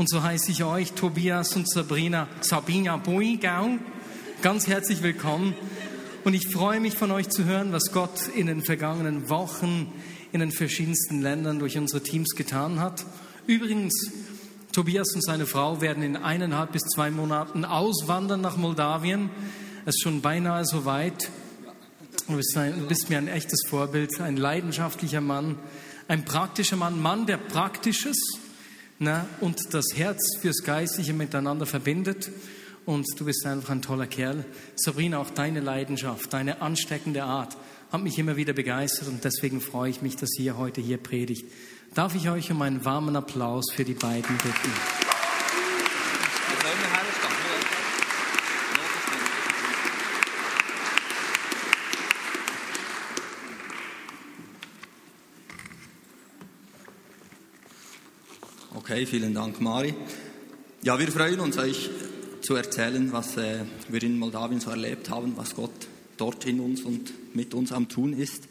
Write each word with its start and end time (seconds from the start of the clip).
Und 0.00 0.08
so 0.08 0.22
heiße 0.22 0.50
ich 0.50 0.64
euch, 0.64 0.92
Tobias 0.92 1.54
und 1.56 1.68
Sabrina, 1.68 2.26
Sabina 2.40 2.96
Buigau, 2.96 3.76
ganz 4.40 4.66
herzlich 4.66 5.02
willkommen. 5.02 5.54
Und 6.24 6.32
ich 6.32 6.48
freue 6.48 6.80
mich 6.80 6.94
von 6.94 7.10
euch 7.10 7.28
zu 7.28 7.44
hören, 7.44 7.70
was 7.72 7.92
Gott 7.92 8.28
in 8.34 8.46
den 8.46 8.62
vergangenen 8.62 9.28
Wochen 9.28 9.92
in 10.32 10.40
den 10.40 10.52
verschiedensten 10.52 11.20
Ländern 11.20 11.58
durch 11.58 11.76
unsere 11.76 12.02
Teams 12.02 12.30
getan 12.34 12.80
hat. 12.80 13.04
Übrigens, 13.46 14.10
Tobias 14.72 15.12
und 15.14 15.22
seine 15.22 15.44
Frau 15.44 15.82
werden 15.82 16.02
in 16.02 16.16
eineinhalb 16.16 16.72
bis 16.72 16.84
zwei 16.84 17.10
Monaten 17.10 17.66
auswandern 17.66 18.40
nach 18.40 18.56
Moldawien. 18.56 19.28
Es 19.84 19.96
ist 19.96 20.02
schon 20.02 20.22
beinahe 20.22 20.64
so 20.64 20.86
weit. 20.86 21.28
Du 22.26 22.36
bist, 22.36 22.56
ein, 22.56 22.80
du 22.80 22.86
bist 22.86 23.10
mir 23.10 23.18
ein 23.18 23.28
echtes 23.28 23.64
Vorbild, 23.68 24.18
ein 24.18 24.38
leidenschaftlicher 24.38 25.20
Mann, 25.20 25.58
ein 26.08 26.24
praktischer 26.24 26.76
Mann, 26.76 27.02
Mann, 27.02 27.26
der 27.26 27.36
Praktisches 27.36 28.39
na, 29.00 29.26
und 29.40 29.74
das 29.74 29.86
Herz 29.94 30.36
fürs 30.40 30.62
Geistliche 30.62 31.14
miteinander 31.14 31.66
verbindet. 31.66 32.30
Und 32.86 33.06
du 33.18 33.24
bist 33.24 33.44
einfach 33.46 33.70
ein 33.70 33.82
toller 33.82 34.06
Kerl. 34.06 34.44
Sabrina, 34.76 35.18
auch 35.18 35.30
deine 35.30 35.60
Leidenschaft, 35.60 36.32
deine 36.32 36.62
ansteckende 36.62 37.24
Art 37.24 37.56
hat 37.90 38.02
mich 38.02 38.18
immer 38.18 38.36
wieder 38.36 38.52
begeistert 38.52 39.08
und 39.08 39.24
deswegen 39.24 39.60
freue 39.60 39.90
ich 39.90 40.00
mich, 40.02 40.16
dass 40.16 40.38
ihr 40.38 40.56
heute 40.56 40.80
hier 40.80 40.98
predigt. 40.98 41.44
Darf 41.94 42.14
ich 42.14 42.30
euch 42.30 42.50
um 42.52 42.62
einen 42.62 42.84
warmen 42.84 43.16
Applaus 43.16 43.72
für 43.72 43.84
die 43.84 43.94
beiden 43.94 44.36
bitten? 44.36 45.09
Okay, 58.90 59.06
vielen 59.06 59.34
Dank, 59.34 59.60
Mari. 59.60 59.94
Ja, 60.82 60.98
wir 60.98 61.06
freuen 61.12 61.38
uns, 61.38 61.56
euch 61.58 61.88
zu 62.40 62.56
erzählen, 62.56 63.12
was 63.12 63.36
äh, 63.36 63.64
wir 63.88 64.02
in 64.02 64.18
Moldawien 64.18 64.58
so 64.58 64.70
erlebt 64.70 65.10
haben, 65.10 65.36
was 65.36 65.54
Gott 65.54 65.86
dort 66.16 66.44
in 66.44 66.58
uns 66.58 66.82
und 66.82 67.36
mit 67.36 67.54
uns 67.54 67.70
am 67.70 67.88
Tun 67.88 68.12
ist. 68.12 68.48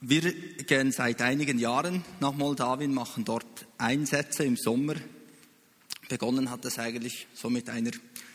Wir 0.00 0.32
gehen 0.32 0.90
seit 0.90 1.22
einigen 1.22 1.60
Jahren 1.60 2.04
nach 2.18 2.34
Moldawien, 2.34 2.92
machen 2.92 3.24
dort 3.24 3.68
Einsätze 3.78 4.42
im 4.42 4.56
Sommer. 4.56 4.96
Begonnen 6.08 6.50
hat 6.50 6.64
es 6.64 6.80
eigentlich 6.80 7.28
so 7.34 7.50
mit 7.50 7.70
einer 7.70 7.92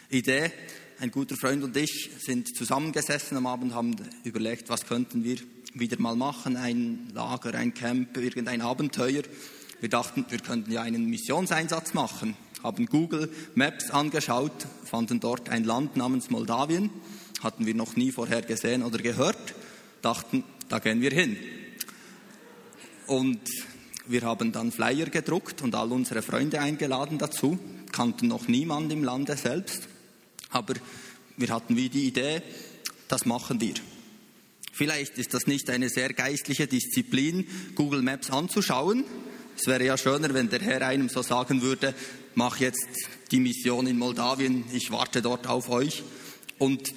Idee. 0.09 0.50
Ein 0.97 1.11
guter 1.11 1.36
Freund 1.36 1.66
und 1.66 1.75
ich 1.75 2.09
sind 2.19 2.56
zusammengesessen 2.56 3.36
am 3.36 3.47
Abend, 3.47 3.73
haben 3.73 3.97
überlegt, 4.23 4.69
was 4.69 4.86
könnten 4.86 5.25
wir 5.25 5.39
wieder 5.73 6.00
mal 6.00 6.16
machen, 6.16 6.56
ein 6.56 7.09
Lager, 7.14 7.53
ein 7.53 7.73
Camp, 7.73 8.16
irgendein 8.16 8.61
Abenteuer. 8.61 9.23
Wir 9.84 9.89
dachten, 9.89 10.26
wir 10.30 10.39
könnten 10.39 10.72
ja 10.72 10.81
einen 10.81 11.09
Missionseinsatz 11.09 11.94
machen, 11.94 12.38
haben 12.64 12.86
Google 12.86 13.30
Maps 13.53 13.90
angeschaut, 13.92 14.66
fanden 14.86 15.20
dort 15.20 15.50
ein 15.50 15.66
Land 15.66 15.98
namens 15.98 16.30
Moldawien, 16.30 16.90
hatten 17.42 17.66
wir 17.66 17.75
noch 17.75 17.98
nie 17.98 18.14
vorher 18.14 18.42
gesehen 18.44 18.81
oder 18.81 19.00
gehört, 19.00 19.53
dachten, 20.02 20.45
da 20.70 20.80
gehen 20.80 21.02
wir 21.02 21.12
hin. 21.12 21.36
Und 23.08 23.42
wir 24.08 24.22
haben 24.22 24.53
dann 24.53 24.72
Flyer 24.72 25.08
gedruckt 25.08 25.62
und 25.62 25.75
all 25.75 25.92
unsere 25.92 26.22
Freunde 26.22 26.62
eingeladen 26.62 27.18
dazu, 27.18 27.59
kannten 27.92 28.30
noch 28.30 28.47
niemand 28.47 28.90
im 28.94 29.03
Lande 29.03 29.36
selbst, 29.36 29.90
aber 30.50 30.75
wir 31.36 31.50
hatten 31.50 31.75
wie 31.75 31.90
die 31.90 32.06
Idee, 32.06 32.42
das 33.09 33.25
machen 33.25 33.59
wir. 33.59 33.73
Vielleicht 34.72 35.18
ist 35.18 35.34
das 35.34 35.45
nicht 35.45 35.70
eine 35.70 35.90
sehr 35.90 36.14
geistliche 36.14 36.68
Disziplin, 36.68 37.45
Google 37.75 38.02
Maps 38.02 38.30
anzuschauen, 38.30 39.03
es 39.58 39.68
wäre 39.68 39.86
ja 39.86 39.98
schöner, 39.98 40.34
wenn 40.34 40.50
der 40.50 40.62
Herr 40.62 40.82
einem 40.82 41.09
so 41.09 41.22
sagen 41.22 41.62
würde, 41.62 41.94
mach 42.36 42.59
jetzt 42.59 42.88
die 43.32 43.40
Mission 43.40 43.88
in 43.88 43.98
Moldawien, 43.98 44.66
ich 44.73 44.92
warte 44.92 45.22
dort 45.22 45.48
auf 45.48 45.70
euch. 45.70 46.04
Und 46.58 46.94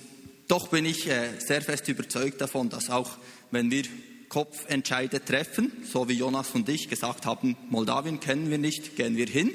doch 0.49 0.69
bin 0.69 0.85
ich 0.85 1.09
äh, 1.09 1.29
sehr 1.39 1.63
fest 1.63 1.89
überzeugt 1.89 2.41
davon, 2.41 2.69
dass 2.69 2.91
auch 2.91 3.19
wenn 3.51 3.71
wir 3.71 3.85
Kopfentscheide 4.29 5.25
treffen, 5.25 5.73
so 5.91 6.09
wie 6.09 6.15
Jonas 6.15 6.51
und 6.51 6.69
ich 6.69 6.89
gesagt 6.89 7.27
haben, 7.27 7.57
Moldawien 7.71 8.21
kennen 8.21 8.51
wir 8.51 8.59
nicht, 8.59 8.97
gehen 8.97 9.17
wir 9.17 9.27
hin, 9.27 9.51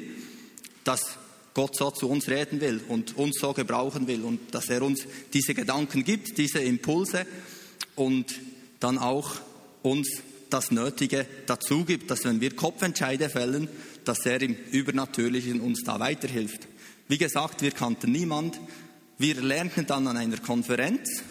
dass 0.84 1.18
Gott 1.54 1.76
so 1.76 1.92
zu 1.92 2.10
uns 2.10 2.30
reden 2.30 2.62
will 2.62 2.82
und 2.88 3.18
uns 3.18 3.40
so 3.40 3.54
gebrauchen 3.54 4.08
will 4.08 4.24
und 4.24 4.54
dass 4.56 4.70
er 4.70 4.82
uns 4.82 5.06
diese 5.34 5.54
Gedanken 5.54 6.04
gibt, 6.06 6.38
diese 6.38 6.60
Impulse 6.60 7.26
und 7.96 8.34
dann 8.80 8.98
auch 8.98 9.36
uns 9.82 10.22
das 10.54 10.72
Nötige 10.72 11.26
dazu 11.46 11.86
gibt, 11.86 12.12
dass 12.12 12.26
wenn 12.26 12.42
wir 12.42 12.56
Kopfentscheide 12.56 13.30
fällen, 13.30 13.68
dass 14.06 14.26
er 14.26 14.42
im 14.42 14.56
Übernatürlichen 14.72 15.62
uns 15.62 15.84
da 15.84 16.00
weiterhilft. 16.00 16.68
Wie 17.08 17.18
gesagt, 17.18 17.62
wir 17.62 17.72
kannten 17.72 18.12
niemand. 18.12 18.60
Wir 19.18 19.42
lernten 19.42 19.86
dann 19.86 20.08
an 20.08 20.18
einer 20.18 20.38
Konferenz, 20.38 21.24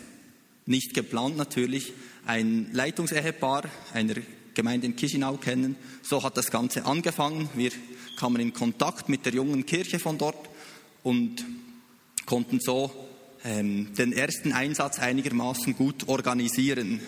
nicht 0.67 0.95
geplant 0.95 1.37
natürlich, 1.37 1.93
ein 2.27 2.69
Leitungsehepaar 2.73 3.65
einer 3.93 4.15
Gemeinde 4.55 4.87
in 4.87 4.97
Chisinau 4.97 5.37
kennen. 5.37 5.77
So 6.03 6.23
hat 6.23 6.37
das 6.37 6.51
Ganze 6.51 6.85
angefangen. 6.85 7.49
Wir 7.55 7.71
kamen 8.19 8.41
in 8.41 8.53
Kontakt 8.53 9.09
mit 9.09 9.25
der 9.25 9.33
jungen 9.33 9.67
Kirche 9.67 9.99
von 9.99 10.19
dort 10.19 10.51
und 11.03 11.45
konnten 12.27 12.61
so 12.61 12.93
ähm, 13.45 13.95
den 13.95 14.13
ersten 14.13 14.53
Einsatz 14.53 14.99
einigermaßen 14.99 15.75
gut 15.75 16.09
organisieren. 16.09 17.01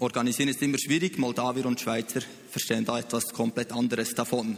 Organisieren 0.00 0.48
ist 0.48 0.62
immer 0.62 0.78
schwierig. 0.78 1.18
Moldawier 1.18 1.66
und 1.66 1.78
Schweizer 1.78 2.22
verstehen 2.50 2.86
da 2.86 2.98
etwas 2.98 3.34
komplett 3.34 3.70
anderes 3.70 4.14
davon. 4.14 4.56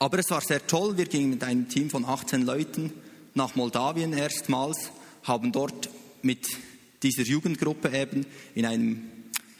Aber 0.00 0.18
es 0.18 0.28
war 0.30 0.40
sehr 0.40 0.66
toll. 0.66 0.96
Wir 0.96 1.06
gingen 1.06 1.30
mit 1.30 1.44
einem 1.44 1.68
Team 1.68 1.88
von 1.88 2.04
18 2.04 2.42
Leuten 2.42 2.92
nach 3.34 3.54
Moldawien 3.54 4.12
erstmals, 4.12 4.90
haben 5.22 5.52
dort 5.52 5.88
mit 6.22 6.48
dieser 7.00 7.22
Jugendgruppe 7.22 7.96
eben 7.96 8.26
in 8.56 8.66
einem 8.66 9.08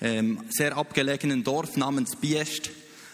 ähm, 0.01 0.41
sehr 0.49 0.77
abgelegenen 0.77 1.45
Dorf 1.45 1.77
namens 1.77 2.17
Biest 2.17 2.71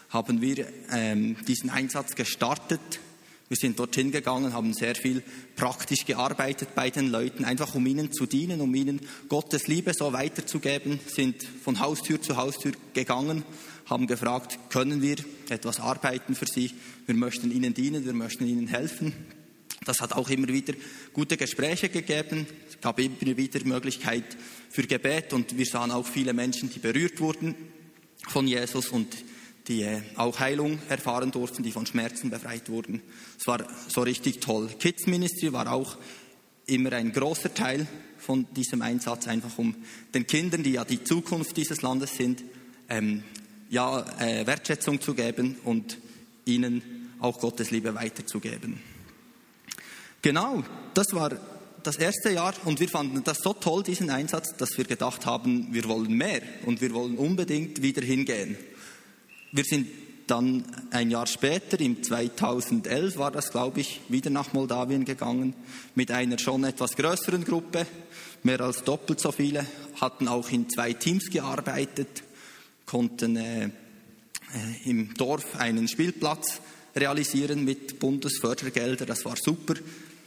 haben 0.08 0.40
wir 0.40 0.66
ähm, 0.92 1.36
diesen 1.46 1.68
Einsatz 1.68 2.14
gestartet 2.14 3.00
wir 3.48 3.56
sind 3.56 3.78
dorthin 3.78 4.10
gegangen, 4.10 4.54
haben 4.54 4.72
sehr 4.72 4.94
viel 4.94 5.22
praktisch 5.54 6.06
gearbeitet 6.06 6.74
bei 6.74 6.90
den 6.90 7.10
Leuten, 7.10 7.44
einfach 7.44 7.74
um 7.74 7.84
ihnen 7.86 8.10
zu 8.10 8.26
dienen, 8.26 8.60
um 8.60 8.74
ihnen 8.74 9.00
Gottes 9.28 9.66
Liebe 9.66 9.92
so 9.94 10.12
weiterzugeben, 10.12 10.98
sind 11.06 11.42
von 11.62 11.80
Haustür 11.80 12.20
zu 12.22 12.36
Haustür 12.36 12.72
gegangen, 12.94 13.44
haben 13.86 14.06
gefragt, 14.06 14.58
können 14.70 15.02
wir 15.02 15.16
etwas 15.50 15.78
arbeiten 15.78 16.34
für 16.34 16.46
sie? 16.46 16.72
Wir 17.06 17.14
möchten 17.14 17.50
ihnen 17.50 17.74
dienen, 17.74 18.06
wir 18.06 18.14
möchten 18.14 18.46
ihnen 18.46 18.66
helfen. 18.66 19.12
Das 19.84 20.00
hat 20.00 20.14
auch 20.14 20.30
immer 20.30 20.48
wieder 20.48 20.72
gute 21.12 21.36
Gespräche 21.36 21.90
gegeben. 21.90 22.46
Es 22.68 22.80
gab 22.80 22.98
immer 22.98 23.36
wieder 23.36 23.62
Möglichkeit 23.64 24.24
für 24.70 24.84
Gebet 24.84 25.34
und 25.34 25.58
wir 25.58 25.66
sahen 25.66 25.90
auch 25.90 26.06
viele 26.06 26.32
Menschen, 26.32 26.70
die 26.70 26.78
berührt 26.78 27.20
wurden 27.20 27.54
von 28.28 28.46
Jesus 28.46 28.88
und 28.88 29.14
die 29.68 29.82
äh, 29.82 30.02
auch 30.16 30.38
Heilung 30.40 30.78
erfahren 30.88 31.30
durften, 31.30 31.62
die 31.62 31.72
von 31.72 31.86
Schmerzen 31.86 32.30
befreit 32.30 32.68
wurden. 32.68 33.02
Es 33.38 33.46
war 33.46 33.64
so 33.88 34.02
richtig 34.02 34.40
toll. 34.40 34.68
Kids 34.78 35.06
Ministry 35.06 35.52
war 35.52 35.72
auch 35.72 35.96
immer 36.66 36.92
ein 36.92 37.12
großer 37.12 37.54
Teil 37.54 37.86
von 38.18 38.46
diesem 38.54 38.82
Einsatz, 38.82 39.26
einfach 39.28 39.58
um 39.58 39.74
den 40.14 40.26
Kindern, 40.26 40.62
die 40.62 40.72
ja 40.72 40.84
die 40.84 41.04
Zukunft 41.04 41.56
dieses 41.56 41.82
Landes 41.82 42.16
sind, 42.16 42.42
ähm, 42.88 43.22
ja, 43.70 44.04
äh, 44.20 44.46
Wertschätzung 44.46 45.00
zu 45.00 45.14
geben 45.14 45.56
und 45.64 45.98
ihnen 46.44 47.10
auch 47.20 47.38
Gottes 47.40 47.70
Liebe 47.70 47.94
weiterzugeben. 47.94 48.80
Genau, 50.22 50.62
das 50.94 51.12
war 51.12 51.30
das 51.82 51.96
erste 51.96 52.30
Jahr 52.30 52.54
und 52.64 52.80
wir 52.80 52.88
fanden 52.88 53.22
das 53.24 53.38
so 53.38 53.52
toll, 53.52 53.82
diesen 53.82 54.08
Einsatz, 54.10 54.56
dass 54.56 54.76
wir 54.78 54.84
gedacht 54.84 55.26
haben, 55.26 55.68
wir 55.72 55.84
wollen 55.84 56.12
mehr 56.12 56.40
und 56.64 56.80
wir 56.80 56.94
wollen 56.94 57.16
unbedingt 57.16 57.82
wieder 57.82 58.02
hingehen. 58.02 58.56
Wir 59.56 59.62
sind 59.62 59.86
dann 60.26 60.64
ein 60.90 61.12
Jahr 61.12 61.28
später, 61.28 61.78
im 61.78 62.02
2011 62.02 63.18
war 63.18 63.30
das, 63.30 63.52
glaube 63.52 63.82
ich, 63.82 64.00
wieder 64.08 64.28
nach 64.28 64.52
Moldawien 64.52 65.04
gegangen 65.04 65.54
mit 65.94 66.10
einer 66.10 66.40
schon 66.40 66.64
etwas 66.64 66.96
größeren 66.96 67.44
Gruppe, 67.44 67.86
mehr 68.42 68.60
als 68.60 68.82
doppelt 68.82 69.20
so 69.20 69.30
viele, 69.30 69.64
hatten 70.00 70.26
auch 70.26 70.50
in 70.50 70.68
zwei 70.68 70.92
Teams 70.94 71.30
gearbeitet, 71.30 72.24
konnten 72.84 73.36
äh, 73.36 73.66
äh, 73.66 73.70
im 74.86 75.14
Dorf 75.14 75.54
einen 75.54 75.86
Spielplatz 75.86 76.60
realisieren 76.96 77.64
mit 77.64 78.00
Bundesfördergeldern, 78.00 79.06
das 79.06 79.24
war 79.24 79.36
super, 79.36 79.74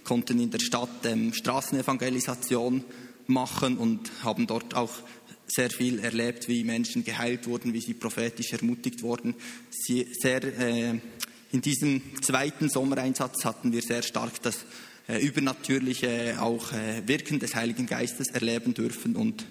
konnten 0.06 0.40
in 0.40 0.52
der 0.52 0.60
Stadt 0.60 1.04
ähm, 1.04 1.34
Straßenevangelisation 1.34 2.81
machen 3.25 3.78
und 3.78 4.10
haben 4.24 4.48
dort 4.48 4.74
auch 4.74 4.94
sehr 5.48 5.70
viel 5.70 6.00
erlebt, 6.00 6.48
wie 6.48 6.64
Menschen 6.64 7.04
geheilt 7.04 7.48
wurden, 7.48 7.74
wie 7.74 7.82
sie 7.82 7.94
prophetisch 7.94 8.54
ermutigt 8.54 9.02
wurden. 9.02 9.36
Sie 9.70 10.08
sehr, 10.20 10.44
äh, 10.44 11.00
in 11.52 11.62
diesem 11.62 12.02
zweiten 12.22 12.70
Sommereinsatz 12.70 13.46
hatten 13.46 13.72
wir 13.72 13.82
sehr 13.82 14.04
stark 14.04 14.42
das 14.42 14.66
äh, 15.08 15.20
übernatürliche 15.26 16.38
auch 16.42 16.74
äh, 16.74 17.08
Wirken 17.08 17.40
des 17.40 17.56
Heiligen 17.56 17.86
Geistes 17.86 18.28
erleben 18.28 18.74
dürfen 18.74 19.16
und 19.16 19.46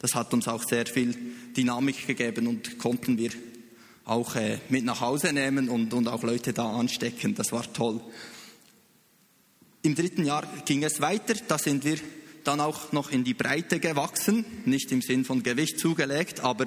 das 0.00 0.14
hat 0.14 0.32
uns 0.32 0.46
auch 0.46 0.62
sehr 0.62 0.86
viel 0.86 1.16
Dynamik 1.56 2.06
gegeben 2.06 2.46
und 2.46 2.78
konnten 2.78 3.18
wir 3.18 3.30
auch 4.04 4.36
äh, 4.36 4.58
mit 4.68 4.84
nach 4.84 5.00
Hause 5.00 5.32
nehmen 5.32 5.68
und, 5.68 5.92
und 5.92 6.08
auch 6.08 6.22
Leute 6.22 6.52
da 6.52 6.70
anstecken. 6.70 7.34
Das 7.34 7.52
war 7.52 7.70
toll. 7.72 8.00
Im 9.82 9.94
dritten 9.94 10.24
Jahr 10.24 10.46
ging 10.64 10.84
es 10.84 11.00
weiter. 11.00 11.34
Da 11.46 11.58
sind 11.58 11.84
wir 11.84 11.98
dann 12.44 12.60
auch 12.60 12.92
noch 12.92 13.10
in 13.10 13.24
die 13.24 13.34
Breite 13.34 13.80
gewachsen, 13.80 14.44
nicht 14.64 14.90
im 14.92 15.02
Sinn 15.02 15.24
von 15.24 15.42
Gewicht 15.42 15.78
zugelegt, 15.78 16.40
aber 16.40 16.66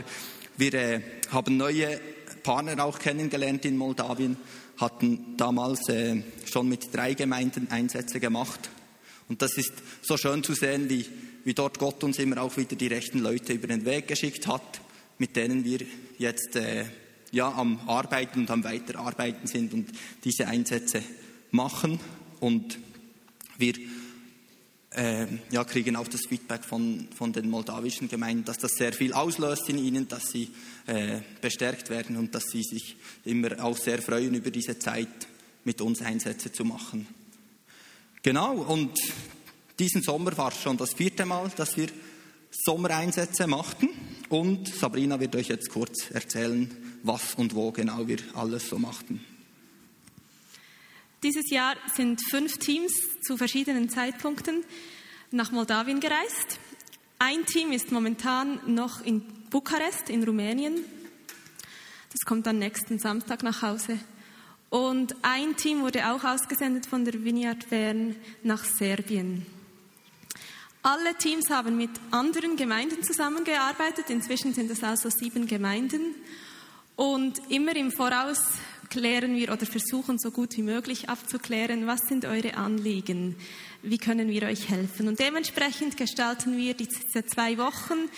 wir 0.58 0.74
äh, 0.74 1.02
haben 1.32 1.58
neue 1.58 2.00
Partner 2.44 2.84
auch 2.84 3.00
kennengelernt 3.00 3.66
in 3.66 3.78
Moldawien, 3.78 4.38
hatten 4.78 5.38
damals 5.38 5.88
äh, 5.90 6.22
schon 6.52 6.68
mit 6.68 6.94
drei 6.94 7.14
Gemeinden 7.14 7.70
Einsätze 7.72 8.20
gemacht. 8.20 8.70
Und 9.30 9.42
das 9.42 9.58
ist 9.58 9.74
so 10.02 10.18
schön 10.18 10.44
zu 10.44 10.54
sehen, 10.54 10.90
wie, 10.90 11.06
wie 11.46 11.54
dort 11.54 11.80
Gott 11.80 12.04
uns 12.04 12.20
immer 12.20 12.42
auch 12.42 12.58
wieder 12.58 12.76
die 12.76 12.88
rechten 12.88 13.20
Leute 13.20 13.54
über 13.54 13.68
den 13.68 13.86
Weg 13.86 14.08
geschickt 14.08 14.48
hat, 14.48 14.82
mit 15.20 15.36
denen 15.36 15.64
wir 15.64 15.80
jetzt 16.18 16.56
äh, 16.56 16.86
ja, 17.32 17.52
am 17.52 17.80
Arbeiten 17.88 18.42
und 18.42 18.52
am 18.52 18.64
Weiterarbeiten 18.64 19.48
sind 19.48 19.74
und 19.74 19.90
diese 20.24 20.48
Einsätze 20.48 21.02
machen. 21.52 22.00
Und 22.40 22.78
wir 23.58 23.76
äh, 24.92 25.26
ja, 25.52 25.64
kriegen 25.64 25.96
auch 25.96 26.08
das 26.08 26.22
Feedback 26.28 26.64
von, 26.64 27.08
von 27.16 27.32
den 27.32 27.50
moldawischen 27.50 28.10
Gemeinden, 28.10 28.46
dass 28.46 28.58
das 28.58 28.74
sehr 28.74 28.94
viel 28.94 29.14
auslöst 29.14 29.70
in 29.70 29.78
ihnen, 29.78 30.08
dass 30.08 30.30
sie 30.32 30.52
äh, 30.88 31.20
bestärkt 31.40 31.90
werden 31.90 32.18
und 32.18 32.36
dass 32.36 32.44
sie 32.52 32.64
sich 32.64 32.98
immer 33.26 33.64
auch 33.64 33.78
sehr 33.78 34.02
freuen, 34.02 34.34
über 34.36 34.52
diese 34.52 34.78
Zeit 34.78 35.08
mit 35.64 35.80
uns 35.82 36.02
Einsätze 36.02 36.52
zu 36.52 36.66
machen. 36.66 37.08
Genau, 38.22 38.54
und 38.56 39.00
diesen 39.80 40.02
Sommer 40.02 40.36
war 40.38 40.52
es 40.52 40.62
schon 40.62 40.78
das 40.78 40.94
vierte 40.94 41.26
Mal, 41.26 41.52
dass 41.56 41.78
wir 41.78 41.88
Sommereinsätze 42.52 43.48
machten. 43.48 43.90
Und 44.30 44.68
Sabrina 44.68 45.20
wird 45.20 45.36
euch 45.36 45.48
jetzt 45.48 45.70
kurz 45.70 46.12
erzählen, 46.12 46.70
was 47.04 47.36
und 47.36 47.56
wo 47.56 47.72
genau 47.72 48.08
wir 48.08 48.20
alles 48.36 48.70
so 48.70 48.78
machten. 48.78 49.22
Dieses 51.24 51.52
Jahr 51.52 51.76
sind 51.94 52.20
fünf 52.32 52.58
Teams 52.58 52.92
zu 53.22 53.38
verschiedenen 53.38 53.90
Zeitpunkten 53.90 54.64
nach 55.30 55.52
Moldawien 55.52 56.00
gereist. 56.00 56.58
Ein 57.20 57.46
Team 57.46 57.72
ist 57.72 57.92
momentan 57.92 58.60
noch 58.66 59.06
in 59.06 59.22
Bukarest 59.52 60.10
in 60.10 60.24
Rumänien. 60.24 60.84
Das 62.12 62.22
kommt 62.26 62.48
dann 62.48 62.58
nächsten 62.58 62.98
Samstag 62.98 63.44
nach 63.44 63.62
Hause. 63.62 64.00
Und 64.72 65.16
ein 65.22 65.56
Team 65.58 65.82
wurde 65.82 66.12
auch 66.12 66.24
ausgesendet 66.24 66.88
von 66.88 67.06
der 67.06 67.24
Vineyard 67.24 67.70
Bern 67.70 68.16
nach 68.42 68.66
Serbien. 68.66 69.46
Alle 70.82 71.14
Teams 71.14 71.52
haben 71.52 71.78
mit 71.78 71.92
anderen 72.10 72.56
Gemeinden 72.56 73.04
zusammengearbeitet. 73.04 74.10
Inzwischen 74.10 74.56
sind 74.56 74.72
es 74.72 74.84
also 74.84 75.12
sieben 75.12 75.46
Gemeinden. 75.46 76.16
Und 76.96 77.40
immer 77.52 77.76
im 77.76 77.92
Voraus 77.92 78.40
klären 78.92 79.36
wir 79.36 79.52
oder 79.52 79.66
versuchen 79.66 80.20
so 80.20 80.30
gut 80.30 80.56
wie 80.58 80.62
möglich 80.62 81.10
abzuklären, 81.10 81.88
was 81.88 82.02
sind 82.02 82.26
eure 82.26 82.56
Anliegen, 82.56 83.36
wie 83.82 83.98
können 83.98 84.30
wir 84.30 84.44
euch 84.44 84.70
helfen. 84.70 85.08
Und 85.08 85.20
dementsprechend 85.20 85.98
gestalten 85.98 86.58
wir 86.58 86.76
diese 86.76 87.26
zwei 87.26 87.58
Wochen. 87.58 88.10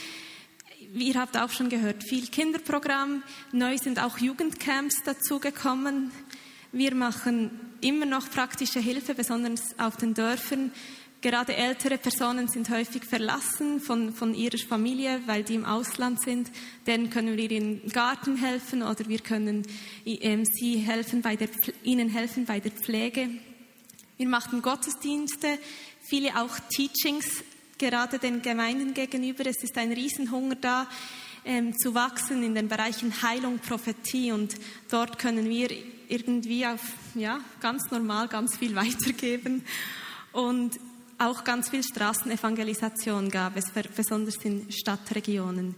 Ihr 0.96 1.14
habt 1.16 1.38
auch 1.38 1.52
schon 1.52 1.70
gehört, 1.70 2.04
viel 2.04 2.28
Kinderprogramm. 2.28 3.24
Neu 3.52 3.78
sind 3.78 4.00
auch 4.00 4.18
Jugendcamps 4.18 5.04
dazugekommen. 5.06 6.12
Wir 6.72 6.96
machen 6.96 7.52
immer 7.82 8.08
noch 8.08 8.30
praktische 8.32 8.80
Hilfe, 8.80 9.14
besonders 9.14 9.78
auf 9.78 9.96
den 9.96 10.16
Dörfern. 10.16 10.72
Gerade 11.24 11.56
ältere 11.56 11.98
Personen 11.98 12.50
sind 12.50 12.70
häufig 12.70 13.06
verlassen 13.06 13.80
von, 13.80 14.14
von 14.14 14.36
ihrer 14.36 14.58
Familie, 14.58 15.22
weil 15.26 15.44
die 15.44 15.56
im 15.56 15.64
Ausland 15.64 16.22
sind. 16.22 16.52
Denen 16.86 17.10
können 17.10 17.38
wir 17.38 17.50
im 17.50 17.88
Garten 17.94 18.36
helfen 18.36 18.84
oder 18.84 19.08
wir 19.08 19.20
können 19.20 19.66
ähm, 20.06 20.44
sie 20.44 20.80
helfen 20.80 21.22
bei 21.22 21.38
der, 21.38 21.48
ihnen 21.82 22.10
helfen 22.10 22.44
bei 22.44 22.60
der 22.60 22.74
Pflege. 22.74 23.30
Wir 24.18 24.28
machen 24.28 24.62
Gottesdienste, 24.62 25.60
viele 26.02 26.36
auch 26.42 26.60
Teachings, 26.76 27.46
gerade 27.78 28.20
den 28.20 28.42
Gemeinden 28.42 28.94
gegenüber. 28.94 29.46
Es 29.46 29.64
ist 29.64 29.78
ein 29.78 29.94
Riesenhunger 29.94 30.56
da, 30.56 30.90
ähm, 31.46 31.74
zu 31.78 31.96
wachsen 31.96 32.44
in 32.44 32.54
den 32.54 32.68
Bereichen 32.68 33.22
Heilung, 33.22 33.60
Prophetie 33.60 34.34
und 34.34 34.56
dort 34.92 35.20
können 35.20 35.48
wir 35.50 35.70
irgendwie 36.10 36.68
auf, 36.68 36.82
ja, 37.16 37.40
ganz 37.62 37.92
normal 37.92 38.28
ganz 38.28 38.58
viel 38.58 38.76
weitergeben. 38.76 39.64
Und 40.34 40.78
auch 41.24 41.44
ganz 41.44 41.70
viel 41.70 41.84
Straßenevangelisation 41.84 43.30
gab 43.30 43.58
es, 43.58 43.66
besonders 43.96 44.38
in 44.44 44.72
Stadtregionen. 44.72 45.76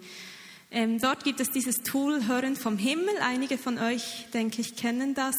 Ähm, 0.72 1.00
dort 1.00 1.24
gibt 1.24 1.40
es 1.40 1.52
dieses 1.52 1.78
Tool 1.78 2.28
Hören 2.28 2.56
vom 2.56 2.78
Himmel. 2.78 3.14
Einige 3.22 3.58
von 3.58 3.78
euch, 3.78 4.26
denke 4.34 4.62
ich, 4.62 4.76
kennen 4.76 5.14
das. 5.14 5.36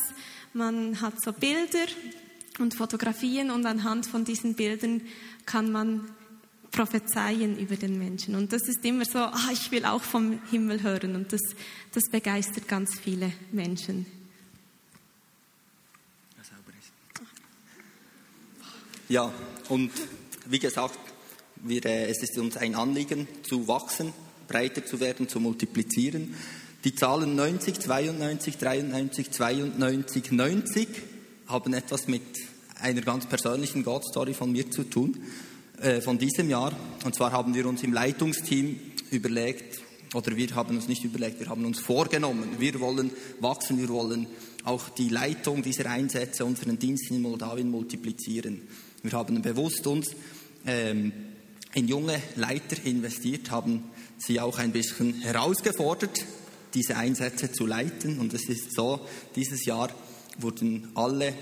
Man 0.52 1.00
hat 1.00 1.14
so 1.22 1.32
Bilder 1.32 1.86
und 2.58 2.74
Fotografien 2.74 3.50
und 3.50 3.66
anhand 3.66 4.06
von 4.06 4.24
diesen 4.24 4.54
Bildern 4.54 5.02
kann 5.44 5.70
man 5.70 6.08
prophezeien 6.70 7.58
über 7.58 7.76
den 7.76 7.98
Menschen. 7.98 8.34
Und 8.34 8.52
das 8.52 8.62
ist 8.62 8.84
immer 8.84 9.04
so, 9.04 9.18
ah, 9.18 9.50
ich 9.52 9.70
will 9.70 9.84
auch 9.84 10.02
vom 10.02 10.40
Himmel 10.50 10.82
hören. 10.82 11.16
Und 11.16 11.32
das, 11.32 11.40
das 11.92 12.04
begeistert 12.10 12.68
ganz 12.68 12.98
viele 12.98 13.32
Menschen. 13.52 14.06
Ja, 19.08 19.32
und 19.68 19.90
wie 20.46 20.58
gesagt, 20.58 20.98
wir, 21.56 21.84
äh, 21.84 22.10
es 22.10 22.22
ist 22.22 22.38
uns 22.38 22.56
ein 22.56 22.74
Anliegen, 22.74 23.26
zu 23.42 23.68
wachsen, 23.68 24.12
breiter 24.48 24.84
zu 24.84 25.00
werden, 25.00 25.28
zu 25.28 25.40
multiplizieren. 25.40 26.34
Die 26.84 26.94
Zahlen 26.94 27.34
90, 27.34 27.80
92, 27.80 28.58
93, 28.58 29.30
92, 29.30 30.32
90 30.32 30.88
haben 31.46 31.74
etwas 31.74 32.06
mit 32.06 32.22
einer 32.80 33.00
ganz 33.00 33.26
persönlichen 33.26 33.82
God-Story 33.82 34.34
von 34.34 34.52
mir 34.52 34.70
zu 34.70 34.84
tun, 34.84 35.18
äh, 35.80 36.00
von 36.00 36.18
diesem 36.18 36.50
Jahr. 36.50 36.72
Und 37.04 37.14
zwar 37.14 37.32
haben 37.32 37.54
wir 37.54 37.66
uns 37.66 37.82
im 37.82 37.92
Leitungsteam 37.92 38.78
überlegt, 39.10 39.80
oder 40.14 40.36
wir 40.36 40.54
haben 40.54 40.76
uns 40.76 40.88
nicht 40.88 41.04
überlegt, 41.04 41.40
wir 41.40 41.48
haben 41.48 41.64
uns 41.64 41.80
vorgenommen, 41.80 42.56
wir 42.58 42.78
wollen 42.80 43.10
wachsen, 43.40 43.78
wir 43.78 43.88
wollen 43.88 44.26
auch 44.64 44.88
die 44.90 45.08
Leitung 45.08 45.62
dieser 45.62 45.90
Einsätze, 45.90 46.44
unseren 46.44 46.78
Diensten 46.78 47.14
in 47.14 47.22
Moldawien 47.22 47.70
multiplizieren. 47.70 48.62
Wir 49.06 49.12
haben 49.12 49.40
bewusst 49.40 49.86
uns 49.86 50.16
ähm, 50.66 51.12
in 51.74 51.86
junge 51.86 52.20
Leiter 52.34 52.76
investiert, 52.84 53.52
haben 53.52 53.84
sie 54.18 54.40
auch 54.40 54.58
ein 54.58 54.72
bisschen 54.72 55.14
herausgefordert, 55.22 56.24
diese 56.74 56.96
Einsätze 56.96 57.52
zu 57.52 57.66
leiten. 57.66 58.18
Und 58.18 58.34
es 58.34 58.48
ist 58.48 58.74
so, 58.74 59.00
dieses 59.36 59.64
Jahr 59.64 59.90
wurden 60.38 60.88
alle 60.96 61.34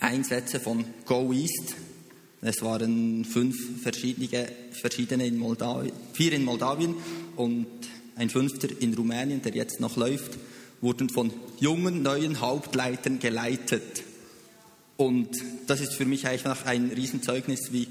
Einsätze 0.00 0.58
von 0.58 0.84
Go 1.04 1.32
East, 1.32 1.74
es 2.40 2.62
waren 2.62 3.24
fünf 3.24 3.82
verschiedene, 3.82 4.48
verschiedene 4.70 5.26
in 5.26 5.36
Moldawien, 5.36 5.92
vier 6.12 6.32
in 6.32 6.44
Moldawien 6.44 6.94
und 7.34 7.66
ein 8.14 8.30
fünfter 8.30 8.68
in 8.80 8.94
Rumänien, 8.94 9.42
der 9.42 9.54
jetzt 9.54 9.80
noch 9.80 9.96
läuft, 9.96 10.38
wurden 10.80 11.10
von 11.10 11.32
jungen, 11.60 12.02
neuen 12.02 12.40
Hauptleitern 12.40 13.18
geleitet. 13.18 14.02
Und 14.96 15.28
das 15.66 15.80
ist 15.80 15.94
für 15.94 16.06
mich 16.06 16.26
einfach 16.26 16.64
ein 16.64 16.90
Riesenzeugnis, 16.90 17.72
wie 17.72 17.88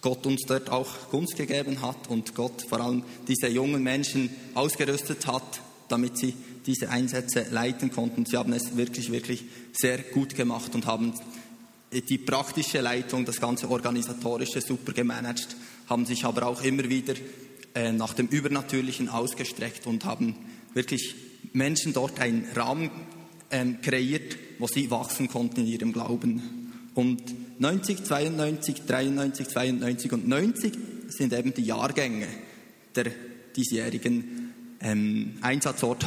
Gott 0.00 0.26
uns 0.26 0.42
dort 0.46 0.70
auch 0.70 1.10
Gunst 1.10 1.36
gegeben 1.36 1.82
hat 1.82 2.08
und 2.08 2.34
Gott 2.34 2.64
vor 2.68 2.80
allem 2.80 3.02
diese 3.26 3.48
jungen 3.48 3.82
Menschen 3.82 4.30
ausgerüstet 4.54 5.26
hat, 5.26 5.60
damit 5.88 6.18
sie 6.18 6.34
diese 6.66 6.90
Einsätze 6.90 7.46
leiten 7.50 7.90
konnten. 7.90 8.26
Sie 8.26 8.36
haben 8.36 8.52
es 8.52 8.76
wirklich, 8.76 9.10
wirklich 9.10 9.44
sehr 9.72 9.98
gut 9.98 10.36
gemacht 10.36 10.74
und 10.74 10.86
haben 10.86 11.14
die 11.90 12.18
praktische 12.18 12.80
Leitung, 12.80 13.24
das 13.24 13.40
ganze 13.40 13.70
organisatorische 13.70 14.60
super 14.60 14.92
gemanagt, 14.92 15.56
haben 15.88 16.04
sich 16.04 16.24
aber 16.24 16.46
auch 16.46 16.62
immer 16.62 16.88
wieder 16.88 17.14
äh, 17.74 17.92
nach 17.92 18.12
dem 18.12 18.28
Übernatürlichen 18.28 19.08
ausgestreckt 19.08 19.86
und 19.86 20.04
haben 20.04 20.36
wirklich 20.74 21.14
Menschen 21.54 21.94
dort 21.94 22.20
einen 22.20 22.46
Rahmen 22.54 22.90
ähm, 23.50 23.80
kreiert, 23.80 24.36
wo 24.58 24.66
sie 24.66 24.90
wachsen 24.90 25.28
konnten 25.28 25.60
in 25.60 25.66
ihrem 25.66 25.92
Glauben. 25.92 26.90
Und 26.94 27.22
90, 27.60 28.04
92, 28.04 28.82
93, 28.86 29.48
92 29.48 30.12
und 30.12 30.28
90 30.28 30.72
sind 31.08 31.32
eben 31.32 31.54
die 31.54 31.62
Jahrgänge 31.62 32.26
der 32.94 33.06
diesjährigen 33.56 34.54
ähm, 34.80 35.38
Einsatzort. 35.40 36.04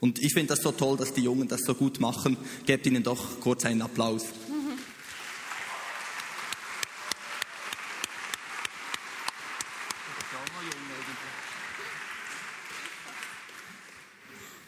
Und 0.00 0.18
ich 0.18 0.32
finde 0.32 0.54
das 0.54 0.60
so 0.62 0.72
toll, 0.72 0.96
dass 0.96 1.12
die 1.12 1.22
Jungen 1.22 1.48
das 1.48 1.60
so 1.62 1.74
gut 1.74 2.00
machen. 2.00 2.36
Gebt 2.66 2.86
ihnen 2.86 3.02
doch 3.02 3.40
kurz 3.40 3.64
einen 3.64 3.82
Applaus. 3.82 4.24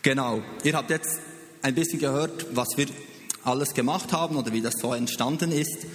Genau. 0.02 0.42
Ihr 0.64 0.74
habt 0.74 0.90
jetzt 0.90 1.20
ein 1.62 1.74
bisschen 1.74 1.98
gehört, 1.98 2.46
was 2.54 2.68
wir 2.76 2.86
alles 3.44 3.74
gemacht 3.74 4.12
haben 4.12 4.36
oder 4.36 4.52
wie 4.52 4.60
das 4.60 4.74
so 4.80 4.92
entstanden 4.92 5.52
ist. 5.52 5.86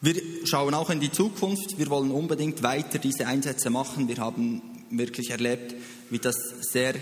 Wir 0.00 0.14
schauen 0.44 0.74
auch 0.74 0.90
in 0.90 1.00
die 1.00 1.12
Zukunft. 1.12 1.78
Wir 1.78 1.90
wollen 1.90 2.10
unbedingt 2.10 2.62
weiter 2.62 2.98
diese 2.98 3.26
Einsätze 3.26 3.68
machen. 3.68 4.08
Wir 4.08 4.16
haben 4.16 4.62
wirklich 4.90 5.30
erlebt, 5.30 5.74
wie 6.08 6.18
das 6.18 6.36
sehr 6.60 6.94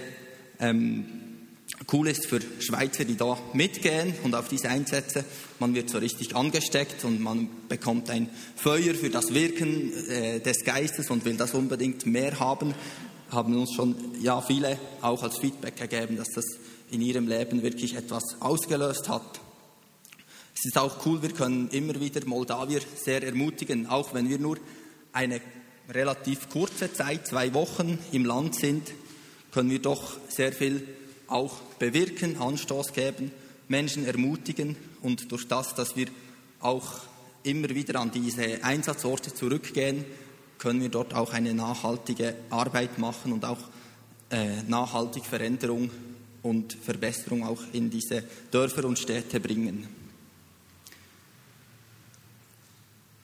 ähm, 0.59 1.07
cool 1.93 2.09
ist 2.09 2.27
für 2.27 2.41
Schweizer, 2.59 3.05
die 3.05 3.17
da 3.17 3.39
mitgehen 3.53 4.15
und 4.25 4.35
auf 4.35 4.49
diese 4.49 4.69
Einsätze. 4.69 5.25
Man 5.61 5.75
wird 5.75 5.91
so 5.91 5.99
richtig 5.99 6.35
angesteckt 6.35 7.05
und 7.05 7.21
man 7.21 7.49
bekommt 7.69 8.11
ein 8.11 8.29
Feuer 8.57 8.95
für 8.95 9.11
das 9.11 9.33
Wirken 9.33 9.93
äh, 10.09 10.41
des 10.41 10.65
Geistes 10.65 11.11
und 11.11 11.25
will 11.25 11.37
das 11.37 11.55
unbedingt 11.55 12.05
mehr 12.07 12.41
haben. 12.41 12.75
Haben 13.31 13.57
uns 13.57 13.75
schon 13.75 13.95
ja 14.21 14.41
viele 14.41 14.79
auch 15.03 15.23
als 15.23 15.39
Feedback 15.39 15.77
gegeben, 15.77 16.17
dass 16.17 16.31
das 16.35 16.45
in 16.91 17.01
ihrem 17.01 17.29
Leben 17.29 17.63
wirklich 17.63 17.97
etwas 17.97 18.23
ausgelöst 18.41 19.09
hat. 19.09 19.41
Es 20.55 20.65
ist 20.65 20.79
auch 20.79 21.07
cool, 21.07 21.23
wir 21.23 21.33
können 21.33 21.69
immer 21.71 22.01
wieder 22.01 22.27
Moldawier 22.27 22.81
sehr 22.97 23.23
ermutigen, 23.23 23.87
auch 23.87 24.13
wenn 24.15 24.29
wir 24.29 24.39
nur 24.39 24.59
eine 25.13 25.41
relativ 25.89 26.49
kurze 26.49 26.93
Zeit, 26.93 27.27
zwei 27.27 27.55
Wochen 27.55 27.99
im 28.13 28.25
Land 28.25 28.57
sind, 28.57 28.93
können 29.53 29.71
wir 29.71 29.79
doch 29.79 30.17
sehr 30.29 30.53
viel 30.53 30.87
auch 31.29 31.55
bewirken, 31.79 32.39
Anstoß 32.39 32.93
geben, 32.93 33.31
Menschen 33.69 34.07
ermutigen 34.07 34.77
und 35.03 35.31
durch 35.31 35.47
das, 35.47 35.75
dass 35.75 35.97
wir 35.97 36.09
auch 36.61 37.01
immer 37.43 37.69
wieder 37.71 38.01
an 38.01 38.11
diese 38.11 38.65
Einsatzorte 38.65 39.33
zurückgehen, 39.33 40.05
können 40.59 40.81
wir 40.81 40.89
dort 40.89 41.15
auch 41.15 41.33
eine 41.33 41.55
nachhaltige 41.55 42.35
Arbeit 42.51 42.99
machen 42.99 43.33
und 43.33 43.45
auch 43.45 43.59
äh, 44.31 44.63
nachhaltig 44.67 45.25
Veränderung 45.25 45.91
und 46.49 46.73
Verbesserung 46.73 47.45
auch 47.45 47.63
in 47.73 47.91
diese 47.91 48.25
Dörfer 48.51 48.85
und 48.85 48.99
Städte 48.99 49.39
bringen. 49.39 49.87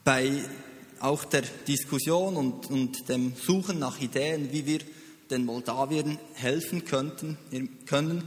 Bei 0.05 0.45
auch 1.01 1.25
der 1.25 1.43
Diskussion 1.67 2.37
und, 2.37 2.71
und 2.71 3.09
dem 3.09 3.35
Suchen 3.35 3.79
nach 3.79 4.01
Ideen, 4.01 4.53
wie 4.53 4.67
wir 4.67 4.81
den 5.31 5.45
Moldawiern 5.45 6.19
helfen 6.35 6.85
könnten, 6.85 7.39
können. 7.87 8.25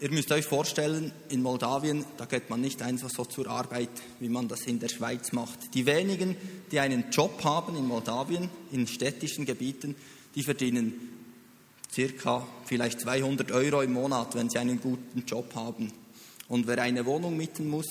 Ihr 0.00 0.10
müsst 0.10 0.32
euch 0.32 0.44
vorstellen, 0.44 1.12
in 1.28 1.42
Moldawien, 1.42 2.04
da 2.16 2.24
geht 2.24 2.50
man 2.50 2.60
nicht 2.60 2.82
einfach 2.82 3.08
so 3.08 3.24
zur 3.24 3.46
Arbeit, 3.46 3.90
wie 4.18 4.28
man 4.28 4.48
das 4.48 4.62
in 4.62 4.80
der 4.80 4.88
Schweiz 4.88 5.30
macht. 5.32 5.74
Die 5.74 5.86
wenigen, 5.86 6.36
die 6.72 6.80
einen 6.80 7.10
Job 7.12 7.44
haben 7.44 7.76
in 7.76 7.86
Moldawien, 7.86 8.48
in 8.72 8.88
städtischen 8.88 9.46
Gebieten, 9.46 9.94
die 10.34 10.42
verdienen 10.42 11.11
circa 11.92 12.46
vielleicht 12.64 13.00
200 13.00 13.52
Euro 13.52 13.82
im 13.82 13.92
Monat, 13.92 14.34
wenn 14.34 14.48
sie 14.48 14.58
einen 14.58 14.80
guten 14.80 15.24
Job 15.26 15.54
haben. 15.54 15.92
Und 16.48 16.66
wer 16.66 16.78
eine 16.78 17.04
Wohnung 17.06 17.36
mieten 17.36 17.68
muss, 17.68 17.86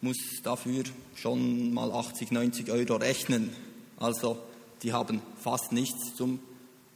muss 0.00 0.18
dafür 0.42 0.84
schon 1.14 1.72
mal 1.72 1.90
80, 1.90 2.30
90 2.30 2.70
Euro 2.70 2.96
rechnen. 2.96 3.50
Also 3.96 4.38
die 4.82 4.92
haben 4.92 5.22
fast 5.42 5.72
nichts 5.72 6.14
zum 6.14 6.40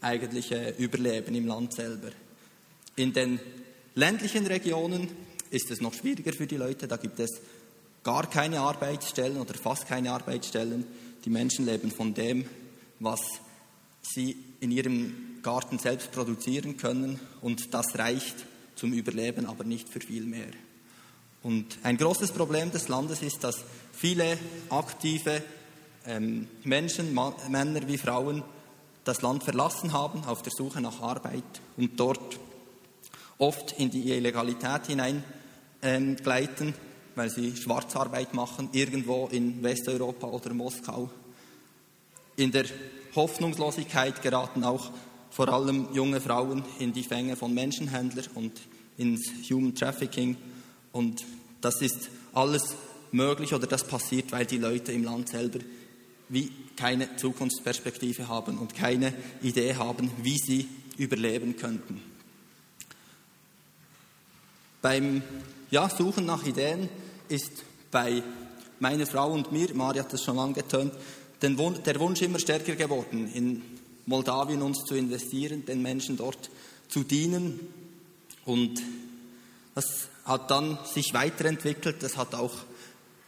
eigentliche 0.01 0.75
Überleben 0.79 1.35
im 1.35 1.47
Land 1.47 1.73
selber. 1.73 2.11
In 2.97 3.13
den 3.13 3.41
ländlichen 3.95 4.47
Regionen 4.47 5.09
ist 5.51 5.71
es 5.71 5.81
noch 5.81 5.95
schwieriger 5.95 6.33
für 6.33 6.47
die 6.47 6.57
Leute, 6.57 6.87
da 6.87 6.97
gibt 6.97 7.19
es 7.21 7.41
gar 8.03 8.29
keine 8.29 8.61
Arbeitsstellen 8.61 9.39
oder 9.39 9.55
fast 9.55 9.87
keine 9.87 10.13
Arbeitsstellen. 10.13 10.85
Die 11.25 11.31
Menschen 11.31 11.67
leben 11.67 11.91
von 11.91 12.15
dem, 12.15 12.45
was 13.01 13.21
sie 14.03 14.37
in 14.61 14.71
ihrem 14.71 15.28
Garten 15.43 15.79
selbst 15.79 16.13
produzieren 16.13 16.77
können 16.77 17.21
und 17.41 17.75
das 17.75 17.99
reicht 17.99 18.47
zum 18.75 18.93
Überleben, 18.93 19.47
aber 19.47 19.65
nicht 19.65 19.89
für 19.89 20.01
viel 20.01 20.25
mehr. 20.25 20.51
Und 21.43 21.79
ein 21.83 21.97
großes 21.97 22.33
Problem 22.33 22.71
des 22.71 22.89
Landes 22.89 23.23
ist, 23.23 23.45
dass 23.45 23.65
viele 23.93 24.39
aktive 24.71 25.43
ähm, 26.07 26.49
Menschen, 26.65 27.15
Männer 27.49 27.87
wie 27.87 27.99
Frauen, 27.99 28.43
das 29.05 29.23
Land 29.23 29.45
verlassen 29.45 29.93
haben 29.93 30.25
auf 30.25 30.43
der 30.43 30.53
Suche 30.53 30.81
nach 30.81 31.01
Arbeit 31.01 31.45
und 31.77 31.99
dort 31.99 32.39
oft 33.39 33.73
in 33.79 33.91
die 33.91 34.11
Illegalität 34.11 34.87
hineingleiten, 34.87 36.69
ähm, 36.69 36.75
weil 37.15 37.31
sie 37.31 37.57
Schwarzarbeit 37.57 38.35
machen, 38.35 38.69
irgendwo 38.73 39.29
in 39.29 39.63
Westeuropa 39.63 40.27
oder 40.27 40.53
Moskau. 40.53 41.09
In 42.37 42.53
der 42.53 42.67
Hoffnungslosigkeit 43.15 44.21
geraten 44.23 44.65
auch 44.65 44.91
vor 45.31 45.49
allem 45.49 45.89
junge 45.93 46.21
Frauen 46.21 46.65
in 46.79 46.93
die 46.93 47.03
Fänge 47.03 47.37
von 47.37 47.55
Menschenhändlern 47.55 48.27
und 48.35 48.53
ins 48.97 49.31
Human 49.51 49.75
Trafficking. 49.75 50.37
Und 50.93 51.25
das 51.61 51.81
ist 51.81 52.11
alles 52.33 52.77
möglich 53.13 53.55
oder 53.55 53.67
das 53.67 53.85
passiert, 53.85 54.33
weil 54.33 54.47
die 54.47 54.59
Leute 54.59 54.93
im 54.93 55.05
Land 55.05 55.29
selber 55.29 55.61
wie 56.29 56.51
keine 56.77 57.17
Zukunftsperspektive 57.17 58.29
haben 58.29 58.59
und 58.59 58.75
keine 58.75 59.15
Idee 59.43 59.75
haben, 59.77 60.11
wie 60.23 60.37
sie 60.37 60.69
überleben 60.99 61.57
könnten. 61.57 62.03
Beim 64.83 65.23
ja, 65.71 65.89
Suchen 65.89 66.27
nach 66.27 66.47
Ideen 66.47 66.89
ist 67.29 67.65
bei 67.91 68.23
meiner 68.79 69.07
Frau 69.07 69.33
und 69.33 69.51
mir, 69.53 69.75
Maria 69.75 70.03
hat 70.03 70.13
das 70.13 70.23
schon 70.23 70.39
angetönt, 70.39 70.93
der 71.43 71.59
Wunsch 71.59 72.23
immer 72.23 72.39
stärker 72.39 72.75
geworden, 72.75 73.31
in 73.33 73.63
Moldawien 74.09 74.63
uns 74.63 74.85
zu 74.85 74.95
investieren, 74.95 75.67
den 75.67 75.83
Menschen 75.83 76.17
dort 76.17 76.49
zu 76.89 77.05
dienen. 77.05 77.61
Und 78.47 78.81
das 79.75 80.09
hat 80.25 80.51
dann 80.51 80.79
sich 80.87 81.13
weiterentwickelt. 81.13 82.03
Das 82.03 82.17
hat 82.17 82.35
auch 82.35 82.55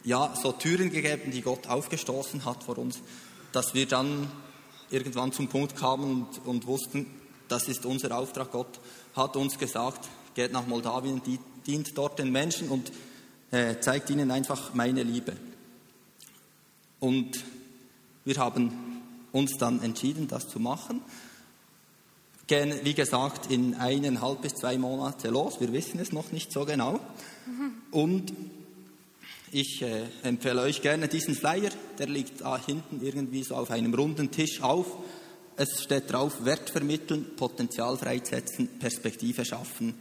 ja, 0.03 0.33
so 0.41 0.51
Türen 0.51 0.89
gegeben, 0.89 1.31
die 1.31 1.43
Gott 1.43 1.67
aufgestoßen 1.67 2.45
hat 2.45 2.63
vor 2.63 2.79
uns, 2.79 2.99
dass 3.51 3.75
wir 3.75 3.85
dann 3.85 4.27
irgendwann 4.89 5.31
zum 5.31 5.47
Punkt 5.49 5.75
kamen 5.75 6.03
und, 6.03 6.45
und 6.47 6.65
wussten, 6.65 7.05
das 7.47 7.67
ist 7.67 7.85
unser 7.85 8.17
Auftrag. 8.17 8.51
Gott 8.51 8.79
hat 9.15 9.35
uns 9.35 9.59
gesagt, 9.59 10.09
geht 10.33 10.51
nach 10.51 10.65
Moldawien, 10.65 11.21
dient 11.67 11.95
dort 11.95 12.17
den 12.17 12.31
Menschen 12.31 12.69
und 12.69 12.91
äh, 13.51 13.79
zeigt 13.79 14.09
ihnen 14.09 14.31
einfach 14.31 14.73
meine 14.73 15.03
Liebe. 15.03 15.35
Und 16.99 17.43
wir 18.25 18.37
haben 18.37 18.90
uns 19.31 19.57
dann 19.57 19.81
entschieden, 19.81 20.27
das 20.27 20.47
zu 20.47 20.59
machen. 20.59 21.01
Gehen, 22.47 22.73
wie 22.83 22.93
gesagt, 22.93 23.51
in 23.51 23.75
eineinhalb 23.75 24.41
bis 24.41 24.55
zwei 24.55 24.77
Monate 24.77 25.29
los. 25.29 25.59
Wir 25.59 25.71
wissen 25.71 25.99
es 25.99 26.11
noch 26.11 26.31
nicht 26.31 26.51
so 26.51 26.65
genau. 26.65 26.99
Und 27.91 28.33
ich 29.51 29.81
äh, 29.81 30.05
empfehle 30.23 30.61
euch 30.61 30.81
gerne 30.81 31.07
diesen 31.07 31.35
Flyer, 31.35 31.71
der 31.97 32.07
liegt 32.07 32.41
da 32.41 32.57
hinten 32.57 33.01
irgendwie 33.05 33.43
so 33.43 33.55
auf 33.55 33.69
einem 33.69 33.93
runden 33.93 34.31
Tisch 34.31 34.61
auf. 34.61 34.87
Es 35.57 35.83
steht 35.83 36.11
drauf, 36.11 36.45
Wert 36.45 36.69
vermitteln, 36.69 37.35
Potenzial 37.35 37.97
freisetzen, 37.97 38.79
Perspektive 38.79 39.43
schaffen. 39.43 39.95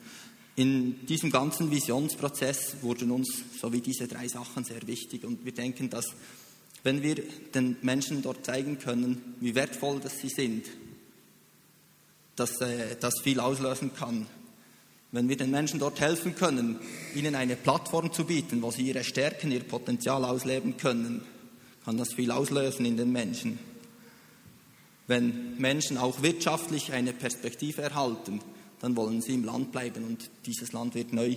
In 0.54 1.04
diesem 1.06 1.30
ganzen 1.30 1.70
Visionsprozess 1.70 2.76
wurden 2.82 3.10
uns 3.10 3.42
so 3.60 3.72
wie 3.72 3.80
diese 3.80 4.06
drei 4.06 4.28
Sachen 4.28 4.64
sehr 4.64 4.86
wichtig 4.86 5.24
und 5.24 5.44
wir 5.44 5.52
denken, 5.52 5.90
dass 5.90 6.06
wenn 6.82 7.02
wir 7.02 7.16
den 7.54 7.76
Menschen 7.82 8.22
dort 8.22 8.44
zeigen 8.44 8.78
können, 8.78 9.36
wie 9.40 9.54
wertvoll 9.54 10.00
das 10.00 10.18
sie 10.18 10.28
sind, 10.28 10.66
dass 12.36 12.60
äh, 12.60 12.96
das 13.00 13.14
viel 13.22 13.40
auslösen 13.40 13.92
kann 13.94 14.26
wenn 15.12 15.28
wir 15.28 15.36
den 15.36 15.50
Menschen 15.50 15.80
dort 15.80 16.00
helfen 16.00 16.34
können, 16.36 16.78
ihnen 17.14 17.34
eine 17.34 17.56
Plattform 17.56 18.12
zu 18.12 18.24
bieten, 18.24 18.62
wo 18.62 18.70
sie 18.70 18.82
ihre 18.82 19.02
Stärken, 19.02 19.50
ihr 19.50 19.64
Potenzial 19.64 20.24
ausleben 20.24 20.76
können, 20.76 21.22
kann 21.84 21.96
das 21.96 22.12
viel 22.14 22.30
auslösen 22.30 22.86
in 22.86 22.96
den 22.96 23.10
Menschen. 23.10 23.58
Wenn 25.08 25.58
Menschen 25.58 25.98
auch 25.98 26.22
wirtschaftlich 26.22 26.92
eine 26.92 27.12
Perspektive 27.12 27.82
erhalten, 27.82 28.40
dann 28.80 28.96
wollen 28.96 29.20
sie 29.20 29.34
im 29.34 29.44
Land 29.44 29.72
bleiben 29.72 30.04
und 30.04 30.30
dieses 30.46 30.72
Land 30.72 30.94
wird 30.94 31.12
neu 31.12 31.36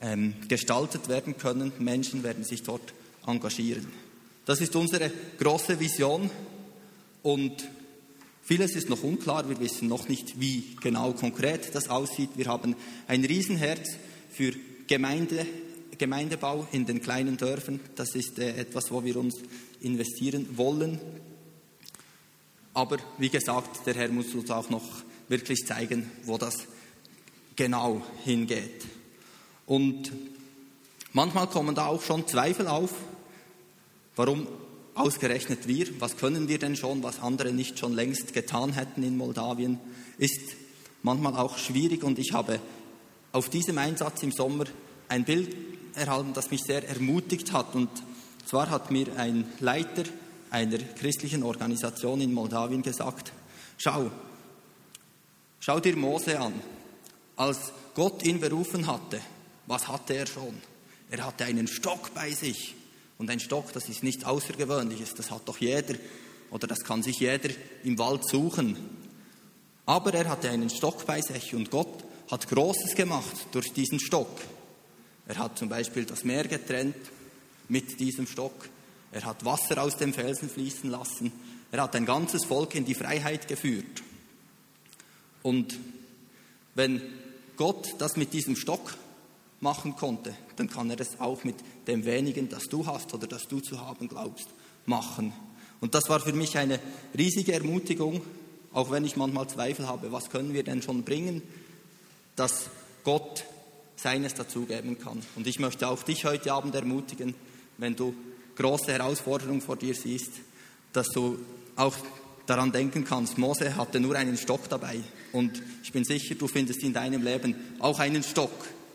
ähm, 0.00 0.34
gestaltet 0.46 1.08
werden 1.08 1.36
können. 1.36 1.72
Menschen 1.78 2.22
werden 2.22 2.44
sich 2.44 2.62
dort 2.62 2.94
engagieren. 3.26 3.88
Das 4.50 4.60
ist 4.60 4.74
unsere 4.74 5.12
große 5.38 5.78
Vision 5.78 6.28
und 7.22 7.68
Vieles 8.42 8.74
ist 8.74 8.88
noch 8.88 9.04
unklar, 9.04 9.48
wir 9.48 9.60
wissen 9.60 9.86
noch 9.86 10.08
nicht, 10.08 10.40
wie 10.40 10.74
genau 10.80 11.12
konkret 11.12 11.72
das 11.72 11.88
aussieht. 11.88 12.30
Wir 12.34 12.46
haben 12.46 12.74
ein 13.06 13.24
Riesenherz 13.24 13.90
für 14.28 14.52
Gemeinde, 14.88 15.46
Gemeindebau 15.96 16.66
in 16.72 16.84
den 16.84 17.00
kleinen 17.00 17.36
Dörfern. 17.36 17.78
Das 17.94 18.16
ist 18.16 18.40
äh, 18.40 18.56
etwas, 18.56 18.90
wo 18.90 19.04
wir 19.04 19.18
uns 19.18 19.36
investieren 19.82 20.48
wollen. 20.56 20.98
Aber 22.74 22.96
wie 23.18 23.28
gesagt, 23.28 23.86
der 23.86 23.94
Herr 23.94 24.08
muss 24.08 24.34
uns 24.34 24.50
auch 24.50 24.68
noch 24.68 24.82
wirklich 25.28 25.64
zeigen, 25.64 26.10
wo 26.24 26.38
das 26.38 26.56
genau 27.54 28.02
hingeht. 28.24 28.84
Und 29.66 30.10
manchmal 31.12 31.46
kommen 31.46 31.76
da 31.76 31.86
auch 31.86 32.02
schon 32.02 32.26
Zweifel 32.26 32.66
auf. 32.66 32.90
Warum 34.20 34.46
ausgerechnet 34.96 35.66
wir, 35.66 35.98
was 35.98 36.18
können 36.18 36.46
wir 36.46 36.58
denn 36.58 36.76
schon, 36.76 37.02
was 37.02 37.20
andere 37.20 37.54
nicht 37.54 37.78
schon 37.78 37.94
längst 37.94 38.34
getan 38.34 38.74
hätten 38.74 39.02
in 39.02 39.16
Moldawien, 39.16 39.80
ist 40.18 40.56
manchmal 41.02 41.36
auch 41.36 41.56
schwierig 41.56 42.04
und 42.04 42.18
ich 42.18 42.34
habe 42.34 42.60
auf 43.32 43.48
diesem 43.48 43.78
Einsatz 43.78 44.22
im 44.22 44.30
Sommer 44.30 44.64
ein 45.08 45.24
Bild 45.24 45.56
erhalten, 45.94 46.34
das 46.34 46.50
mich 46.50 46.60
sehr 46.60 46.86
ermutigt 46.86 47.54
hat 47.54 47.74
und 47.74 47.88
zwar 48.44 48.68
hat 48.68 48.90
mir 48.90 49.06
ein 49.16 49.46
Leiter 49.58 50.02
einer 50.50 50.76
christlichen 50.76 51.42
Organisation 51.42 52.20
in 52.20 52.34
Moldawien 52.34 52.82
gesagt, 52.82 53.32
schau, 53.78 54.10
schau 55.60 55.80
dir 55.80 55.96
Mose 55.96 56.38
an. 56.38 56.52
Als 57.36 57.72
Gott 57.94 58.22
ihn 58.26 58.38
berufen 58.38 58.86
hatte, 58.86 59.18
was 59.66 59.88
hatte 59.88 60.12
er 60.12 60.26
schon? 60.26 60.60
Er 61.10 61.24
hatte 61.24 61.46
einen 61.46 61.66
Stock 61.66 62.12
bei 62.12 62.32
sich. 62.32 62.74
Und 63.20 63.28
ein 63.28 63.38
Stock, 63.38 63.70
das 63.74 63.90
ist 63.90 64.02
nichts 64.02 64.24
Außergewöhnliches, 64.24 65.12
das 65.12 65.30
hat 65.30 65.46
doch 65.46 65.58
jeder 65.58 65.94
oder 66.50 66.66
das 66.66 66.78
kann 66.78 67.02
sich 67.02 67.20
jeder 67.20 67.50
im 67.84 67.98
Wald 67.98 68.26
suchen. 68.26 68.78
Aber 69.84 70.14
er 70.14 70.26
hatte 70.26 70.48
einen 70.48 70.70
Stock 70.70 71.04
bei 71.04 71.20
sich 71.20 71.54
und 71.54 71.70
Gott 71.70 72.02
hat 72.30 72.48
Großes 72.48 72.94
gemacht 72.94 73.48
durch 73.52 73.74
diesen 73.74 74.00
Stock. 74.00 74.40
Er 75.28 75.36
hat 75.36 75.58
zum 75.58 75.68
Beispiel 75.68 76.06
das 76.06 76.24
Meer 76.24 76.48
getrennt 76.48 76.96
mit 77.68 78.00
diesem 78.00 78.26
Stock. 78.26 78.70
Er 79.12 79.26
hat 79.26 79.44
Wasser 79.44 79.82
aus 79.82 79.98
dem 79.98 80.14
Felsen 80.14 80.48
fließen 80.48 80.88
lassen. 80.88 81.30
Er 81.72 81.82
hat 81.82 81.94
ein 81.96 82.06
ganzes 82.06 82.46
Volk 82.46 82.74
in 82.74 82.86
die 82.86 82.94
Freiheit 82.94 83.46
geführt. 83.46 84.02
Und 85.42 85.78
wenn 86.74 87.02
Gott 87.58 87.96
das 87.98 88.16
mit 88.16 88.32
diesem 88.32 88.56
Stock 88.56 88.96
machen 89.60 89.94
konnte, 89.94 90.34
dann 90.60 90.68
kann 90.68 90.90
er 90.90 91.00
es 91.00 91.18
auch 91.18 91.42
mit 91.42 91.56
dem 91.86 92.04
wenigen, 92.04 92.50
das 92.50 92.68
du 92.68 92.86
hast 92.86 93.14
oder 93.14 93.26
das 93.26 93.48
du 93.48 93.60
zu 93.60 93.80
haben 93.80 94.08
glaubst, 94.08 94.48
machen. 94.84 95.32
Und 95.80 95.94
das 95.94 96.10
war 96.10 96.20
für 96.20 96.34
mich 96.34 96.58
eine 96.58 96.78
riesige 97.16 97.54
Ermutigung, 97.54 98.20
auch 98.74 98.90
wenn 98.90 99.06
ich 99.06 99.16
manchmal 99.16 99.48
Zweifel 99.48 99.88
habe, 99.88 100.12
was 100.12 100.28
können 100.28 100.52
wir 100.52 100.62
denn 100.62 100.82
schon 100.82 101.02
bringen, 101.02 101.40
dass 102.36 102.68
Gott 103.04 103.44
seines 103.96 104.34
dazugeben 104.34 104.98
kann. 104.98 105.22
Und 105.34 105.46
ich 105.46 105.58
möchte 105.58 105.88
auch 105.88 106.02
dich 106.02 106.26
heute 106.26 106.52
Abend 106.52 106.74
ermutigen, 106.74 107.34
wenn 107.78 107.96
du 107.96 108.14
große 108.56 108.92
Herausforderungen 108.92 109.62
vor 109.62 109.76
dir 109.76 109.94
siehst, 109.94 110.32
dass 110.92 111.08
du 111.08 111.38
auch 111.76 111.96
daran 112.44 112.70
denken 112.70 113.04
kannst, 113.04 113.38
Mose 113.38 113.76
hatte 113.76 113.98
nur 113.98 114.14
einen 114.14 114.36
Stock 114.36 114.68
dabei. 114.68 115.00
Und 115.32 115.62
ich 115.82 115.92
bin 115.92 116.04
sicher, 116.04 116.34
du 116.34 116.48
findest 116.48 116.82
in 116.82 116.92
deinem 116.92 117.22
Leben 117.22 117.54
auch 117.78 117.98
einen 117.98 118.22
Stock, 118.22 118.52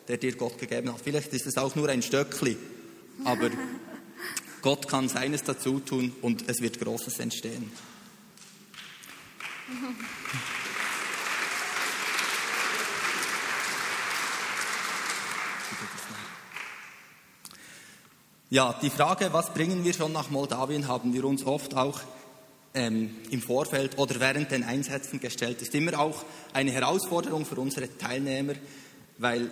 der 0.08 0.18
dir 0.18 0.36
Gott 0.36 0.58
gegeben 0.58 0.94
hat. 0.94 1.02
Vielleicht 1.04 1.34
ist 1.34 1.48
es 1.48 1.58
auch 1.58 1.76
nur 1.76 1.90
ein 1.90 2.02
Stöckli, 2.02 2.58
aber 3.24 3.50
Gott 4.62 4.88
kann 4.88 5.10
seines 5.10 5.44
dazu 5.44 5.80
tun 5.80 6.16
und 6.22 6.50
es 6.50 6.62
wird 6.62 6.80
Großes 6.80 7.20
entstehen. 7.20 7.72
Ja, 18.50 18.78
die 18.82 18.90
Frage, 18.90 19.34
was 19.34 19.54
bringen 19.54 19.84
wir 19.84 19.94
schon 19.94 20.14
nach 20.14 20.30
Moldawien, 20.30 20.88
haben 20.88 21.14
wir 21.14 21.26
uns 21.26 21.46
oft 21.46 21.76
auch 21.76 22.00
ähm, 22.76 23.16
im 23.32 23.42
Vorfeld 23.42 23.98
oder 23.98 24.20
während 24.20 24.52
den 24.52 24.64
Einsätzen 24.64 25.20
gestellt. 25.20 25.58
Das 25.62 25.70
ist 25.70 25.76
immer 25.76 26.00
auch 26.00 26.24
eine 26.54 26.72
Herausforderung 26.72 27.46
für 27.46 27.60
unsere 27.60 27.98
Teilnehmer, 27.98 28.54
weil 29.18 29.50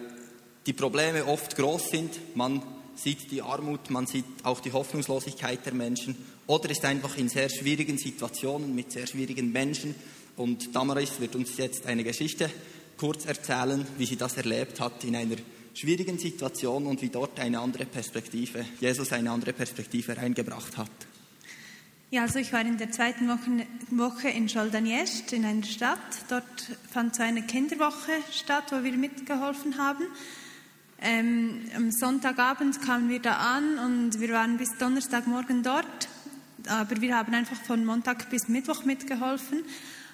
die 0.65 0.73
Probleme 0.73 1.25
oft 1.25 1.55
groß 1.55 1.89
sind. 1.89 2.35
Man 2.35 2.61
sieht 2.95 3.31
die 3.31 3.41
Armut, 3.41 3.89
man 3.89 4.07
sieht 4.07 4.25
auch 4.43 4.59
die 4.59 4.71
Hoffnungslosigkeit 4.71 5.65
der 5.65 5.73
Menschen 5.73 6.15
oder 6.47 6.69
ist 6.69 6.85
einfach 6.85 7.17
in 7.17 7.29
sehr 7.29 7.49
schwierigen 7.49 7.97
Situationen 7.97 8.75
mit 8.75 8.91
sehr 8.91 9.07
schwierigen 9.07 9.51
Menschen. 9.51 9.95
Und 10.35 10.75
Damaris 10.75 11.19
wird 11.19 11.35
uns 11.35 11.57
jetzt 11.57 11.85
eine 11.85 12.03
Geschichte 12.03 12.49
kurz 12.97 13.25
erzählen, 13.25 13.85
wie 13.97 14.05
sie 14.05 14.15
das 14.15 14.37
erlebt 14.37 14.79
hat 14.79 15.03
in 15.03 15.15
einer 15.15 15.35
schwierigen 15.73 16.19
Situation 16.19 16.85
und 16.85 17.01
wie 17.01 17.09
dort 17.09 17.39
eine 17.39 17.59
andere 17.59 17.85
Perspektive, 17.85 18.65
Jesus 18.79 19.11
eine 19.11 19.31
andere 19.31 19.53
Perspektive 19.53 20.15
reingebracht 20.15 20.77
hat. 20.77 20.91
Ja, 22.11 22.21
also 22.21 22.37
ich 22.37 22.53
war 22.53 22.61
in 22.61 22.77
der 22.77 22.91
zweiten 22.91 23.27
Woche, 23.27 24.29
in 24.29 24.47
Scholdaniest 24.47 25.33
in 25.33 25.45
einer 25.45 25.63
Stadt. 25.63 25.97
Dort 26.29 26.43
fand 26.91 27.15
so 27.15 27.23
eine 27.23 27.41
Kinderwoche 27.41 28.11
statt, 28.31 28.65
wo 28.69 28.83
wir 28.83 28.91
mitgeholfen 28.93 29.79
haben. 29.79 30.05
Ähm, 31.05 31.59
am 31.75 31.91
Sonntagabend 31.91 32.81
kamen 32.81 33.09
wir 33.09 33.19
da 33.19 33.33
an 33.33 33.77
und 33.77 34.21
wir 34.21 34.29
waren 34.29 34.55
bis 34.55 34.77
Donnerstagmorgen 34.77 35.61
dort. 35.61 36.07
Aber 36.69 37.01
wir 37.01 37.17
haben 37.17 37.33
einfach 37.33 37.61
von 37.61 37.83
Montag 37.83 38.29
bis 38.29 38.47
Mittwoch 38.47 38.85
mitgeholfen. 38.85 39.63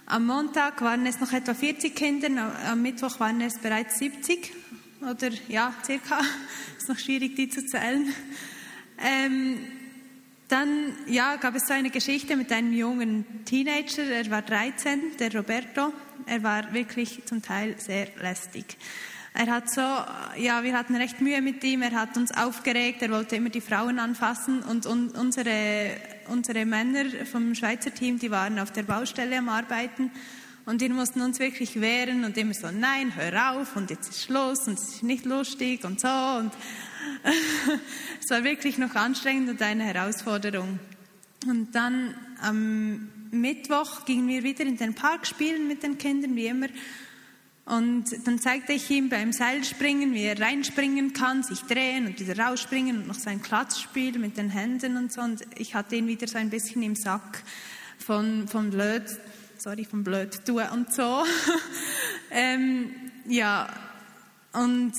Am 0.08 0.26
Montag 0.26 0.82
waren 0.82 1.06
es 1.06 1.20
noch 1.20 1.32
etwa 1.32 1.54
40 1.54 1.96
Kinder, 1.96 2.28
am 2.66 2.82
Mittwoch 2.82 3.20
waren 3.20 3.40
es 3.42 3.60
bereits 3.60 4.00
70 4.00 4.52
oder 5.02 5.30
ja, 5.48 5.76
circa. 5.86 6.22
Ist 6.80 6.90
noch 6.90 6.98
schwierig, 6.98 7.36
die 7.36 7.50
zu 7.50 7.64
zählen. 7.68 8.12
Ähm, 8.98 9.60
dann 10.48 10.96
ja, 11.06 11.36
gab 11.36 11.54
es 11.54 11.68
so 11.68 11.74
eine 11.76 11.92
Geschichte 11.92 12.36
mit 12.36 12.52
einem 12.52 12.74
jungen 12.74 13.46
Teenager, 13.46 14.06
er 14.06 14.32
war 14.32 14.42
13, 14.42 15.18
der 15.20 15.36
Roberto. 15.36 15.94
Er 16.26 16.42
war 16.42 16.74
wirklich 16.74 17.22
zum 17.26 17.44
Teil 17.44 17.76
sehr 17.78 18.08
lästig. 18.20 18.76
Er 19.34 19.48
hat 19.48 19.70
so, 19.72 19.82
ja, 19.82 20.64
wir 20.64 20.74
hatten 20.74 20.96
recht 20.96 21.22
Mühe 21.22 21.42
mit 21.42 21.64
ihm, 21.64 21.82
er 21.82 21.92
hat 21.92 22.18
uns 22.18 22.32
aufgeregt, 22.32 23.02
er 23.02 23.12
wollte 23.12 23.36
immer 23.36 23.50
die 23.50 23.62
Frauen 23.62 24.00
anfassen. 24.00 24.62
Und, 24.62 24.86
und 24.86 25.16
unsere, 25.16 25.92
unsere 26.28 26.66
Männer 26.66 27.06
vom 27.32 27.54
Schweizer 27.56 27.94
Team, 27.94 28.20
die 28.20 28.32
waren 28.32 28.60
auf 28.60 28.72
der 28.72 28.84
Baustelle 28.84 29.38
am 29.38 29.50
Arbeiten. 29.50 30.12
Und 30.66 30.82
wir 30.82 30.90
mussten 30.90 31.22
uns 31.22 31.40
wirklich 31.40 31.80
wehren 31.80 32.26
und 32.26 32.38
immer 32.38 32.54
so, 32.54 32.70
nein, 32.72 33.16
hör 33.16 33.54
auf. 33.54 33.76
Und 33.76 33.90
jetzt 33.90 34.10
ist 34.10 34.24
Schluss 34.24 34.68
und 34.68 34.80
es 34.80 34.96
ist 34.96 35.04
nicht 35.04 35.26
lustig 35.26 35.84
und 35.84 36.00
so. 36.00 36.08
Und 36.08 36.52
es 38.22 38.30
war 38.30 38.44
wirklich 38.44 38.78
noch 38.78 38.94
anstrengend 38.96 39.50
und 39.50 39.62
eine 39.62 39.84
Herausforderung. 39.84 40.80
Und 41.48 41.74
dann 41.74 42.14
am 42.42 43.10
Mittwoch 43.32 44.06
gingen 44.06 44.28
wir 44.28 44.44
wieder 44.44 44.64
in 44.64 44.78
den 44.78 44.94
Park 44.94 45.26
spielen 45.28 45.68
mit 45.68 45.84
den 45.84 45.98
Kindern, 45.98 46.36
wie 46.36 46.48
immer. 46.48 46.68
Und 47.70 48.26
dann 48.26 48.40
zeigte 48.40 48.74
ich 48.74 48.90
ihm 48.90 49.10
beim 49.10 49.32
Seilspringen, 49.32 50.16
wie 50.16 50.24
er 50.24 50.42
reinspringen 50.42 51.14
kann, 51.14 51.44
sich 51.44 51.62
drehen 51.62 52.08
und 52.08 52.20
wieder 52.20 52.44
rausspringen 52.44 52.98
und 52.98 53.08
noch 53.08 53.20
sein 53.20 53.44
Klatzspiel 53.44 54.18
mit 54.18 54.38
den 54.38 54.50
Händen 54.50 54.98
und 54.98 55.14
so. 55.14 55.22
Und 55.22 55.44
ich 55.56 55.76
hatte 55.76 55.96
ihn 55.96 56.08
wieder 56.08 56.28
so 56.28 56.40
ein 56.40 56.50
bisschen 56.50 56.82
im 56.82 56.96
Sack 56.96 57.44
von, 58.00 58.48
von 58.48 58.72
blöd, 58.72 59.04
sorry, 59.60 59.86
von 59.86 60.04
blöd 60.04 60.44
tun 60.48 60.64
und 60.74 60.92
so. 60.92 61.24
ähm, 62.32 62.90
ja, 63.28 63.70
und 64.54 64.94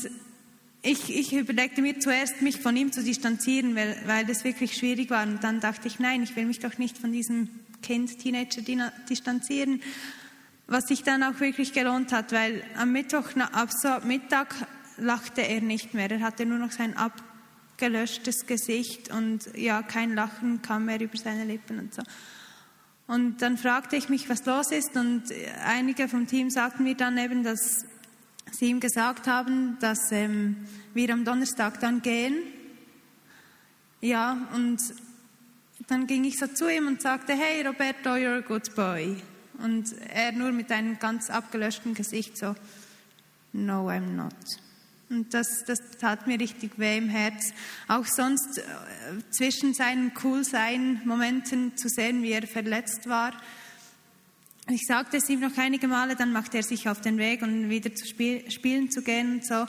ich, 0.82 1.14
ich 1.14 1.32
überlegte 1.32 1.82
mir 1.82 1.98
zuerst, 1.98 2.40
mich 2.40 2.60
von 2.60 2.76
ihm 2.76 2.92
zu 2.92 3.02
distanzieren, 3.02 3.74
weil, 3.74 4.00
weil 4.06 4.24
das 4.26 4.44
wirklich 4.44 4.76
schwierig 4.76 5.10
war. 5.10 5.26
Und 5.26 5.42
dann 5.42 5.58
dachte 5.58 5.88
ich, 5.88 5.98
nein, 5.98 6.22
ich 6.22 6.36
will 6.36 6.46
mich 6.46 6.60
doch 6.60 6.78
nicht 6.78 6.96
von 6.96 7.10
diesem 7.10 7.48
Kind, 7.82 8.16
Teenager 8.20 8.62
distanzieren. 9.08 9.82
Was 10.70 10.84
sich 10.84 11.02
dann 11.02 11.24
auch 11.24 11.40
wirklich 11.40 11.72
gelohnt 11.72 12.12
hat, 12.12 12.30
weil 12.30 12.62
am 12.76 12.92
Mittwoch, 12.92 13.34
ab 13.34 13.70
so 13.72 13.88
Mittag 14.06 14.54
lachte 14.98 15.40
er 15.40 15.60
nicht 15.60 15.94
mehr. 15.94 16.08
Er 16.08 16.20
hatte 16.20 16.46
nur 16.46 16.58
noch 16.58 16.70
sein 16.70 16.94
abgelöschtes 16.96 18.46
Gesicht 18.46 19.10
und 19.10 19.50
ja, 19.56 19.82
kein 19.82 20.14
Lachen 20.14 20.62
kam 20.62 20.84
mehr 20.84 21.00
über 21.00 21.18
seine 21.18 21.44
Lippen 21.44 21.80
und 21.80 21.92
so. 21.92 22.02
Und 23.08 23.42
dann 23.42 23.58
fragte 23.58 23.96
ich 23.96 24.08
mich, 24.08 24.28
was 24.28 24.46
los 24.46 24.70
ist 24.70 24.94
und 24.94 25.24
einige 25.64 26.06
vom 26.06 26.28
Team 26.28 26.50
sagten 26.50 26.84
mir 26.84 26.94
dann 26.94 27.18
eben, 27.18 27.42
dass 27.42 27.84
sie 28.52 28.66
ihm 28.66 28.78
gesagt 28.78 29.26
haben, 29.26 29.76
dass 29.80 30.12
ähm, 30.12 30.54
wir 30.94 31.12
am 31.12 31.24
Donnerstag 31.24 31.80
dann 31.80 32.00
gehen. 32.00 32.36
Ja, 34.00 34.46
und 34.54 34.78
dann 35.88 36.06
ging 36.06 36.22
ich 36.22 36.38
so 36.38 36.46
zu 36.46 36.68
ihm 36.68 36.86
und 36.86 37.02
sagte, 37.02 37.32
hey 37.32 37.66
Roberto, 37.66 38.10
you're 38.10 38.38
a 38.38 38.40
good 38.40 38.72
boy. 38.76 39.16
Und 39.62 39.92
er 40.08 40.32
nur 40.32 40.52
mit 40.52 40.70
einem 40.72 40.98
ganz 40.98 41.30
abgelöschten 41.30 41.94
Gesicht 41.94 42.36
so, 42.36 42.54
no, 43.52 43.88
I'm 43.88 44.12
not. 44.14 44.34
Und 45.10 45.34
das, 45.34 45.64
das 45.66 45.78
tat 46.00 46.28
mir 46.28 46.38
richtig 46.38 46.78
weh 46.78 46.96
im 46.98 47.08
Herz. 47.08 47.52
Auch 47.88 48.06
sonst 48.06 48.58
äh, 48.58 48.62
zwischen 49.30 49.74
seinen 49.74 50.12
Cool-Sein-Momenten 50.22 51.76
zu 51.76 51.88
sehen, 51.88 52.22
wie 52.22 52.30
er 52.30 52.46
verletzt 52.46 53.08
war. 53.08 53.32
Ich 54.68 54.86
sagte 54.86 55.16
es 55.16 55.28
ihm 55.28 55.40
noch 55.40 55.56
einige 55.58 55.88
Male, 55.88 56.14
dann 56.14 56.32
machte 56.32 56.58
er 56.58 56.62
sich 56.62 56.88
auf 56.88 57.00
den 57.00 57.18
Weg, 57.18 57.42
um 57.42 57.68
wieder 57.68 57.92
zu 57.92 58.06
spiel 58.06 58.48
spielen 58.52 58.88
zu 58.90 59.02
gehen 59.02 59.34
und 59.34 59.44
so. 59.44 59.66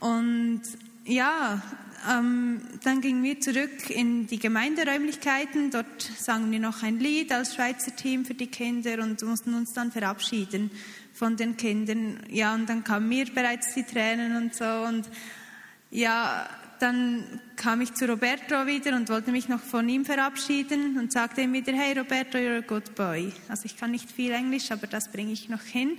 Und 0.00 0.62
ja, 1.04 1.62
ähm, 2.10 2.60
dann 2.82 3.00
gingen 3.00 3.22
wir 3.22 3.40
zurück 3.40 3.90
in 3.90 4.26
die 4.26 4.38
Gemeinderäumlichkeiten. 4.38 5.70
Dort 5.70 6.02
sangen 6.02 6.50
wir 6.50 6.58
noch 6.58 6.82
ein 6.82 6.98
Lied 6.98 7.32
als 7.32 7.54
Schweizer 7.54 7.94
Team 7.94 8.24
für 8.24 8.34
die 8.34 8.48
Kinder 8.48 9.02
und 9.02 9.22
mussten 9.22 9.54
uns 9.54 9.72
dann 9.72 9.92
verabschieden 9.92 10.70
von 11.12 11.36
den 11.36 11.56
Kindern. 11.56 12.20
Ja, 12.28 12.54
und 12.54 12.68
dann 12.68 12.84
kamen 12.84 13.08
mir 13.08 13.26
bereits 13.26 13.74
die 13.74 13.84
Tränen 13.84 14.36
und 14.36 14.54
so. 14.54 14.64
Und 14.64 15.08
ja, 15.90 16.48
dann 16.80 17.40
kam 17.56 17.80
ich 17.80 17.94
zu 17.94 18.06
Roberto 18.06 18.66
wieder 18.66 18.96
und 18.96 19.08
wollte 19.08 19.30
mich 19.30 19.48
noch 19.48 19.60
von 19.60 19.88
ihm 19.88 20.04
verabschieden 20.04 20.98
und 20.98 21.12
sagte 21.12 21.40
ihm 21.40 21.52
wieder, 21.52 21.72
hey 21.72 21.96
Roberto, 21.98 22.36
you're 22.36 22.58
a 22.58 22.60
good 22.60 22.94
boy. 22.94 23.32
Also 23.48 23.64
ich 23.64 23.76
kann 23.76 23.92
nicht 23.92 24.10
viel 24.10 24.32
Englisch, 24.32 24.70
aber 24.70 24.86
das 24.86 25.10
bringe 25.10 25.32
ich 25.32 25.48
noch 25.48 25.62
hin. 25.62 25.98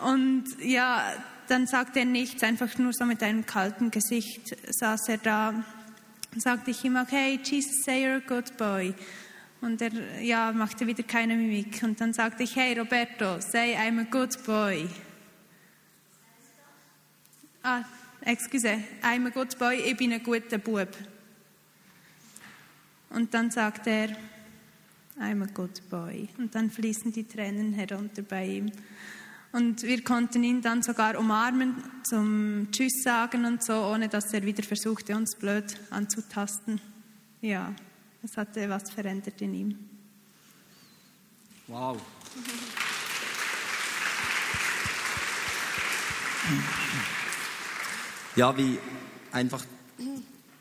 Und 0.00 0.44
ja, 0.60 1.04
dann 1.52 1.66
sagte 1.66 1.98
er 1.98 2.04
nichts, 2.06 2.42
einfach 2.42 2.78
nur 2.78 2.94
so 2.94 3.04
mit 3.04 3.22
einem 3.22 3.44
kalten 3.44 3.90
Gesicht 3.90 4.56
saß 4.74 5.08
er 5.08 5.18
da. 5.18 5.64
Sagte 6.34 6.70
ich 6.70 6.82
ihm, 6.82 6.96
okay, 6.96 7.38
Jesus, 7.44 7.84
say 7.84 8.06
you're 8.06 8.16
a 8.16 8.26
good 8.26 8.56
boy. 8.56 8.94
Und 9.60 9.82
er 9.82 9.92
ja, 10.22 10.50
machte 10.52 10.86
wieder 10.86 11.02
keine 11.02 11.36
Mimik. 11.36 11.82
Und 11.82 12.00
dann 12.00 12.14
sagte 12.14 12.42
ich, 12.44 12.56
hey 12.56 12.78
Roberto, 12.78 13.38
say 13.40 13.76
I'm 13.76 14.00
a 14.00 14.04
good 14.04 14.42
boy. 14.46 14.88
ah, 17.62 17.82
excuse, 18.22 18.78
I'm 19.02 19.26
a 19.26 19.30
good 19.30 19.58
boy, 19.58 19.74
ich 19.74 19.96
bin 19.96 20.12
ein 20.14 20.22
guter 20.22 20.56
Bub. 20.56 20.88
Und 23.10 23.34
dann 23.34 23.50
sagt 23.50 23.86
er, 23.86 24.08
I'm 25.20 25.42
a 25.42 25.46
good 25.52 25.88
boy. 25.90 26.30
Und 26.38 26.54
dann 26.54 26.70
fließen 26.70 27.12
die 27.12 27.24
Tränen 27.24 27.74
herunter 27.74 28.22
bei 28.22 28.46
ihm. 28.46 28.72
Und 29.52 29.82
wir 29.82 30.02
konnten 30.02 30.42
ihn 30.42 30.62
dann 30.62 30.82
sogar 30.82 31.18
umarmen, 31.18 31.74
zum 32.04 32.68
Tschüss 32.72 33.02
sagen 33.02 33.44
und 33.44 33.62
so, 33.62 33.74
ohne 33.74 34.08
dass 34.08 34.32
er 34.32 34.42
wieder 34.44 34.62
versuchte, 34.62 35.14
uns 35.14 35.36
blöd 35.36 35.76
anzutasten. 35.90 36.80
Ja, 37.42 37.74
es 38.22 38.36
hatte 38.38 38.66
was 38.70 38.90
verändert 38.90 39.42
in 39.42 39.54
ihm. 39.54 39.78
Wow. 41.66 42.00
Ja, 48.36 48.56
wie 48.56 48.78
einfach 49.32 49.64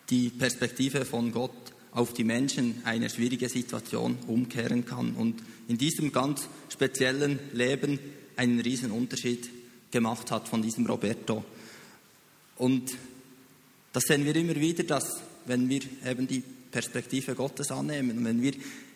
die 0.10 0.30
Perspektive 0.30 1.06
von 1.06 1.32
Gott 1.32 1.52
auf 1.92 2.14
die 2.14 2.26
Menschen 2.26 2.82
eine 2.84 3.10
schwierige 3.10 3.48
Situation 3.48 4.18
umkehren 4.28 4.86
kann 4.86 5.14
und 5.16 5.42
in 5.70 5.78
diesem 5.78 6.12
ganz 6.12 6.50
speziellen 6.70 7.40
Leben 7.54 8.00
einen 8.42 8.60
riesen 8.60 8.90
Unterschied 8.90 9.50
gemacht 9.92 10.32
hat 10.32 10.48
von 10.48 10.64
diesem 10.64 10.88
Roberto. 10.88 11.46
Und 12.58 12.98
das 13.94 14.04
sehen 14.04 14.26
wir 14.26 14.36
immer 14.36 14.56
wieder, 14.56 14.84
dass 14.84 15.22
wenn 15.46 15.70
wir 15.70 15.82
eben 16.06 16.28
die 16.28 16.44
Perspektive 16.72 17.36
Gottes 17.36 17.70
annehmen, 17.70 18.26
wenn 18.26 18.42
wir 18.42 18.54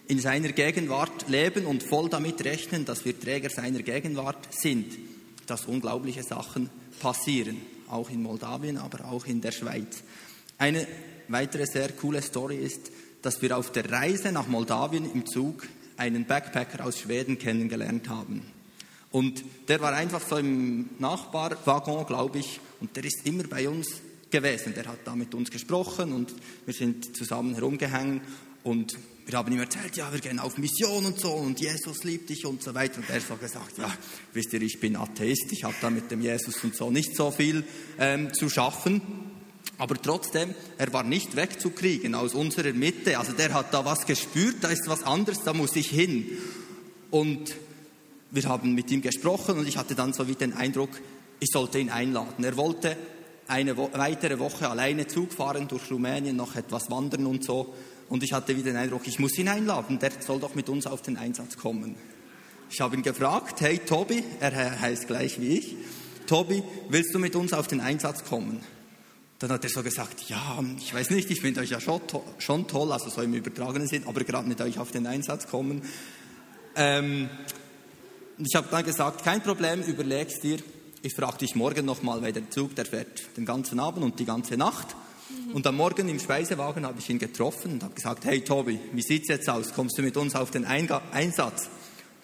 in 0.08 0.20
seiner 0.20 0.52
Gegenwart 0.52 1.30
leben 1.30 1.66
und 1.68 1.84
voll 1.84 2.10
damit 2.10 2.44
rechnen, 2.44 2.86
dass 2.86 3.06
wir 3.06 3.20
Träger 3.20 3.50
seiner 3.52 3.84
Gegenwart 3.84 4.48
sind, 4.52 4.98
dass 5.46 5.66
unglaubliche 5.66 6.24
Sachen 6.24 6.70
passieren, 7.00 7.58
auch 7.88 8.10
in 8.10 8.24
Moldawien, 8.24 8.78
aber 8.78 9.06
auch 9.06 9.28
in 9.28 9.42
der 9.42 9.52
Schweiz. 9.52 10.02
Eine 10.58 10.88
weitere 11.28 11.68
sehr 11.68 11.92
coole 11.92 12.22
Story 12.24 12.58
ist, 12.58 12.92
dass 13.22 13.42
wir 13.44 13.56
auf 13.56 13.72
der 13.72 13.92
Reise 13.92 14.32
nach 14.32 14.48
Moldawien 14.48 15.12
im 15.12 15.26
Zug 15.28 15.68
einen 15.98 16.26
Backpacker 16.26 16.84
aus 16.84 17.00
Schweden 17.00 17.38
kennengelernt 17.38 18.10
haben. 18.10 18.55
Und 19.16 19.46
der 19.70 19.80
war 19.80 19.94
einfach 19.94 20.22
so 20.28 20.36
im 20.36 20.90
Nachbarwaggon, 21.00 22.06
glaube 22.06 22.40
ich, 22.40 22.60
und 22.82 22.98
der 22.98 23.06
ist 23.06 23.26
immer 23.26 23.44
bei 23.44 23.70
uns 23.70 23.88
gewesen. 24.30 24.74
Der 24.74 24.88
hat 24.88 25.00
da 25.06 25.16
mit 25.16 25.34
uns 25.34 25.50
gesprochen 25.50 26.12
und 26.12 26.34
wir 26.66 26.74
sind 26.74 27.16
zusammen 27.16 27.54
herumgehangen 27.54 28.20
und 28.66 28.98
wir 29.26 29.38
haben 29.38 29.54
ihm 29.54 29.62
erzählt, 29.62 29.96
ja, 29.96 30.12
wir 30.12 30.20
gehen 30.20 30.38
auf 30.38 30.58
Mission 30.58 31.06
und 31.06 31.18
so 31.18 31.32
und 31.32 31.62
Jesus 31.62 32.04
liebt 32.04 32.30
dich 32.30 32.46
und 32.46 32.62
so 32.62 32.74
weiter. 32.74 32.98
Und 32.98 33.10
er 33.10 33.16
hat 33.16 33.22
so 33.26 33.38
gesagt, 33.38 33.78
ja, 33.78 33.90
wisst 34.34 34.52
ihr, 34.52 34.62
ich 34.62 34.82
bin 34.82 34.98
Atheist, 34.98 35.50
ich 35.50 35.64
habe 35.64 35.76
da 35.80 35.90
mit 35.90 36.12
dem 36.12 36.22
Jesus 36.22 36.62
und 36.62 36.76
so 36.76 36.92
nicht 36.92 37.16
so 37.16 37.32
viel 37.32 37.64
ähm, 37.98 38.34
zu 38.34 38.50
schaffen. 38.50 39.02
Aber 39.78 39.96
trotzdem, 39.96 40.54
er 40.78 40.92
war 40.92 41.04
nicht 41.04 41.38
wegzukriegen 41.38 42.16
aus 42.16 42.34
unserer 42.34 42.74
Mitte. 42.74 43.18
Also 43.18 43.32
der 43.32 43.54
hat 43.54 43.74
da 43.74 43.86
was 43.86 44.06
gespürt, 44.06 44.58
da 44.60 44.68
ist 44.68 44.90
was 44.90 45.04
anderes, 45.04 45.40
da 45.46 45.54
muss 45.54 45.78
ich 45.78 45.88
hin. 45.88 46.38
Und 47.12 47.56
wir 48.36 48.50
haben 48.50 48.76
mit 48.76 48.92
ihm 48.92 49.02
gesprochen 49.02 49.58
und 49.58 49.68
ich 49.68 49.78
hatte 49.78 49.96
dann 49.96 50.14
so 50.14 50.28
wie 50.28 50.36
den 50.36 50.54
Eindruck, 50.54 50.90
ich 51.40 51.50
sollte 51.52 51.80
ihn 51.80 51.90
einladen. 51.90 52.44
Er 52.44 52.58
wollte 52.58 52.98
eine 53.48 53.78
Wo 53.78 53.90
weitere 53.94 54.40
Woche 54.40 54.70
alleine 54.70 55.08
Zug 55.08 55.32
fahren 55.32 55.68
durch 55.68 55.90
Rumänien, 55.90 56.36
noch 56.36 56.56
etwas 56.56 56.90
wandern 56.90 57.26
und 57.26 57.44
so. 57.44 57.74
Und 58.10 58.24
ich 58.24 58.34
hatte 58.34 58.56
wieder 58.56 58.72
den 58.72 58.78
Eindruck, 58.78 59.08
ich 59.08 59.20
muss 59.20 59.38
ihn 59.38 59.48
einladen, 59.48 60.00
der 60.00 60.12
soll 60.20 60.40
doch 60.40 60.54
mit 60.54 60.70
uns 60.70 60.86
auf 60.86 61.02
den 61.02 61.18
Einsatz 61.18 61.58
kommen. 61.58 61.96
Ich 62.70 62.82
habe 62.82 62.96
ihn 62.96 63.04
gefragt, 63.04 63.62
hey 63.62 63.80
Tobi, 63.80 64.24
er 64.40 64.82
heißt 64.82 65.08
gleich 65.08 65.40
wie 65.40 65.58
ich, 65.58 65.76
Tobi, 66.28 66.64
willst 66.90 67.14
du 67.14 67.20
mit 67.20 67.36
uns 67.36 67.54
auf 67.54 67.68
den 67.68 67.80
Einsatz 67.80 68.24
kommen? 68.24 68.60
Dann 69.40 69.52
hat 69.52 69.64
er 69.64 69.70
so 69.70 69.84
gesagt, 69.84 70.30
ja, 70.30 70.64
ich 70.78 70.94
weiß 70.94 71.12
nicht, 71.12 71.30
ich 71.30 71.42
finde 71.42 71.62
euch 71.62 71.70
ja 71.70 71.80
schon, 71.80 72.06
to 72.08 72.24
schon, 72.40 72.68
toll, 72.68 72.92
also 72.92 73.10
so 73.10 73.22
im 73.22 73.34
übertragenen 73.34 73.88
Sinn, 73.88 74.04
aber 74.08 74.24
gerade 74.24 74.48
mit 74.48 74.62
euch 74.62 74.80
auf 74.80 74.92
den 74.92 75.08
Einsatz 75.08 75.48
kommen. 75.48 75.84
Ähm, 76.76 77.30
ich 78.38 78.56
habe 78.56 78.68
dann 78.70 78.84
gesagt, 78.84 79.24
kein 79.24 79.42
Problem, 79.42 79.82
überlegst 79.84 80.44
dir, 80.44 80.58
ich 81.02 81.14
frage 81.14 81.38
dich 81.38 81.56
morgen 81.56 81.86
nochmal, 81.86 82.22
weil 82.22 82.34
der 82.34 82.50
Zug, 82.50 82.76
der 82.76 82.86
fährt 82.86 83.38
den 83.38 83.46
ganzen 83.46 83.80
Abend 83.80 84.04
und 84.04 84.20
die 84.20 84.26
ganze 84.26 84.58
Nacht. 84.58 84.96
Und 85.54 85.66
am 85.68 85.78
Morgen 85.78 86.10
im 86.10 86.20
Speisewagen 86.20 86.86
habe 86.86 87.00
ich 87.00 87.10
ihn 87.10 87.20
getroffen 87.20 87.74
und 87.74 87.84
habe 87.84 87.94
gesagt, 87.94 88.26
hey 88.26 88.42
Tobi, 88.42 88.80
wie 88.92 89.02
sieht's 89.02 89.30
jetzt 89.30 89.50
aus? 89.50 89.74
Kommst 89.74 89.98
du 89.98 90.02
mit 90.02 90.18
uns 90.18 90.36
auf 90.36 90.52
den 90.52 90.66
Einga 90.66 91.02
Einsatz? 91.12 91.70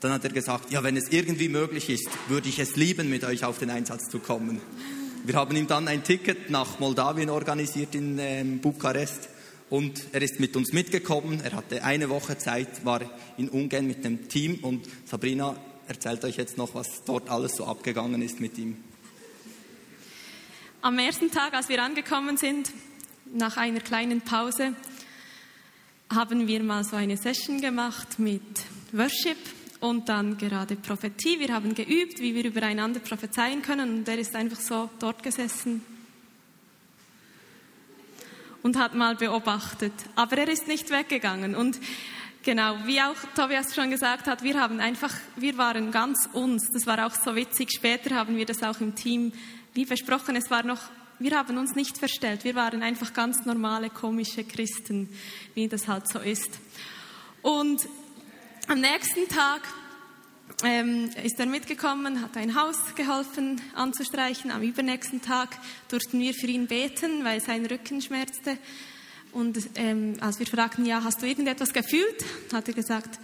Dann 0.02 0.12
hat 0.12 0.24
er 0.24 0.32
gesagt, 0.32 0.71
ja, 0.71 0.84
wenn 0.84 0.97
es 0.97 1.10
irgendwie 1.10 1.47
möglich 1.47 1.89
ist, 1.89 2.10
würde 2.28 2.50
ich 2.50 2.60
es 2.60 2.76
lieben, 2.76 3.10
mit 3.10 3.24
euch 3.24 3.45
auf 3.45 3.60
den 3.60 3.69
Einsatz 3.69 4.10
zu 4.10 4.19
kommen. 4.19 4.60
Wir 5.24 5.36
haben 5.36 5.56
ihm 5.56 5.67
dann 5.67 5.88
ein 5.88 6.04
Ticket 6.04 6.50
nach 6.50 6.80
Moldawien 6.80 7.30
organisiert 7.30 7.93
in 7.93 8.17
ähm, 8.19 8.60
Bukarest 8.60 9.30
und 9.69 10.08
er 10.12 10.24
ist 10.24 10.39
mit 10.39 10.56
uns 10.56 10.74
mitgekommen. 10.74 11.39
Er 11.43 11.54
hatte 11.54 11.84
eine 11.84 12.10
Woche 12.10 12.38
Zeit, 12.38 12.84
war 12.84 13.02
in 13.38 13.50
Ungarn 13.50 13.86
mit 13.86 14.04
dem 14.04 14.28
Team 14.28 14.56
und 14.63 14.88
Sabrina 15.06 15.56
erzählt 15.91 16.23
euch 16.23 16.38
jetzt 16.38 16.58
noch, 16.58 16.73
was 16.73 17.04
dort 17.04 17.30
alles 17.30 17.58
so 17.58 17.65
abgegangen 17.65 18.21
ist 18.21 18.39
mit 18.39 18.58
ihm. 18.58 18.77
Am 20.82 20.97
ersten 20.97 21.30
Tag, 21.30 21.54
als 21.54 21.67
wir 21.67 21.84
angekommen 21.84 22.38
sind, 22.38 22.71
nach 23.34 23.58
einer 23.58 23.82
kleinen 23.82 24.21
Pause, 24.21 24.73
haben 26.10 26.47
wir 26.47 26.63
mal 26.63 26.84
so 26.86 26.95
eine 26.95 27.17
Session 27.17 27.60
gemacht 27.60 28.19
mit 28.19 28.41
Worship 28.93 29.38
und 29.82 30.08
dann 30.08 30.38
gerade 30.38 30.75
Prophetie. 30.77 31.39
Wir 31.39 31.54
haben 31.54 31.75
geübt, 31.75 32.19
wie 32.19 32.36
wir 32.36 32.45
übereinander 32.45 33.01
prophezeien 33.01 33.62
können 33.62 33.97
und 33.97 34.08
er 34.08 34.17
ist 34.17 34.34
einfach 34.34 34.60
so 34.60 34.89
dort 34.99 35.21
gesessen 35.23 35.84
und 38.63 38.77
hat 38.77 38.95
mal 38.95 39.15
beobachtet. 39.15 39.93
Aber 40.15 40.38
er 40.38 40.47
ist 40.47 40.67
nicht 40.67 40.89
weggegangen 40.89 41.56
und 41.56 41.80
Genau, 42.43 42.75
wie 42.86 42.99
auch 42.99 43.15
Tobias 43.36 43.75
schon 43.75 43.91
gesagt 43.91 44.25
hat, 44.25 44.41
wir 44.41 44.60
haben 44.60 44.80
einfach, 44.80 45.13
wir 45.36 45.60
waren 45.60 45.91
ganz 45.91 46.27
uns. 46.34 46.67
Das 46.73 46.88
war 46.88 47.06
auch 47.06 47.13
so 47.13 47.36
witzig. 47.36 47.69
Später 47.71 48.15
haben 48.15 48.36
wir 48.36 48.47
das 48.47 48.63
auch 48.63 48.82
im 48.82 48.95
Team, 48.95 49.32
wie 49.75 49.86
versprochen, 49.86 50.36
es 50.36 50.49
war 50.49 50.63
noch, 50.63 50.82
wir 51.19 51.38
haben 51.38 51.60
uns 51.60 51.75
nicht 51.75 51.99
verstellt. 51.99 52.43
Wir 52.43 52.56
waren 52.56 52.82
einfach 52.82 53.13
ganz 53.13 53.45
normale, 53.45 53.91
komische 53.91 54.43
Christen, 54.43 55.08
wie 55.54 55.67
das 55.67 55.88
halt 55.88 56.08
so 56.08 56.17
ist. 56.17 56.60
Und 57.43 57.88
am 58.67 58.80
nächsten 58.80 59.27
Tag 59.27 59.62
ähm, 60.63 61.12
ist 61.23 61.39
er 61.39 61.45
mitgekommen, 61.45 62.23
hat 62.23 62.38
ein 62.38 62.56
Haus 62.60 62.95
geholfen 62.95 63.62
anzustreichen. 63.75 64.49
Am 64.49 64.63
übernächsten 64.63 65.21
Tag 65.21 65.60
durften 65.89 66.19
wir 66.19 66.34
für 66.34 66.47
ihn 66.47 66.65
beten, 66.65 67.23
weil 67.23 67.39
sein 67.39 67.67
Rücken 67.67 68.01
schmerzte. 68.01 68.58
Und 69.31 69.57
ähm, 69.75 70.17
als 70.19 70.39
wir 70.39 70.47
fragten, 70.47 70.85
ja, 70.85 71.03
hast 71.03 71.21
du 71.21 71.25
irgendetwas 71.25 71.71
gefühlt, 71.71 72.25
hat 72.51 72.67
er 72.67 72.73
gesagt, 72.73 73.19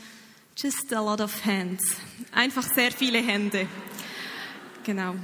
just 0.56 0.94
a 0.94 1.02
lot 1.02 1.22
of 1.22 1.46
hands. 1.46 1.84
Einfach 2.32 2.64
sehr 2.64 2.92
viele 2.92 3.20
Hände. 3.20 3.68
Genau. 4.84 5.16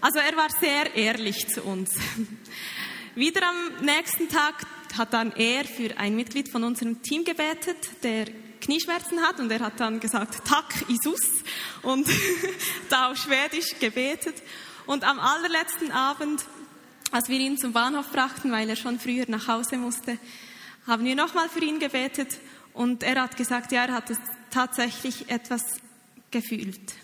Also 0.00 0.20
er 0.20 0.36
war 0.36 0.48
sehr 0.60 0.94
ehrlich 0.94 1.48
zu 1.48 1.62
uns. 1.62 1.90
Wieder 3.14 3.42
am 3.48 3.84
nächsten 3.84 4.28
Tag 4.28 4.64
hat 4.96 5.12
dann 5.12 5.32
er 5.32 5.64
für 5.64 5.96
ein 5.98 6.14
Mitglied 6.14 6.50
von 6.50 6.62
unserem 6.62 7.02
Team 7.02 7.24
gebetet, 7.24 7.76
der 8.04 8.26
Knieschmerzen 8.60 9.22
hat 9.22 9.40
und 9.40 9.50
er 9.50 9.60
hat 9.60 9.80
dann 9.80 9.98
gesagt, 9.98 10.46
Tack 10.46 10.88
Isus 10.88 11.20
und 11.82 12.08
da 12.90 13.10
auf 13.10 13.16
Schwedisch 13.16 13.78
gebetet. 13.80 14.36
Und 14.86 15.04
am 15.04 15.18
allerletzten 15.18 15.90
Abend 15.90 16.44
als 17.10 17.28
wir 17.28 17.38
ihn 17.38 17.58
zum 17.58 17.72
Bahnhof 17.72 18.10
brachten, 18.10 18.52
weil 18.52 18.68
er 18.68 18.76
schon 18.76 18.98
früher 18.98 19.24
nach 19.28 19.48
Hause 19.48 19.76
musste, 19.76 20.18
haben 20.86 21.04
wir 21.04 21.14
nochmal 21.14 21.48
für 21.48 21.64
ihn 21.64 21.78
gebetet 21.78 22.38
und 22.72 23.02
er 23.02 23.22
hat 23.22 23.36
gesagt, 23.36 23.72
ja, 23.72 23.84
er 23.84 23.94
hat 23.94 24.10
tatsächlich 24.50 25.30
etwas 25.30 25.62
gefühlt. 26.30 26.94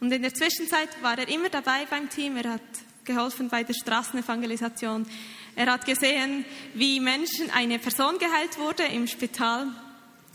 Und 0.00 0.12
in 0.12 0.22
der 0.22 0.34
Zwischenzeit 0.34 0.88
war 1.02 1.18
er 1.18 1.28
immer 1.28 1.48
dabei 1.48 1.86
beim 1.88 2.08
Team, 2.08 2.36
er 2.36 2.54
hat 2.54 2.62
geholfen 3.04 3.48
bei 3.48 3.64
der 3.64 3.74
Straßenevangelisation. 3.74 5.06
Er 5.54 5.66
hat 5.70 5.84
gesehen, 5.84 6.44
wie 6.74 7.00
Menschen, 7.00 7.50
eine 7.50 7.78
Person 7.78 8.18
geheilt 8.18 8.58
wurde 8.58 8.84
im 8.84 9.06
Spital. 9.06 9.66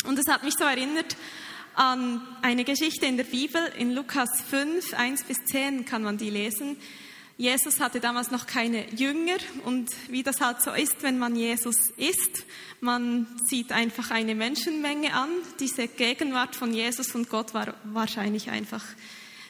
Und 0.05 0.19
es 0.19 0.31
hat 0.31 0.43
mich 0.43 0.53
so 0.57 0.63
erinnert 0.63 1.15
an 1.75 2.21
eine 2.41 2.63
Geschichte 2.63 3.05
in 3.05 3.17
der 3.17 3.23
Bibel, 3.23 3.61
in 3.77 3.93
Lukas 3.93 4.41
5, 4.49 4.93
1 4.93 5.23
bis 5.23 5.37
10 5.45 5.85
kann 5.85 6.01
man 6.01 6.17
die 6.17 6.29
lesen. 6.29 6.77
Jesus 7.37 7.79
hatte 7.79 7.99
damals 7.99 8.31
noch 8.31 8.47
keine 8.47 8.89
Jünger 8.95 9.37
und 9.63 9.89
wie 10.09 10.23
das 10.23 10.41
halt 10.41 10.59
so 10.63 10.71
ist, 10.71 11.03
wenn 11.03 11.19
man 11.19 11.35
Jesus 11.35 11.91
ist, 11.95 12.45
man 12.81 13.27
sieht 13.47 13.71
einfach 13.71 14.09
eine 14.09 14.33
Menschenmenge 14.33 15.13
an. 15.13 15.29
Diese 15.59 15.87
Gegenwart 15.87 16.55
von 16.55 16.73
Jesus 16.73 17.13
und 17.13 17.29
Gott 17.29 17.53
war 17.53 17.75
wahrscheinlich 17.83 18.49
einfach 18.49 18.83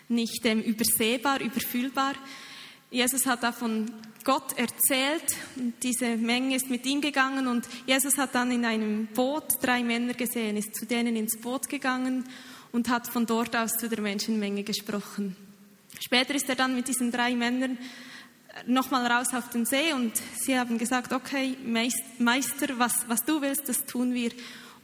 nicht 0.09 0.45
ähm, 0.45 0.61
übersehbar, 0.61 1.39
überfühlbar. 1.39 2.15
Jesus 2.91 3.25
hat 3.25 3.43
da 3.43 3.53
von 3.53 3.89
Gott 4.25 4.57
erzählt 4.57 5.35
und 5.55 5.73
diese 5.81 6.17
Menge 6.17 6.57
ist 6.57 6.69
mit 6.69 6.85
ihm 6.85 6.99
gegangen 6.99 7.47
und 7.47 7.65
Jesus 7.85 8.17
hat 8.17 8.35
dann 8.35 8.51
in 8.51 8.65
einem 8.65 9.07
Boot 9.07 9.45
drei 9.61 9.81
Männer 9.81 10.13
gesehen, 10.13 10.57
ist 10.57 10.75
zu 10.75 10.85
denen 10.85 11.15
ins 11.15 11.39
Boot 11.39 11.69
gegangen 11.69 12.25
und 12.73 12.89
hat 12.89 13.07
von 13.07 13.25
dort 13.25 13.55
aus 13.55 13.77
zu 13.77 13.87
der 13.87 14.01
Menschenmenge 14.01 14.63
gesprochen. 14.63 15.46
Später 15.99 16.35
ist 16.35 16.49
er 16.49 16.55
dann 16.55 16.75
mit 16.75 16.87
diesen 16.87 17.11
drei 17.11 17.35
Männern 17.35 17.77
nochmal 18.65 19.05
raus 19.05 19.33
auf 19.33 19.49
den 19.49 19.65
See 19.65 19.93
und 19.93 20.13
sie 20.39 20.57
haben 20.57 20.77
gesagt, 20.77 21.13
okay, 21.13 21.57
Meister, 22.19 22.79
was, 22.79 23.07
was 23.07 23.23
du 23.23 23.41
willst, 23.41 23.69
das 23.69 23.85
tun 23.85 24.13
wir. 24.13 24.31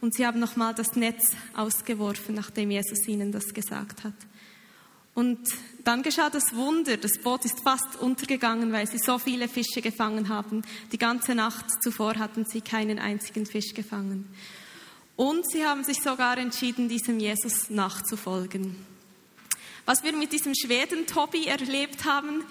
Und 0.01 0.13
sie 0.15 0.27
haben 0.27 0.39
nochmal 0.39 0.73
das 0.73 0.95
Netz 0.95 1.31
ausgeworfen, 1.55 2.35
nachdem 2.35 2.71
Jesus 2.71 3.07
ihnen 3.07 3.31
das 3.31 3.53
gesagt 3.53 4.03
hat. 4.03 4.13
Und 5.15 5.39
dann 5.83 6.01
geschah 6.01 6.29
das 6.29 6.55
Wunder. 6.55 6.97
Das 6.97 7.19
Boot 7.19 7.45
ist 7.45 7.59
fast 7.61 7.95
untergegangen, 8.01 8.71
weil 8.71 8.87
sie 8.87 8.97
so 8.97 9.19
viele 9.19 9.47
Fische 9.47 9.81
gefangen 9.81 10.29
haben. 10.29 10.63
Die 10.91 10.97
ganze 10.97 11.35
Nacht 11.35 11.65
zuvor 11.81 12.15
hatten 12.15 12.45
sie 12.45 12.61
keinen 12.61 12.99
einzigen 12.99 13.45
Fisch 13.45 13.73
gefangen. 13.73 14.27
Und 15.15 15.49
sie 15.49 15.65
haben 15.65 15.83
sich 15.83 16.01
sogar 16.01 16.37
entschieden, 16.37 16.89
diesem 16.89 17.19
Jesus 17.19 17.69
nachzufolgen. 17.69 18.75
Was 19.85 20.01
wir 20.01 20.13
mit 20.13 20.31
diesem 20.31 20.53
Schweden-Tobi 20.55 21.47
erlebt 21.47 22.05
haben, 22.05 22.45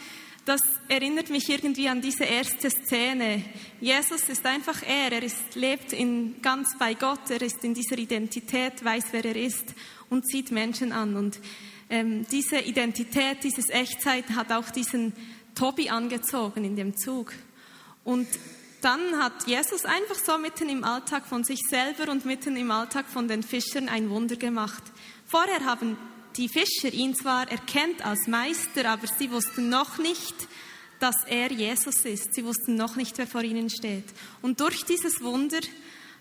das 0.45 0.61
erinnert 0.88 1.31
mich 1.31 1.49
irgendwie 1.49 1.88
an 1.88 2.03
diese 2.03 2.25
erste 2.25 2.68
Szene. 2.68 3.42
Jesus 3.81 4.29
ist 4.29 4.45
einfach 4.45 4.83
er, 4.83 5.12
er 5.12 5.23
ist, 5.23 5.55
lebt 5.55 5.95
in, 5.95 6.42
ganz 6.42 6.77
bei 6.79 6.92
Gott, 6.92 7.31
er 7.31 7.40
ist 7.40 7.64
in 7.64 7.73
dieser 7.73 7.97
Identität, 7.97 8.85
weiß, 8.85 9.05
wer 9.12 9.25
er 9.25 9.37
ist 9.37 9.75
und 10.11 10.27
zieht 10.27 10.51
Menschen 10.51 10.92
an. 10.92 11.16
Und 11.16 11.40
ähm, 11.88 12.27
diese 12.31 12.59
Identität, 12.59 13.42
dieses 13.45 13.71
Echtsein 13.71 14.25
hat 14.37 14.53
auch 14.53 14.68
diesen 14.68 15.14
Tobi 15.55 15.88
angezogen 15.88 16.64
in 16.64 16.77
dem 16.77 16.99
Zug. 16.99 17.33
Und 18.05 18.29
dann 18.83 19.23
hat 19.23 19.47
Jesus 19.47 19.87
einfach 19.87 20.16
so 20.16 20.37
mitten 20.37 20.68
im 20.68 20.85
Alltag 20.85 21.25
von 21.27 21.45
sich 21.45 21.61
selber 21.71 22.11
und 22.11 22.27
mitten 22.27 22.57
im 22.57 22.71
Alltag 22.73 23.07
von 23.07 23.27
den 23.27 23.42
Fischern 23.42 23.88
ein 23.88 24.11
Wunder 24.11 24.37
gemacht. 24.37 24.83
Vorher 25.25 25.64
haben 25.64 25.97
die 26.37 26.49
Fischer 26.49 26.92
ihn 26.92 27.14
zwar 27.14 27.51
erkennt 27.51 28.05
als 28.05 28.27
Meister, 28.27 28.88
aber 28.88 29.07
sie 29.07 29.31
wussten 29.31 29.68
noch 29.68 29.99
nicht, 29.99 30.35
dass 30.99 31.25
er 31.27 31.51
Jesus 31.51 32.05
ist. 32.05 32.35
Sie 32.35 32.45
wussten 32.45 32.77
noch 32.77 32.97
nicht, 32.97 33.18
wer 33.18 33.27
vor 33.27 33.42
ihnen 33.42 33.71
steht. 33.71 34.05
Und 34.40 34.61
durch 34.61 34.85
dieses 34.85 35.21
Wunder 35.23 35.61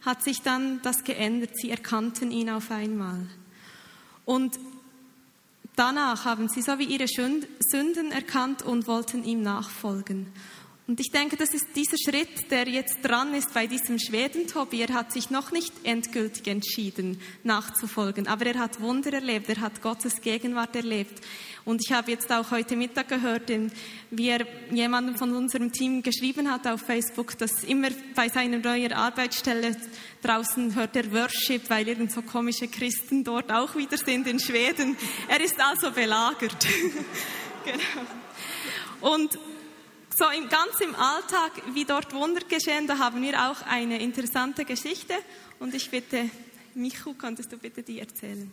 hat 0.01 0.23
sich 0.23 0.41
dann 0.41 0.81
das 0.81 1.03
geändert. 1.03 1.51
Sie 1.53 1.69
erkannten 1.69 2.31
ihn 2.31 2.49
auf 2.49 2.71
einmal. 2.71 3.27
Und 4.25 4.59
Danach 5.75 6.25
haben 6.25 6.49
sie 6.49 6.61
so 6.61 6.77
wie 6.79 6.83
ihre 6.83 7.07
Sünden 7.07 8.11
erkannt 8.11 8.61
und 8.61 8.87
wollten 8.87 9.23
ihm 9.23 9.41
nachfolgen. 9.41 10.27
Und 10.91 10.99
ich 10.99 11.09
denke, 11.09 11.37
das 11.37 11.53
ist 11.53 11.67
dieser 11.73 11.95
Schritt, 11.95 12.51
der 12.51 12.67
jetzt 12.67 12.97
dran 13.01 13.33
ist 13.33 13.53
bei 13.53 13.65
diesem 13.65 13.97
Schweden-Tobi. 13.97 14.81
Er 14.81 14.93
hat 14.93 15.13
sich 15.13 15.29
noch 15.29 15.53
nicht 15.53 15.71
endgültig 15.83 16.45
entschieden, 16.47 17.21
nachzufolgen, 17.45 18.27
aber 18.27 18.47
er 18.47 18.59
hat 18.59 18.81
Wunder 18.81 19.13
erlebt, 19.13 19.47
er 19.47 19.61
hat 19.61 19.81
Gottes 19.81 20.19
Gegenwart 20.19 20.75
erlebt. 20.75 21.25
Und 21.63 21.81
ich 21.81 21.93
habe 21.93 22.11
jetzt 22.11 22.29
auch 22.29 22.51
heute 22.51 22.75
Mittag 22.75 23.07
gehört, 23.07 23.49
wie 24.09 24.27
er 24.27 24.45
jemandem 24.69 25.15
von 25.15 25.33
unserem 25.33 25.71
Team 25.71 26.03
geschrieben 26.03 26.51
hat 26.51 26.67
auf 26.67 26.81
Facebook, 26.81 27.37
dass 27.37 27.63
immer 27.63 27.87
bei 28.13 28.27
seiner 28.27 28.57
neuen 28.57 28.91
Arbeitsstelle 28.91 29.77
draußen 30.21 30.75
hört 30.75 30.97
er 30.97 31.09
Worship, 31.13 31.69
weil 31.69 31.87
irgend 31.87 32.11
so 32.11 32.21
komische 32.21 32.67
Christen 32.67 33.23
dort 33.23 33.49
auch 33.49 33.77
wieder 33.77 33.95
sind 33.95 34.27
in 34.27 34.41
Schweden. 34.41 34.97
Er 35.29 35.39
ist 35.39 35.57
also 35.57 35.89
belagert. 35.91 36.67
genau. 37.63 39.13
Und 39.13 39.39
so 40.21 40.29
im, 40.29 40.47
ganz 40.49 40.79
im 40.81 40.93
Alltag, 40.93 41.51
wie 41.73 41.83
dort 41.83 42.13
Wunder 42.13 42.41
geschehen, 42.41 42.85
da 42.85 42.99
haben 42.99 43.23
wir 43.23 43.49
auch 43.49 43.63
eine 43.63 43.99
interessante 43.99 44.65
Geschichte. 44.65 45.15
Und 45.57 45.73
ich 45.73 45.89
bitte, 45.89 46.29
Michu, 46.75 47.15
könntest 47.15 47.51
du 47.51 47.57
bitte 47.57 47.81
die 47.81 47.99
erzählen? 47.99 48.51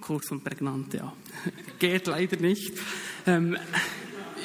Kurz 0.00 0.32
und 0.32 0.42
prägnant, 0.42 0.94
ja. 0.94 1.12
Geht 1.78 2.08
leider 2.08 2.38
nicht. 2.38 2.72
Ähm, 3.24 3.56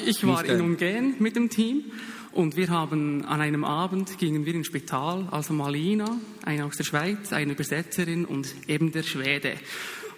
ich 0.06 0.24
war 0.24 0.44
in 0.44 0.60
Umgehen 0.60 1.16
mit 1.18 1.34
dem 1.34 1.50
Team 1.50 1.90
und 2.32 2.56
wir 2.56 2.68
haben 2.68 3.24
an 3.24 3.40
einem 3.40 3.64
Abend 3.64 4.18
gingen 4.18 4.44
wir 4.44 4.54
ins 4.54 4.66
Spital, 4.66 5.26
also 5.30 5.54
Malina, 5.54 6.18
eine 6.44 6.64
aus 6.64 6.76
der 6.76 6.84
Schweiz, 6.84 7.32
eine 7.32 7.52
Übersetzerin 7.52 8.24
und 8.24 8.54
eben 8.66 8.92
der 8.92 9.02
Schwede. 9.02 9.54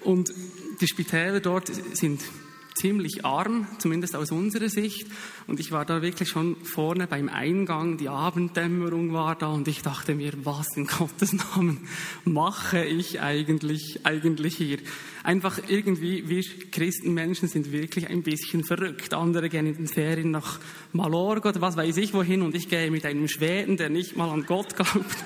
Und 0.02 0.32
die 0.80 0.86
Spitäler 0.88 1.40
dort 1.40 1.68
sind 1.96 2.20
ziemlich 2.74 3.24
arm, 3.24 3.66
zumindest 3.78 4.16
aus 4.16 4.30
unserer 4.30 4.68
Sicht. 4.68 5.06
Und 5.46 5.60
ich 5.60 5.72
war 5.72 5.84
da 5.84 6.02
wirklich 6.02 6.28
schon 6.28 6.56
vorne 6.64 7.06
beim 7.06 7.28
Eingang, 7.28 7.96
die 7.96 8.08
Abenddämmerung 8.08 9.12
war 9.12 9.34
da 9.36 9.48
und 9.48 9.68
ich 9.68 9.82
dachte 9.82 10.14
mir, 10.14 10.32
was 10.44 10.76
in 10.76 10.86
Gottes 10.86 11.32
Namen 11.32 11.88
mache 12.24 12.84
ich 12.84 13.20
eigentlich, 13.20 14.00
eigentlich 14.04 14.56
hier? 14.56 14.78
Einfach 15.22 15.60
irgendwie, 15.68 16.28
wir 16.28 16.42
Christenmenschen 16.70 17.48
sind 17.48 17.72
wirklich 17.72 18.08
ein 18.08 18.22
bisschen 18.22 18.64
verrückt. 18.64 19.12
Andere 19.12 19.48
gehen 19.48 19.66
in 19.66 19.76
den 19.76 19.88
Ferien 19.88 20.30
nach 20.30 20.60
Mallorca 20.92 21.50
oder 21.50 21.60
was 21.60 21.76
weiß 21.76 21.96
ich 21.98 22.14
wohin 22.14 22.42
und 22.42 22.54
ich 22.54 22.68
gehe 22.68 22.90
mit 22.90 23.04
einem 23.04 23.28
Schweden, 23.28 23.76
der 23.76 23.90
nicht 23.90 24.16
mal 24.16 24.30
an 24.30 24.46
Gott 24.46 24.76
glaubt, 24.76 25.16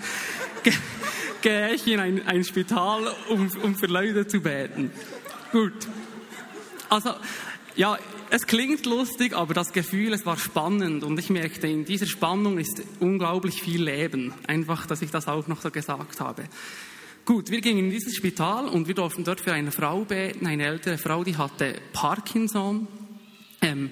gehe 1.42 1.74
ich 1.74 1.86
in 1.86 2.00
ein, 2.00 2.26
ein 2.26 2.42
Spital, 2.42 3.02
um, 3.28 3.48
um 3.62 3.76
für 3.76 3.86
Leute 3.86 4.26
zu 4.26 4.40
beten. 4.40 4.90
Gut. 5.52 5.86
Also, 6.88 7.14
ja, 7.76 7.98
es 8.30 8.46
klingt 8.46 8.86
lustig, 8.86 9.34
aber 9.34 9.54
das 9.54 9.72
Gefühl, 9.72 10.12
es 10.12 10.26
war 10.26 10.36
spannend 10.38 11.02
und 11.04 11.18
ich 11.18 11.30
merkte, 11.30 11.66
in 11.66 11.84
dieser 11.84 12.06
Spannung 12.06 12.58
ist 12.58 12.82
unglaublich 13.00 13.62
viel 13.62 13.82
Leben. 13.82 14.32
Einfach, 14.46 14.86
dass 14.86 15.02
ich 15.02 15.10
das 15.10 15.28
auch 15.28 15.48
noch 15.48 15.60
so 15.60 15.70
gesagt 15.70 16.20
habe. 16.20 16.44
Gut, 17.24 17.50
wir 17.50 17.60
gingen 17.60 17.86
in 17.86 17.90
dieses 17.90 18.14
Spital 18.16 18.68
und 18.68 18.86
wir 18.86 18.94
durften 18.94 19.24
dort 19.24 19.40
für 19.40 19.52
eine 19.52 19.72
Frau 19.72 20.04
beten, 20.04 20.46
eine 20.46 20.66
ältere 20.66 20.98
Frau, 20.98 21.24
die 21.24 21.36
hatte 21.36 21.80
Parkinson. 21.92 22.86
Ähm, 23.62 23.90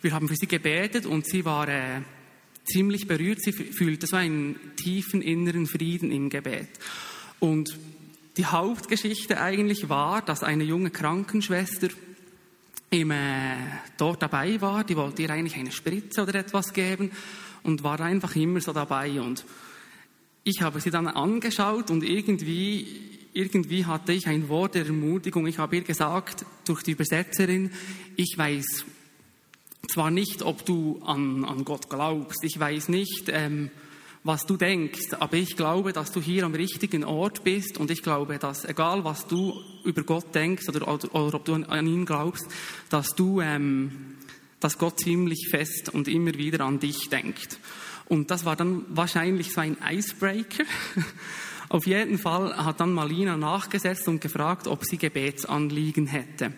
wir 0.00 0.12
haben 0.12 0.28
für 0.28 0.36
sie 0.36 0.46
gebetet 0.46 1.04
und 1.04 1.26
sie 1.26 1.44
war 1.44 1.68
äh, 1.68 2.00
ziemlich 2.64 3.06
berührt. 3.06 3.42
Sie 3.42 3.52
fühlte 3.52 4.06
so 4.06 4.16
einen 4.16 4.58
tiefen 4.76 5.20
inneren 5.20 5.66
Frieden 5.66 6.10
im 6.10 6.30
Gebet. 6.30 6.68
Und 7.38 7.78
die 8.36 8.46
Hauptgeschichte 8.46 9.40
eigentlich 9.40 9.88
war, 9.88 10.22
dass 10.22 10.42
eine 10.42 10.64
junge 10.64 10.90
Krankenschwester 10.90 11.88
ihm 12.90 13.10
äh, 13.10 13.56
dort 13.96 14.22
dabei 14.22 14.60
war. 14.60 14.84
Die 14.84 14.96
wollte 14.96 15.22
ihr 15.22 15.30
eigentlich 15.30 15.56
eine 15.56 15.72
Spritze 15.72 16.22
oder 16.22 16.34
etwas 16.36 16.72
geben 16.72 17.10
und 17.62 17.82
war 17.82 18.00
einfach 18.00 18.34
immer 18.36 18.60
so 18.60 18.72
dabei. 18.72 19.20
Und 19.20 19.44
ich 20.44 20.62
habe 20.62 20.80
sie 20.80 20.90
dann 20.90 21.06
angeschaut 21.06 21.90
und 21.90 22.02
irgendwie, 22.02 23.18
irgendwie 23.32 23.84
hatte 23.86 24.12
ich 24.12 24.26
ein 24.26 24.48
Wort 24.48 24.74
der 24.74 24.86
Ermutigung. 24.86 25.46
Ich 25.46 25.58
habe 25.58 25.76
ihr 25.76 25.82
gesagt, 25.82 26.44
durch 26.64 26.82
die 26.82 26.92
Übersetzerin, 26.92 27.70
ich 28.16 28.34
weiß 28.36 28.84
zwar 29.88 30.10
nicht, 30.10 30.42
ob 30.42 30.64
du 30.64 31.00
an, 31.04 31.44
an 31.44 31.64
Gott 31.64 31.88
glaubst, 31.88 32.42
ich 32.44 32.58
weiß 32.58 32.88
nicht, 32.88 33.24
ähm, 33.28 33.70
was 34.22 34.44
du 34.44 34.56
denkst, 34.56 35.14
aber 35.18 35.36
ich 35.36 35.56
glaube, 35.56 35.92
dass 35.92 36.12
du 36.12 36.20
hier 36.20 36.44
am 36.44 36.54
richtigen 36.54 37.04
Ort 37.04 37.42
bist 37.42 37.78
und 37.78 37.90
ich 37.90 38.02
glaube, 38.02 38.38
dass 38.38 38.66
egal 38.66 39.04
was 39.04 39.26
du 39.26 39.62
über 39.84 40.02
Gott 40.02 40.34
denkst 40.34 40.68
oder, 40.68 40.86
oder, 40.88 41.14
oder 41.14 41.34
ob 41.36 41.44
du 41.44 41.54
an, 41.54 41.86
ihn 41.86 42.04
glaubst, 42.04 42.46
dass 42.90 43.14
du, 43.14 43.40
ähm, 43.40 44.16
dass 44.60 44.76
Gott 44.76 45.00
ziemlich 45.00 45.48
fest 45.48 45.88
und 45.88 46.06
immer 46.06 46.34
wieder 46.34 46.64
an 46.66 46.80
dich 46.80 47.08
denkt. 47.08 47.58
Und 48.08 48.30
das 48.30 48.44
war 48.44 48.56
dann 48.56 48.84
wahrscheinlich 48.88 49.52
so 49.52 49.60
ein 49.60 49.78
Icebreaker. 49.88 50.64
Auf 51.70 51.86
jeden 51.86 52.18
Fall 52.18 52.56
hat 52.56 52.80
dann 52.80 52.92
Malina 52.92 53.36
nachgesetzt 53.36 54.08
und 54.08 54.20
gefragt, 54.20 54.66
ob 54.66 54.84
sie 54.84 54.98
Gebetsanliegen 54.98 56.08
hätte. 56.08 56.52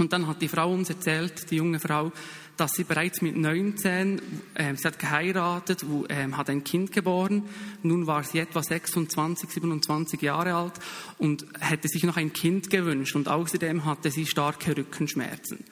Und 0.00 0.12
dann 0.12 0.26
hat 0.26 0.40
die 0.42 0.48
Frau 0.48 0.72
uns 0.72 0.88
erzählt, 0.88 1.50
die 1.50 1.56
junge 1.56 1.78
Frau, 1.78 2.10
dass 2.56 2.72
sie 2.72 2.84
bereits 2.84 3.22
mit 3.22 3.36
19, 3.36 4.20
äh, 4.54 4.74
sie 4.74 4.86
hat 4.86 4.98
geheiratet, 4.98 5.84
wo, 5.88 6.04
äh, 6.06 6.30
hat 6.32 6.50
ein 6.50 6.64
Kind 6.64 6.92
geboren. 6.92 7.44
Nun 7.82 8.06
war 8.06 8.22
sie 8.22 8.38
etwa 8.38 8.62
26, 8.62 9.50
27 9.50 10.20
Jahre 10.20 10.54
alt 10.54 10.74
und 11.18 11.46
hätte 11.58 11.88
sich 11.88 12.04
noch 12.04 12.16
ein 12.16 12.32
Kind 12.32 12.70
gewünscht. 12.70 13.14
Und 13.14 13.28
außerdem 13.28 13.84
hatte 13.84 14.10
sie 14.10 14.26
starke 14.26 14.76
Rückenschmerzen. 14.76 15.64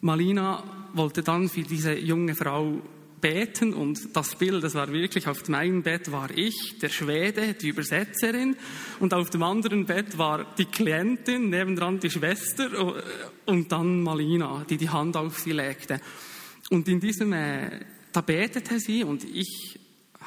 Malina 0.00 0.62
wollte 0.92 1.22
dann 1.22 1.48
für 1.48 1.62
diese 1.62 1.98
junge 1.98 2.34
Frau 2.34 2.80
beten 3.24 3.72
und 3.72 4.14
das 4.14 4.34
Bild, 4.34 4.62
das 4.62 4.74
war 4.74 4.92
wirklich, 4.92 5.28
auf 5.28 5.48
meinem 5.48 5.82
Bett 5.82 6.12
war 6.12 6.28
ich, 6.30 6.78
der 6.82 6.90
Schwede, 6.90 7.54
die 7.54 7.68
Übersetzerin 7.68 8.54
und 9.00 9.14
auf 9.14 9.30
dem 9.30 9.42
anderen 9.42 9.86
Bett 9.86 10.18
war 10.18 10.44
die 10.58 10.66
Klientin, 10.66 11.48
nebendran 11.48 11.98
die 11.98 12.10
Schwester 12.10 12.70
äh, 12.70 13.02
und 13.46 13.72
dann 13.72 14.02
Malina, 14.02 14.66
die 14.68 14.76
die 14.76 14.90
Hand 14.90 15.16
auf 15.16 15.38
sie 15.38 15.52
legte. 15.52 16.02
Und 16.68 16.86
in 16.86 17.00
diesem, 17.00 17.32
äh, 17.32 17.80
da 18.12 18.20
betete 18.20 18.78
sie 18.78 19.04
und 19.04 19.24
ich 19.24 19.80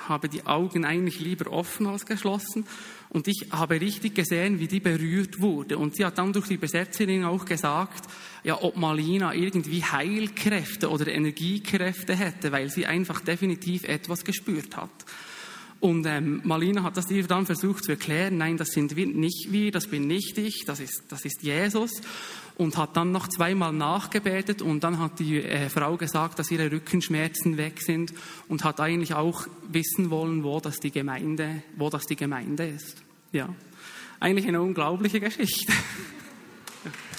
habe 0.08 0.28
die 0.28 0.48
Augen 0.48 0.84
eigentlich 0.84 1.20
lieber 1.20 1.52
offen 1.52 1.86
als 1.86 2.04
geschlossen 2.04 2.66
und 3.10 3.28
ich 3.28 3.48
habe 3.52 3.80
richtig 3.80 4.16
gesehen, 4.16 4.60
wie 4.60 4.68
die 4.68 4.80
berührt 4.80 5.40
wurde. 5.40 5.78
Und 5.78 5.96
sie 5.96 6.06
hat 6.06 6.18
dann 6.18 6.34
durch 6.34 6.48
die 6.48 6.56
Übersetzerin 6.56 7.24
auch 7.24 7.46
gesagt, 7.46 8.10
ja, 8.44 8.62
ob 8.62 8.76
Malina 8.76 9.34
irgendwie 9.34 9.84
Heilkräfte 9.84 10.90
oder 10.90 11.08
Energiekräfte 11.08 12.16
hätte, 12.16 12.52
weil 12.52 12.70
sie 12.70 12.86
einfach 12.86 13.22
definitiv 13.22 13.86
etwas 13.86 14.26
gespürt 14.26 14.76
hat. 14.76 15.06
Und 15.80 16.06
ähm, 16.08 16.42
Malina 16.44 16.84
hat 16.84 16.98
das 16.98 17.10
ihr 17.12 17.26
dann 17.28 17.46
versucht 17.46 17.84
zu 17.84 17.92
erklären, 17.92 18.38
nein, 18.38 18.58
das 18.58 18.70
sind 18.70 18.96
wir, 18.96 19.06
nicht 19.06 19.52
wir, 19.52 19.72
das 19.72 19.88
bin 19.88 20.08
nicht 20.08 20.38
ich, 20.38 20.64
das 20.66 20.80
ist, 20.80 21.04
das 21.10 21.24
ist 21.24 21.44
Jesus. 21.44 21.92
Und 22.58 22.76
hat 22.76 22.98
dann 22.98 23.12
noch 23.12 23.28
zweimal 23.28 23.72
nachgebetet 23.72 24.64
und 24.64 24.84
dann 24.84 24.98
hat 24.98 25.20
die 25.20 25.44
äh, 25.44 25.70
Frau 25.70 25.96
gesagt, 25.96 26.40
dass 26.40 26.50
ihre 26.50 26.72
Rückenschmerzen 26.72 27.58
weg 27.58 27.82
sind 27.82 28.14
und 28.48 28.64
hat 28.64 28.80
eigentlich 28.80 29.14
auch 29.14 29.48
wissen 29.70 30.10
wollen, 30.10 30.44
wo 30.44 30.60
das 30.60 30.78
die 30.78 30.92
Gemeinde, 30.92 31.62
wo 31.76 31.92
das 31.92 32.06
die 32.06 32.16
Gemeinde 32.16 32.68
ist. 32.68 33.04
Ja, 33.32 33.50
eigentlich 34.20 34.48
eine 34.48 34.62
unglaubliche 34.62 35.20
Geschichte. 35.20 35.72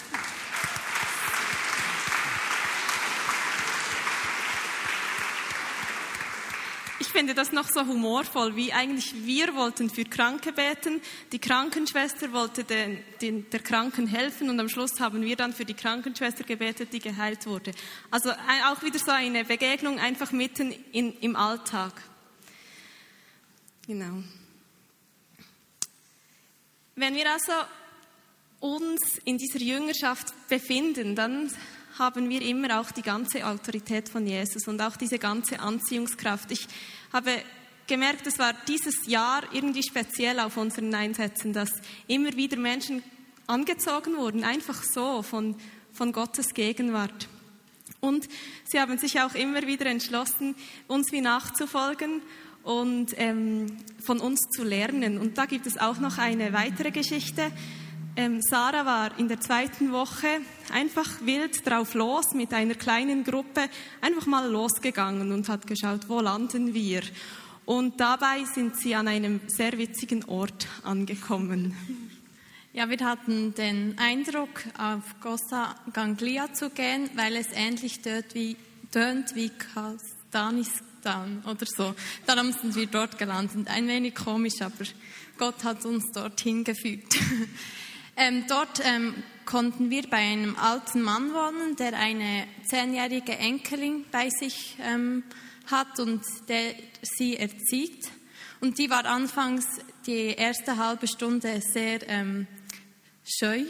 finde 7.18 7.34
das 7.34 7.50
noch 7.50 7.68
so 7.68 7.84
humorvoll, 7.84 8.54
wie 8.54 8.72
eigentlich 8.72 9.12
wir 9.26 9.52
wollten 9.56 9.90
für 9.90 10.04
Kranke 10.04 10.52
beten, 10.52 11.00
die 11.32 11.40
Krankenschwester 11.40 12.32
wollte 12.32 12.62
den, 12.62 13.02
den, 13.20 13.50
der 13.50 13.58
Kranken 13.58 14.06
helfen 14.06 14.48
und 14.48 14.60
am 14.60 14.68
Schluss 14.68 15.00
haben 15.00 15.22
wir 15.22 15.34
dann 15.34 15.52
für 15.52 15.64
die 15.64 15.74
Krankenschwester 15.74 16.44
gebetet, 16.44 16.92
die 16.92 17.00
geheilt 17.00 17.44
wurde. 17.46 17.72
Also 18.12 18.30
auch 18.30 18.82
wieder 18.84 19.00
so 19.00 19.10
eine 19.10 19.44
Begegnung 19.44 19.98
einfach 19.98 20.30
mitten 20.30 20.70
in, 20.92 21.12
im 21.14 21.34
Alltag. 21.34 21.92
Genau. 23.88 24.22
Wenn 26.94 27.16
wir 27.16 27.32
also 27.32 27.52
uns 28.60 29.18
in 29.24 29.38
dieser 29.38 29.58
Jüngerschaft 29.58 30.32
befinden, 30.48 31.16
dann 31.16 31.50
haben 31.98 32.28
wir 32.28 32.42
immer 32.42 32.80
auch 32.80 32.92
die 32.92 33.02
ganze 33.02 33.44
Autorität 33.44 34.08
von 34.08 34.24
Jesus 34.24 34.68
und 34.68 34.80
auch 34.80 34.96
diese 34.96 35.18
ganze 35.18 35.58
Anziehungskraft. 35.58 36.52
Ich 36.52 36.68
habe 37.12 37.42
gemerkt, 37.86 38.26
es 38.26 38.38
war 38.38 38.52
dieses 38.66 39.06
Jahr 39.06 39.42
irgendwie 39.52 39.82
speziell 39.82 40.40
auf 40.40 40.56
unseren 40.56 40.94
Einsätzen, 40.94 41.52
dass 41.52 41.70
immer 42.06 42.34
wieder 42.36 42.56
Menschen 42.56 43.02
angezogen 43.46 44.16
wurden, 44.16 44.44
einfach 44.44 44.82
so 44.82 45.22
von, 45.22 45.56
von 45.92 46.12
Gottes 46.12 46.54
Gegenwart. 46.54 47.28
Und 48.00 48.28
sie 48.64 48.78
haben 48.78 48.98
sich 48.98 49.20
auch 49.20 49.34
immer 49.34 49.66
wieder 49.66 49.86
entschlossen, 49.86 50.54
uns 50.86 51.10
wie 51.10 51.20
nachzufolgen 51.20 52.22
und 52.62 53.14
ähm, 53.16 53.78
von 54.00 54.20
uns 54.20 54.40
zu 54.50 54.62
lernen. 54.62 55.18
Und 55.18 55.38
da 55.38 55.46
gibt 55.46 55.66
es 55.66 55.78
auch 55.78 55.98
noch 55.98 56.18
eine 56.18 56.52
weitere 56.52 56.90
Geschichte. 56.90 57.50
Ähm, 58.18 58.42
Sarah 58.42 58.84
war 58.84 59.16
in 59.20 59.28
der 59.28 59.40
zweiten 59.40 59.92
Woche 59.92 60.40
einfach 60.72 61.24
wild 61.24 61.64
drauf 61.64 61.94
los 61.94 62.34
mit 62.34 62.52
einer 62.52 62.74
kleinen 62.74 63.22
Gruppe, 63.22 63.70
einfach 64.00 64.26
mal 64.26 64.50
losgegangen 64.50 65.30
und 65.30 65.48
hat 65.48 65.68
geschaut, 65.68 66.08
wo 66.08 66.20
landen 66.20 66.74
wir. 66.74 67.02
Und 67.64 68.00
dabei 68.00 68.42
sind 68.42 68.76
sie 68.76 68.96
an 68.96 69.06
einem 69.06 69.40
sehr 69.46 69.78
witzigen 69.78 70.24
Ort 70.24 70.66
angekommen. 70.82 71.76
Ja, 72.72 72.90
wir 72.90 72.98
hatten 73.06 73.54
den 73.54 73.96
Eindruck, 74.00 74.64
auf 74.76 75.04
Gossa 75.20 75.76
Ganglia 75.92 76.52
zu 76.52 76.70
gehen, 76.70 77.08
weil 77.14 77.36
es 77.36 77.52
ähnlich 77.54 78.02
dort 78.02 78.34
wie, 78.34 78.56
tönt 78.90 79.36
wie 79.36 79.50
Kastanistan 79.50 81.44
oder 81.46 81.66
so. 81.66 81.94
Darum 82.26 82.50
sind 82.50 82.74
wir 82.74 82.88
dort 82.88 83.16
gelandet. 83.16 83.68
Ein 83.68 83.86
wenig 83.86 84.16
komisch, 84.16 84.60
aber 84.60 84.86
Gott 85.36 85.62
hat 85.62 85.84
uns 85.84 86.10
dorthin 86.10 86.64
gefügt. 86.64 87.16
Ähm, 88.20 88.46
dort 88.48 88.80
ähm, 88.84 89.14
konnten 89.44 89.90
wir 89.90 90.02
bei 90.10 90.16
einem 90.16 90.56
alten 90.56 91.02
Mann 91.02 91.32
wohnen, 91.32 91.76
der 91.76 91.96
eine 91.96 92.48
zehnjährige 92.68 93.38
Enkelin 93.38 94.04
bei 94.10 94.28
sich 94.28 94.76
ähm, 94.82 95.22
hat 95.70 96.00
und 96.00 96.22
der 96.48 96.74
sie 97.00 97.36
erzieht. 97.36 98.10
Und 98.60 98.76
die 98.78 98.90
war 98.90 99.06
anfangs 99.06 99.64
die 100.04 100.34
erste 100.34 100.78
halbe 100.78 101.06
Stunde 101.06 101.60
sehr 101.60 102.00
ähm, 102.08 102.48
scheu 103.24 103.62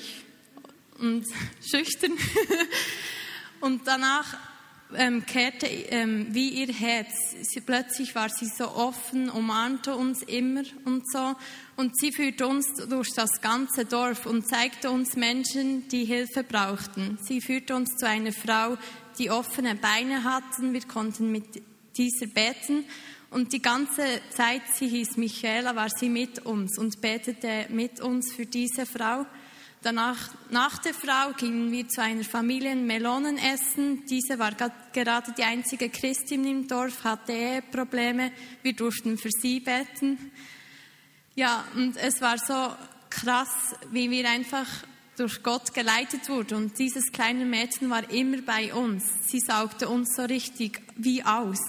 und 0.99 1.27
schüchtern. 1.71 2.13
und 3.61 3.87
danach 3.87 4.35
ähm, 4.96 5.27
kehrte 5.27 5.66
ähm, 5.66 6.29
wie 6.31 6.48
ihr 6.48 6.72
Herz. 6.72 7.12
Sie, 7.42 7.61
plötzlich 7.61 8.14
war 8.14 8.29
sie 8.29 8.46
so 8.46 8.68
offen, 8.70 9.29
umarmte 9.29 9.94
uns 9.94 10.22
immer 10.22 10.62
und 10.85 11.03
so. 11.11 11.35
Und 11.77 11.98
sie 11.98 12.12
führte 12.12 12.46
uns 12.46 12.66
durch 12.88 13.12
das 13.14 13.40
ganze 13.40 13.85
Dorf 13.85 14.27
und 14.27 14.48
zeigte 14.48 14.90
uns 14.90 15.16
Menschen, 15.16 15.88
die 15.88 16.05
Hilfe 16.05 16.42
brauchten. 16.42 17.18
Sie 17.22 17.40
führte 17.40 17.74
uns 17.74 17.96
zu 17.96 18.07
einer 18.07 18.33
Frau, 18.33 18.79
die 19.18 19.31
offene 19.31 19.74
Beine 19.74 20.24
hatten. 20.24 20.72
Wir 20.72 20.83
konnten 20.83 21.31
mit 21.31 21.62
dieser 21.96 22.27
beten. 22.27 22.85
Und 23.31 23.53
die 23.53 23.61
ganze 23.61 24.03
Zeit, 24.31 24.62
sie 24.74 24.88
hieß 24.88 25.18
Michaela, 25.18 25.77
war 25.77 25.90
sie 25.90 26.09
mit 26.09 26.46
uns 26.46 26.79
und 26.79 27.01
betete 27.03 27.66
mit 27.68 28.01
uns 28.01 28.33
für 28.33 28.46
diese 28.46 28.87
Frau. 28.87 29.27
Danach, 29.83 30.35
nach 30.51 30.79
der 30.79 30.93
Frau 30.93 31.33
gingen 31.37 31.71
wir 31.71 31.88
zu 31.88 32.03
einer 32.03 32.25
Familie 32.25 32.75
Melonen 32.75 33.38
essen. 33.38 34.05
Diese 34.07 34.38
war 34.38 34.53
gerade 34.93 35.33
die 35.38 35.45
einzige 35.45 35.88
Christin 35.88 36.45
im 36.45 36.67
Dorf, 36.67 37.05
hatte 37.05 37.33
Eheprobleme. 37.33 38.33
Wir 38.62 38.73
durften 38.73 39.17
für 39.19 39.31
sie 39.31 39.61
beten. 39.61 40.33
Ja, 41.37 41.64
und 41.77 41.97
es 41.97 42.21
war 42.21 42.38
so 42.38 42.75
krass, 43.09 43.77
wie 43.93 44.11
wir 44.11 44.29
einfach 44.29 44.67
durch 45.17 45.45
Gott 45.45 45.73
geleitet 45.75 46.29
wurden. 46.29 46.57
Und 46.57 46.79
dieses 46.79 47.12
kleine 47.12 47.45
Mädchen 47.45 47.88
war 47.88 48.11
immer 48.11 48.43
bei 48.43 48.75
uns. 48.75 49.05
Sie 49.29 49.38
saugte 49.38 49.88
uns 49.88 50.17
so 50.17 50.25
richtig 50.25 50.81
wie 50.97 51.23
aus. 51.23 51.61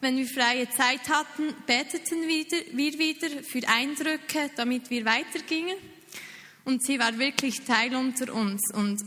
Wenn 0.00 0.16
wir 0.16 0.26
freie 0.26 0.70
Zeit 0.70 1.08
hatten, 1.08 1.54
beteten 1.66 2.26
wir 2.26 2.98
wieder 2.98 3.42
für 3.42 3.66
Eindrücke, 3.68 4.50
damit 4.56 4.88
wir 4.88 5.04
weitergingen. 5.04 5.76
Und 6.64 6.84
sie 6.84 6.98
war 6.98 7.18
wirklich 7.18 7.62
Teil 7.62 7.94
unter 7.94 8.32
uns. 8.34 8.60
Und 8.74 9.00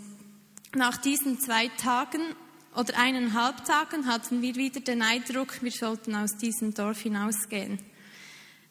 nach 0.75 0.97
diesen 0.97 1.39
zwei 1.39 1.67
Tagen 1.69 2.21
oder 2.75 2.97
eineinhalb 2.97 3.63
Tagen 3.65 4.07
hatten 4.07 4.41
wir 4.41 4.55
wieder 4.55 4.79
den 4.79 5.01
Eindruck, 5.01 5.61
wir 5.61 5.71
sollten 5.71 6.15
aus 6.15 6.37
diesem 6.37 6.73
Dorf 6.73 7.01
hinausgehen. 7.01 7.79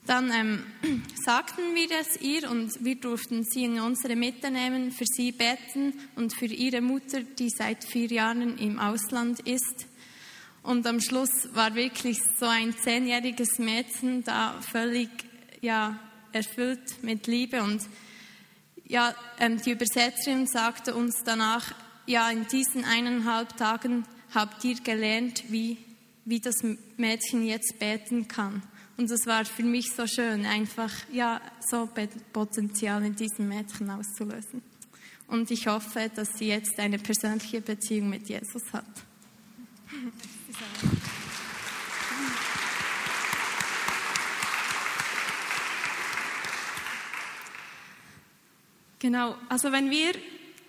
Dann 0.07 0.33
ähm, 0.33 0.65
sagten 1.25 1.75
wir 1.75 1.89
es 2.01 2.21
ihr 2.21 2.51
und 2.51 2.85
wir 2.85 2.97
durften 2.97 3.45
sie 3.45 3.65
in 3.65 3.79
unsere 3.79 4.17
Mitte 4.17 4.51
nehmen, 4.51 4.91
für 4.91 5.05
sie 5.07 5.31
beten 5.31 5.95
und 6.17 6.35
für 6.35 6.47
ihre 6.47 6.81
Mutter, 6.81 7.21
die 7.23 7.51
seit 7.51 7.85
vier 7.85 8.09
Jahren 8.09 8.59
im 8.59 8.81
Ausland 8.81 9.41
ist. 9.41 9.87
Und 10.65 10.87
am 10.87 11.01
Schluss 11.01 11.49
war 11.55 11.75
wirklich 11.75 12.19
so 12.39 12.47
ein 12.47 12.75
zehnjähriges 12.77 13.59
Mädchen 13.59 14.23
da 14.25 14.61
völlig 14.61 15.09
ja, 15.61 15.99
erfüllt 16.33 17.03
mit 17.03 17.27
Liebe. 17.27 17.63
Und 17.63 17.83
ja, 18.93 19.15
ähm, 19.41 19.61
die 19.63 19.71
Übersetzerin 19.71 20.47
sagte 20.47 20.95
uns 20.95 21.23
danach, 21.25 21.75
ja, 22.07 22.31
in 22.31 22.47
diesen 22.47 22.85
eineinhalb 22.85 23.57
Tagen 23.57 24.05
habt 24.35 24.63
ihr 24.65 24.75
gelernt, 24.75 25.45
wie, 25.49 25.79
wie 26.27 26.41
das 26.41 26.57
Mädchen 26.99 27.47
jetzt 27.47 27.79
beten 27.79 28.29
kann. 28.29 28.63
Und 28.99 29.11
es 29.11 29.27
war 29.27 29.47
für 29.47 29.63
mich 29.63 29.93
so 29.97 30.07
schön, 30.07 30.45
einfach 30.45 30.93
ja, 31.11 31.41
so 31.71 31.89
Potenzial 32.35 33.03
in 33.03 33.17
diesem 33.17 33.49
Mädchen 33.49 33.89
auszulösen. 33.89 34.63
Und 35.27 35.51
ich 35.51 35.67
hoffe, 35.67 36.11
dass 36.15 36.29
sie 36.37 36.49
jetzt 36.49 36.79
eine 36.79 36.99
persönliche 36.99 37.63
Beziehung 37.63 38.11
mit 38.11 38.29
Jesus 38.29 38.63
hat. 38.75 38.85
Genau, 49.03 49.35
also 49.49 49.73
wenn 49.73 49.91
wir 49.91 50.13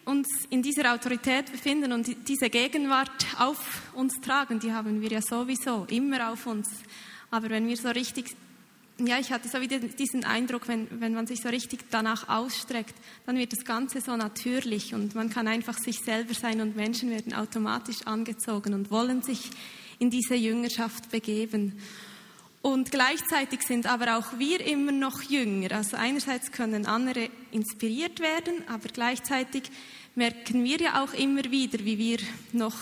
uns 0.05 0.27
in 0.49 0.63
dieser 0.63 0.91
Autorität 0.91 1.51
befinden 1.51 1.91
und 1.91 2.27
diese 2.27 2.49
Gegenwart 2.49 3.27
auf 3.37 3.93
uns 3.93 4.19
tragen, 4.21 4.59
die 4.59 4.73
haben 4.73 5.01
wir 5.01 5.09
ja 5.11 5.21
sowieso 5.21 5.85
immer 5.91 6.31
auf 6.31 6.47
uns. 6.47 6.67
Aber 7.29 7.51
wenn 7.51 7.67
wir 7.67 7.77
so 7.77 7.89
richtig, 7.89 8.35
ja, 8.97 9.19
ich 9.19 9.31
hatte 9.31 9.49
so 9.49 9.61
wieder 9.61 9.77
diesen 9.77 10.23
Eindruck, 10.25 10.67
wenn, 10.67 10.87
wenn 10.99 11.13
man 11.13 11.27
sich 11.27 11.41
so 11.43 11.49
richtig 11.49 11.81
danach 11.91 12.27
ausstreckt, 12.27 12.95
dann 13.27 13.37
wird 13.37 13.53
das 13.53 13.65
Ganze 13.65 14.01
so 14.01 14.17
natürlich 14.17 14.95
und 14.95 15.13
man 15.13 15.29
kann 15.29 15.47
einfach 15.47 15.77
sich 15.77 15.99
selber 15.99 16.33
sein 16.33 16.59
und 16.59 16.75
Menschen 16.75 17.11
werden 17.11 17.35
automatisch 17.35 18.01
angezogen 18.07 18.73
und 18.73 18.89
wollen 18.89 19.21
sich 19.21 19.51
in 19.99 20.09
diese 20.09 20.33
Jüngerschaft 20.33 21.11
begeben. 21.11 21.79
Und 22.63 22.91
gleichzeitig 22.91 23.63
sind 23.63 23.87
aber 23.87 24.17
auch 24.17 24.39
wir 24.39 24.65
immer 24.65 24.93
noch 24.93 25.21
jünger. 25.21 25.73
Also 25.73 25.97
einerseits 25.97 26.53
können 26.53 26.85
andere 26.85 27.29
inspiriert 27.51 28.21
werden, 28.21 28.63
aber 28.69 28.87
gleichzeitig 28.87 29.63
merken 30.15 30.63
wir 30.63 30.79
ja 30.79 31.03
auch 31.03 31.13
immer 31.13 31.43
wieder, 31.43 31.79
wie 31.79 31.97
wir 31.97 32.19
noch 32.53 32.73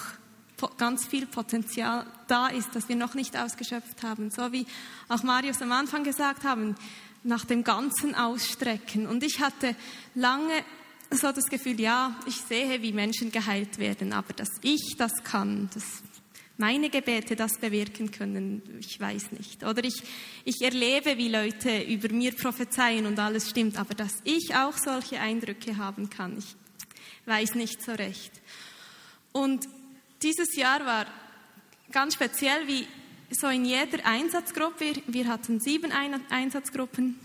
ganz 0.77 1.07
viel 1.07 1.25
Potenzial 1.25 2.05
da 2.27 2.47
ist, 2.49 2.69
das 2.75 2.89
wir 2.89 2.95
noch 2.95 3.15
nicht 3.15 3.36
ausgeschöpft 3.36 4.03
haben. 4.03 4.29
So 4.29 4.51
wie 4.51 4.67
auch 5.09 5.23
Marius 5.23 5.63
am 5.63 5.71
Anfang 5.71 6.03
gesagt 6.03 6.43
haben, 6.43 6.75
nach 7.23 7.45
dem 7.45 7.63
ganzen 7.63 8.13
Ausstrecken. 8.13 9.07
Und 9.07 9.23
ich 9.23 9.39
hatte 9.39 9.75
lange 10.13 10.63
so 11.09 11.32
das 11.32 11.45
Gefühl, 11.45 11.79
ja, 11.79 12.15
ich 12.27 12.36
sehe, 12.36 12.84
wie 12.84 12.93
Menschen 12.93 13.32
geheilt 13.32 13.79
werden, 13.79 14.13
aber 14.13 14.34
dass 14.34 14.49
ich 14.61 14.95
das 14.99 15.23
kann, 15.23 15.71
das 15.73 16.03
meine 16.62 16.91
Gebete 16.91 17.36
das 17.36 17.57
bewirken 17.57 18.12
können, 18.12 18.62
ich 18.80 18.99
weiß 18.99 19.32
nicht. 19.32 19.64
Oder 19.64 19.84
ich, 19.84 20.03
ich 20.45 20.62
erlebe, 20.62 21.18
wie 21.18 21.28
Leute 21.28 21.82
über 21.82 22.14
mir 22.14 22.34
prophezeien 22.34 23.07
und 23.07 23.18
alles 23.18 23.49
stimmt, 23.49 23.78
aber 23.78 23.95
dass 23.95 24.22
ich 24.24 24.53
auch 24.55 24.78
solche 24.78 25.20
Eindrücke 25.20 25.78
haben 25.78 26.09
kann, 26.09 26.38
ich 26.38 26.55
weiß 27.26 27.55
nicht 27.55 27.84
so 27.84 27.93
recht. 27.93 28.32
Und 29.32 29.68
dieses 30.22 30.55
Jahr 30.55 30.86
war 30.86 31.07
ganz 31.91 32.14
speziell, 32.14 32.68
wie 32.68 32.86
so 33.32 33.47
in 33.47 33.66
jeder 33.66 34.05
Einsatzgruppe, 34.05 34.93
wir 35.07 35.28
hatten 35.28 35.59
sieben 35.59 35.91
Einsatzgruppen, 36.30 37.20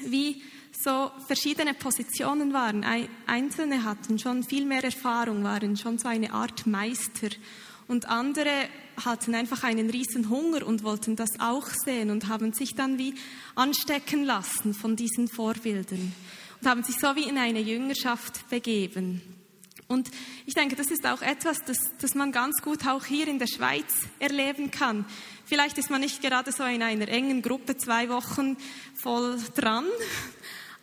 wie 0.00 0.42
so 0.72 1.12
verschiedene 1.28 1.74
Positionen 1.74 2.52
waren. 2.52 2.84
Einzelne 3.26 3.84
hatten 3.84 4.18
schon 4.18 4.42
viel 4.42 4.66
mehr 4.66 4.82
Erfahrung, 4.82 5.44
waren 5.44 5.76
schon 5.76 5.98
so 5.98 6.08
eine 6.08 6.32
Art 6.32 6.66
Meister. 6.66 7.28
Und 7.92 8.08
andere 8.08 8.70
hatten 9.04 9.34
einfach 9.34 9.64
einen 9.64 9.90
riesen 9.90 10.30
Hunger 10.30 10.66
und 10.66 10.82
wollten 10.82 11.14
das 11.14 11.28
auch 11.38 11.68
sehen 11.84 12.08
und 12.08 12.26
haben 12.26 12.54
sich 12.54 12.74
dann 12.74 12.96
wie 12.96 13.14
anstecken 13.54 14.24
lassen 14.24 14.72
von 14.72 14.96
diesen 14.96 15.28
Vorbildern 15.28 16.14
und 16.58 16.66
haben 16.66 16.82
sich 16.84 16.98
so 16.98 17.14
wie 17.16 17.28
in 17.28 17.36
eine 17.36 17.60
Jüngerschaft 17.60 18.48
begeben. 18.48 19.20
Und 19.88 20.10
ich 20.46 20.54
denke, 20.54 20.74
das 20.74 20.86
ist 20.86 21.06
auch 21.06 21.20
etwas, 21.20 21.58
das, 21.66 21.76
das 22.00 22.14
man 22.14 22.32
ganz 22.32 22.62
gut 22.62 22.86
auch 22.86 23.04
hier 23.04 23.28
in 23.28 23.38
der 23.38 23.46
Schweiz 23.46 23.92
erleben 24.20 24.70
kann. 24.70 25.04
Vielleicht 25.44 25.76
ist 25.76 25.90
man 25.90 26.00
nicht 26.00 26.22
gerade 26.22 26.50
so 26.50 26.64
in 26.64 26.82
einer 26.82 27.08
engen 27.08 27.42
Gruppe 27.42 27.76
zwei 27.76 28.08
Wochen 28.08 28.56
voll 28.94 29.38
dran, 29.54 29.84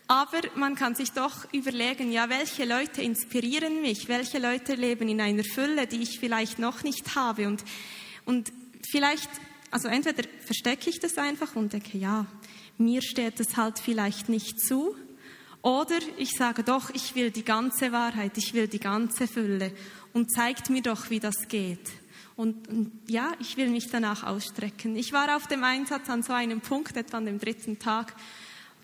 aber 0.09 0.41
man 0.55 0.73
kann 0.73 0.95
sich 0.95 1.11
doch 1.11 1.53
überlegen, 1.53 2.11
ja, 2.11 2.29
welche 2.29 2.65
Leute 2.65 3.03
inspirieren 3.03 3.83
mich, 3.83 4.07
welche 4.07 4.39
Leute 4.39 4.73
leben 4.73 5.07
in 5.07 5.21
einer 5.21 5.43
Fülle, 5.43 5.85
die 5.85 6.01
ich 6.01 6.19
vielleicht 6.19 6.57
noch 6.57 6.81
nicht 6.81 7.15
habe. 7.15 7.47
Und, 7.47 7.63
und 8.25 8.51
vielleicht, 8.89 9.29
also 9.69 9.87
entweder 9.87 10.23
verstecke 10.43 10.89
ich 10.89 10.99
das 10.99 11.19
einfach 11.19 11.55
und 11.55 11.73
denke, 11.73 11.99
ja, 11.99 12.25
mir 12.79 13.03
steht 13.03 13.39
es 13.39 13.55
halt 13.55 13.77
vielleicht 13.77 14.29
nicht 14.29 14.59
zu, 14.59 14.95
oder 15.61 15.99
ich 16.17 16.31
sage 16.31 16.63
doch, 16.63 16.89
ich 16.89 17.13
will 17.13 17.29
die 17.29 17.45
ganze 17.45 17.91
Wahrheit, 17.91 18.35
ich 18.35 18.55
will 18.55 18.67
die 18.67 18.79
ganze 18.79 19.27
Fülle 19.27 19.73
und 20.13 20.31
zeigt 20.31 20.71
mir 20.71 20.81
doch, 20.81 21.11
wie 21.11 21.19
das 21.19 21.47
geht. 21.49 21.87
Und, 22.35 22.67
und, 22.67 22.91
ja, 23.07 23.33
ich 23.39 23.57
will 23.57 23.69
mich 23.69 23.91
danach 23.91 24.23
ausstrecken. 24.23 24.95
Ich 24.95 25.13
war 25.13 25.35
auf 25.35 25.45
dem 25.45 25.63
Einsatz 25.63 26.09
an 26.09 26.23
so 26.23 26.33
einem 26.33 26.61
Punkt, 26.61 26.97
etwa 26.97 27.17
an 27.17 27.27
dem 27.27 27.37
dritten 27.37 27.77
Tag. 27.77 28.15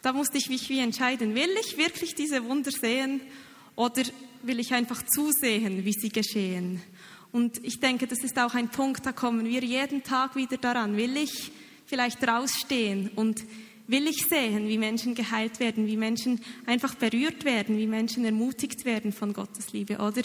Da 0.05 0.13
musste 0.13 0.37
ich 0.37 0.49
mich 0.49 0.69
wie 0.69 0.81
entscheiden, 0.81 1.33
will 1.33 1.49
ich 1.59 1.79
wirklich 1.79 2.13
diese 2.13 2.45
Wunder 2.45 2.69
sehen 2.69 3.21
oder 3.75 4.03
will 4.43 4.59
ich 4.59 4.71
einfach 4.71 5.01
zusehen, 5.03 5.83
wie 5.83 5.93
sie 5.93 6.09
geschehen. 6.09 6.79
Und 7.31 7.57
ich 7.65 7.79
denke, 7.79 8.05
das 8.05 8.19
ist 8.19 8.37
auch 8.37 8.53
ein 8.53 8.69
Punkt, 8.69 9.03
da 9.03 9.13
kommen 9.13 9.47
wir 9.47 9.63
jeden 9.63 10.03
Tag 10.03 10.35
wieder 10.35 10.57
daran. 10.57 10.95
Will 10.95 11.17
ich 11.17 11.51
vielleicht 11.87 12.21
rausstehen 12.27 13.09
und 13.15 13.43
will 13.87 14.05
ich 14.05 14.27
sehen, 14.27 14.67
wie 14.67 14.77
Menschen 14.77 15.15
geheilt 15.15 15.59
werden, 15.59 15.87
wie 15.87 15.97
Menschen 15.97 16.39
einfach 16.67 16.93
berührt 16.93 17.43
werden, 17.43 17.79
wie 17.79 17.87
Menschen 17.87 18.25
ermutigt 18.25 18.85
werden 18.85 19.11
von 19.11 19.33
Gottes 19.33 19.73
Liebe? 19.73 19.97
Oder 19.97 20.21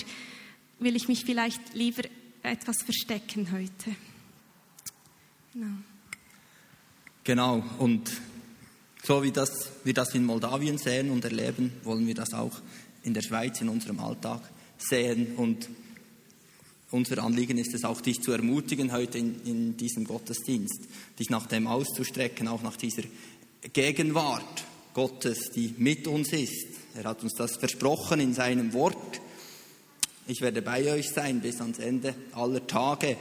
will 0.79 0.95
ich 0.95 1.09
mich 1.09 1.25
vielleicht 1.25 1.73
lieber 1.73 2.03
etwas 2.43 2.83
verstecken 2.83 3.51
heute? 3.51 3.97
Genau. 5.55 5.73
Genau, 7.25 7.65
und 7.79 8.11
so 9.03 9.23
wie 9.23 9.33
das, 9.33 9.71
wir 9.85 9.95
das 9.95 10.15
in 10.15 10.25
Moldawien 10.25 10.79
sehen 10.79 11.11
und 11.11 11.25
erleben, 11.25 11.73
wollen 11.85 12.07
wir 12.07 12.15
das 12.15 12.35
auch 12.35 12.53
in 13.03 13.15
der 13.15 13.23
Schweiz 13.23 13.61
in 13.61 13.69
unserem 13.69 14.01
Alltag 14.01 14.43
sehen. 14.79 15.35
Und 15.37 15.69
unser 16.91 17.23
Anliegen 17.23 17.59
ist 17.59 17.75
es 17.75 17.85
auch, 17.85 18.01
dich 18.01 18.21
zu 18.21 18.33
ermutigen 18.33 18.93
heute 18.93 19.19
in, 19.19 19.41
in 19.45 19.77
diesem 19.77 20.05
Gottesdienst, 20.05 20.81
dich 21.19 21.31
nach 21.31 21.47
dem 21.47 21.67
auszustrecken, 21.67 22.49
auch 22.49 22.63
nach 22.63 22.77
dieser 22.77 23.03
Gegenwart 23.73 24.65
Gottes, 24.95 25.51
die 25.55 25.75
mit 25.79 26.07
uns 26.07 26.33
ist. 26.33 26.67
Er 26.95 27.05
hat 27.05 27.23
uns 27.23 27.35
das 27.35 27.57
versprochen 27.57 28.21
in 28.21 28.35
seinem 28.35 28.73
Wort. 28.73 29.21
Ich 30.27 30.41
werde 30.41 30.63
bei 30.63 30.93
euch 30.93 31.11
sein 31.11 31.41
bis 31.41 31.61
ans 31.61 31.79
Ende 31.79 32.15
aller 32.33 32.67
Tage, 32.67 33.17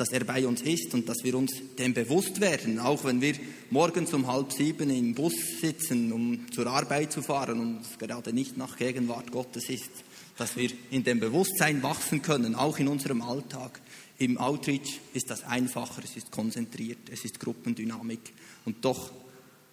dass 0.00 0.12
er 0.12 0.24
bei 0.24 0.46
uns 0.46 0.62
ist 0.62 0.94
und 0.94 1.06
dass 1.08 1.22
wir 1.22 1.34
uns 1.34 1.52
dem 1.78 1.92
bewusst 1.92 2.40
werden, 2.40 2.78
auch 2.78 3.04
wenn 3.04 3.20
wir 3.20 3.34
morgens 3.68 4.14
um 4.14 4.26
halb 4.26 4.50
sieben 4.50 4.88
im 4.88 5.14
Bus 5.14 5.34
sitzen, 5.60 6.10
um 6.10 6.50
zur 6.50 6.66
Arbeit 6.68 7.12
zu 7.12 7.20
fahren 7.20 7.60
und 7.60 7.80
es 7.82 7.98
gerade 7.98 8.32
nicht 8.32 8.56
nach 8.56 8.78
Gegenwart 8.78 9.30
Gottes 9.30 9.68
ist, 9.68 9.90
dass 10.38 10.56
wir 10.56 10.70
in 10.90 11.04
dem 11.04 11.20
Bewusstsein 11.20 11.82
wachsen 11.82 12.22
können, 12.22 12.54
auch 12.54 12.78
in 12.78 12.88
unserem 12.88 13.20
Alltag. 13.20 13.78
Im 14.16 14.38
Outreach 14.38 15.00
ist 15.12 15.28
das 15.28 15.44
einfacher, 15.44 16.02
es 16.02 16.16
ist 16.16 16.30
konzentriert, 16.30 17.10
es 17.10 17.26
ist 17.26 17.38
Gruppendynamik 17.38 18.32
und 18.64 18.82
doch 18.82 19.10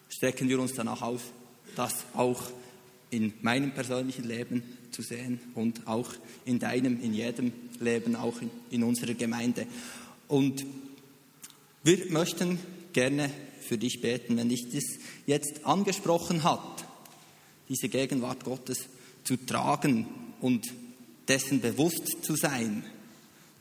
strecken 0.10 0.50
wir 0.50 0.60
uns 0.60 0.74
danach 0.74 1.02
aus, 1.02 1.22
das 1.78 1.94
auch 2.14 2.52
in 3.12 3.32
meinem 3.42 3.72
persönlichen 3.72 4.28
Leben 4.28 4.62
zu 4.92 5.02
sehen 5.02 5.40
und 5.56 5.88
auch 5.88 6.12
in 6.44 6.60
deinem, 6.60 7.02
in 7.02 7.14
jedem 7.14 7.54
Leben, 7.80 8.18
auch 8.18 8.42
in, 8.42 8.50
in 8.72 8.84
unserer 8.84 9.14
Gemeinde. 9.14 9.68
Und 10.28 10.66
wir 11.84 12.12
möchten 12.12 12.60
gerne 12.94 13.30
für 13.62 13.78
dich 13.78 14.02
beten, 14.02 14.38
wenn 14.38 14.50
dich 14.50 14.70
das 14.72 14.84
jetzt 15.26 15.66
angesprochen 15.66 16.44
hat, 16.44 16.86
diese 17.70 17.90
Gegenwart 17.90 18.44
Gottes 18.44 18.88
zu 19.24 19.38
tragen 19.38 20.08
und 20.42 20.66
dessen 21.28 21.60
bewusst 21.62 22.24
zu 22.24 22.36
sein, 22.36 22.84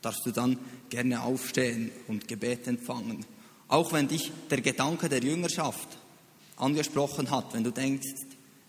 darfst 0.01 0.25
du 0.25 0.31
dann 0.31 0.59
gerne 0.91 1.23
aufstehen 1.23 1.91
und 2.07 2.29
Gebet 2.29 2.67
empfangen. 2.69 3.25
Auch 3.69 3.93
wenn 3.93 4.07
dich 4.07 4.31
der 4.51 4.61
Gedanke 4.61 5.09
der 5.09 5.23
Jüngerschaft 5.23 5.99
angesprochen 6.57 7.31
hat, 7.31 7.55
wenn 7.55 7.65
du 7.65 7.73
denkst, 7.73 8.07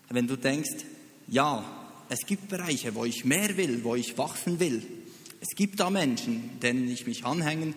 wenn 0.08 0.26
du 0.26 0.36
denkst, 0.36 0.84
ja, 1.28 1.64
es 2.08 2.20
gibt 2.26 2.48
Bereiche, 2.48 2.94
wo 2.94 3.04
ich 3.04 3.24
mehr 3.24 3.56
will, 3.56 3.84
wo 3.84 3.94
ich 3.94 4.18
wachsen 4.18 4.58
will. 4.58 4.82
Es 5.40 5.54
gibt 5.54 5.78
da 5.78 5.90
Menschen, 5.90 6.58
denen 6.60 6.90
ich 6.90 7.06
mich 7.06 7.24
anhängen 7.24 7.74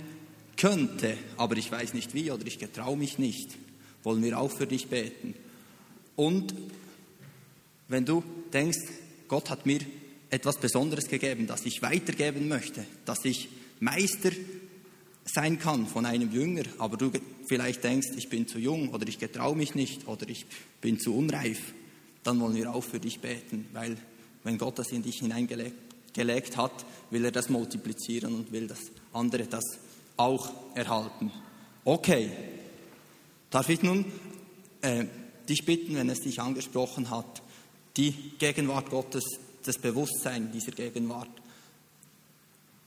könnte, 0.58 1.18
aber 1.38 1.58
ich 1.58 1.72
weiß 1.72 1.94
nicht 1.94 2.14
wie 2.14 2.32
oder 2.32 2.46
ich 2.46 2.60
getraue 2.60 2.98
mich 2.98 3.18
nicht. 3.18 3.58
Wollen 4.04 4.24
wir 4.24 4.40
auch 4.40 4.52
für 4.52 4.68
dich 4.68 4.88
beten. 4.88 5.36
Und 6.16 6.54
wenn 7.88 8.06
du 8.06 8.24
denkst, 8.54 8.80
Gott 9.28 9.50
hat 9.50 9.66
mir 9.66 9.80
etwas 10.30 10.58
Besonderes 10.58 11.08
gegeben, 11.08 11.48
das 11.48 11.66
ich 11.66 11.82
weitergeben 11.82 12.48
möchte, 12.48 12.86
dass 13.06 13.26
ich 13.26 13.50
Meister 13.80 14.32
sein 15.26 15.60
kann 15.60 15.88
von 15.88 16.06
einem 16.06 16.32
Jünger, 16.32 16.64
aber 16.78 16.98
du 16.98 17.12
vielleicht 17.48 17.84
denkst, 17.84 18.10
ich 18.18 18.30
bin 18.30 18.48
zu 18.48 18.60
jung 18.60 18.90
oder 18.90 19.08
ich 19.08 19.20
getraue 19.20 19.56
mich 19.56 19.76
nicht 19.76 20.08
oder 20.08 20.28
ich 20.30 20.46
bin 20.80 21.00
zu 21.00 21.16
unreif, 21.16 21.74
dann 22.24 22.40
wollen 22.40 22.56
wir 22.56 22.74
auch 22.74 22.84
für 22.84 23.00
dich 23.00 23.20
beten, 23.20 23.68
weil 23.74 23.98
wenn 24.44 24.58
Gott 24.58 24.80
das 24.80 24.92
in 24.92 25.04
dich 25.04 25.20
hineingelegt 25.20 26.58
hat, 26.58 26.86
will 27.10 27.26
er 27.26 27.32
das 27.32 27.50
multiplizieren 27.50 28.34
und 28.34 28.52
will, 28.52 28.68
dass 28.68 28.80
andere 29.14 29.46
das 29.46 29.64
auch 30.22 30.50
erhalten. 30.76 31.32
Okay, 31.84 32.32
darf 33.50 33.70
ich 33.70 33.82
nun 33.82 34.06
äh, 34.82 35.06
dich 35.50 35.66
bitten, 35.66 35.96
wenn 35.96 36.10
es 36.10 36.22
dich 36.22 36.40
angesprochen 36.40 37.10
hat, 37.10 37.42
die 37.98 38.14
Gegenwart 38.38 38.90
Gottes, 38.90 39.24
das 39.66 39.78
Bewusstsein 39.78 40.52
dieser 40.52 40.72
Gegenwart, 40.72 41.30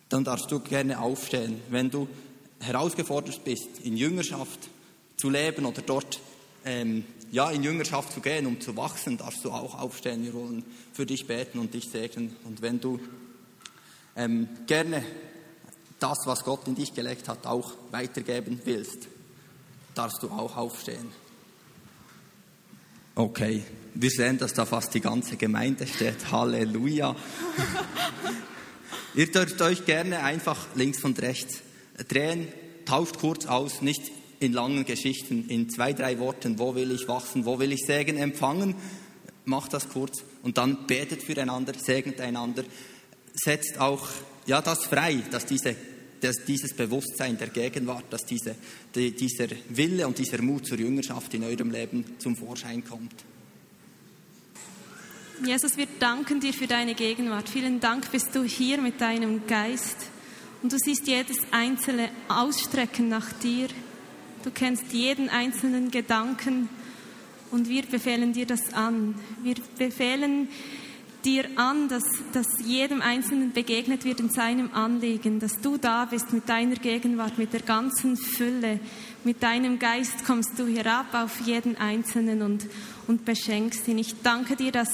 dann 0.09 0.24
darfst 0.24 0.51
du 0.51 0.61
gerne 0.61 1.01
aufstehen. 1.01 1.61
Wenn 1.70 1.91
du 1.91 2.09
herausgefordert 2.61 3.45
bist, 3.45 3.80
in 3.82 3.97
Jüngerschaft 3.97 4.70
zu 5.16 5.28
leben 5.28 5.66
oder 5.66 5.82
dort 5.82 6.20
ähm, 6.64 7.05
ja, 7.30 7.51
in 7.51 7.62
Jüngerschaft 7.62 8.12
zu 8.12 8.20
gehen, 8.20 8.47
um 8.47 8.61
zu 8.61 8.76
wachsen, 8.76 9.18
darfst 9.18 9.45
du 9.45 9.51
auch 9.51 9.78
aufstehen. 9.80 10.24
Wir 10.24 10.35
wollen 10.35 10.64
für 10.93 11.05
dich 11.05 11.26
beten 11.26 11.59
und 11.59 11.74
dich 11.74 11.91
segnen. 11.91 12.37
Und 12.45 12.62
wenn 12.62 12.80
du 12.80 13.01
ähm, 14.16 14.49
gerne 14.66 15.05
das, 16.05 16.26
was 16.26 16.44
Gott 16.44 16.68
in 16.68 16.74
dich 16.74 16.92
gelegt 16.92 17.28
hat, 17.28 17.46
auch 17.46 17.72
weitergeben 17.90 18.61
willst, 18.64 19.09
darfst 19.94 20.22
du 20.22 20.28
auch 20.28 20.55
aufstehen. 20.55 21.09
Okay, 23.14 23.62
wir 23.94 24.11
sehen, 24.11 24.36
dass 24.36 24.52
da 24.52 24.66
fast 24.66 24.92
die 24.92 25.00
ganze 25.00 25.36
Gemeinde 25.36 25.86
steht. 25.86 26.30
Halleluja. 26.30 27.16
Ihr 29.14 29.30
dürft 29.30 29.62
euch 29.62 29.86
gerne 29.86 30.22
einfach 30.22 30.66
links 30.74 31.02
und 31.05 31.22
rechts 31.22 31.62
drehen, 32.09 32.48
tauscht 32.84 33.18
kurz 33.18 33.46
aus, 33.46 33.80
nicht 33.80 34.02
in 34.40 34.52
langen 34.52 34.84
Geschichten, 34.84 35.48
in 35.48 35.70
zwei, 35.70 35.94
drei 35.94 36.18
Worten, 36.18 36.59
wo 36.59 36.74
will 36.74 36.90
ich 36.90 37.09
wachsen, 37.09 37.46
wo 37.46 37.59
will 37.59 37.72
ich 37.72 37.86
Segen 37.86 38.18
empfangen, 38.18 38.74
macht 39.46 39.72
das 39.72 39.88
kurz 39.88 40.22
und 40.42 40.59
dann 40.59 40.86
betet 40.86 41.22
füreinander, 41.22 41.72
segnet 41.78 42.20
einander, 42.20 42.64
setzt 43.32 43.78
auch 43.78 44.07
ja, 44.46 44.61
das 44.61 44.84
frei, 44.84 45.22
dass, 45.30 45.46
diese, 45.46 45.76
dass 46.24 46.44
dieses 46.44 46.72
Bewusstsein 46.74 47.36
der 47.38 47.48
Gegenwart, 47.48 48.04
dass 48.10 48.24
diese, 48.24 48.56
die, 48.94 49.12
dieser 49.12 49.48
Wille 49.68 50.06
und 50.06 50.18
dieser 50.18 50.40
Mut 50.42 50.66
zur 50.66 50.78
Jüngerschaft 50.78 51.34
in 51.34 51.44
eurem 51.44 51.70
Leben 51.70 52.04
zum 52.18 52.36
Vorschein 52.36 52.82
kommt. 52.84 53.12
Jesus, 55.44 55.76
wir 55.76 55.86
danken 55.98 56.40
dir 56.40 56.52
für 56.54 56.66
deine 56.66 56.94
Gegenwart. 56.94 57.48
Vielen 57.48 57.80
Dank 57.80 58.10
bist 58.10 58.34
du 58.34 58.44
hier 58.44 58.80
mit 58.80 59.00
deinem 59.00 59.46
Geist 59.46 60.10
Und 60.64 60.72
du 60.72 60.78
siehst 60.78 61.06
jedes 61.06 61.36
einzelne 61.50 62.08
Ausstrecken 62.26 63.10
nach 63.10 63.34
dir. 63.34 63.68
Du 64.44 64.50
kennst 64.50 64.94
jeden 64.94 65.28
einzelnen 65.28 65.90
Gedanken 65.90 66.70
und 67.50 67.68
wir 67.68 67.82
befehlen 67.82 68.32
dir 68.32 68.46
das 68.46 68.72
an. 68.72 69.14
Wir 69.42 69.56
befehlen 69.76 70.48
dir 71.24 71.44
an, 71.56 71.88
dass, 71.88 72.04
dass 72.32 72.46
jedem 72.64 73.00
Einzelnen 73.00 73.52
begegnet 73.52 74.04
wird 74.04 74.20
in 74.20 74.28
seinem 74.28 74.72
Anliegen, 74.74 75.40
dass 75.40 75.60
du 75.60 75.76
da 75.76 76.04
bist 76.04 76.32
mit 76.32 76.48
deiner 76.48 76.76
Gegenwart, 76.76 77.38
mit 77.38 77.52
der 77.52 77.62
ganzen 77.62 78.16
Fülle, 78.16 78.80
mit 79.24 79.42
deinem 79.42 79.78
Geist 79.78 80.24
kommst 80.26 80.58
du 80.58 80.66
herab 80.66 81.14
auf 81.14 81.40
jeden 81.46 81.76
Einzelnen 81.76 82.42
und, 82.42 82.66
und 83.06 83.24
beschenkst 83.24 83.88
ihn. 83.88 83.98
Ich 83.98 84.22
danke 84.22 84.56
dir, 84.56 84.70
dass, 84.70 84.90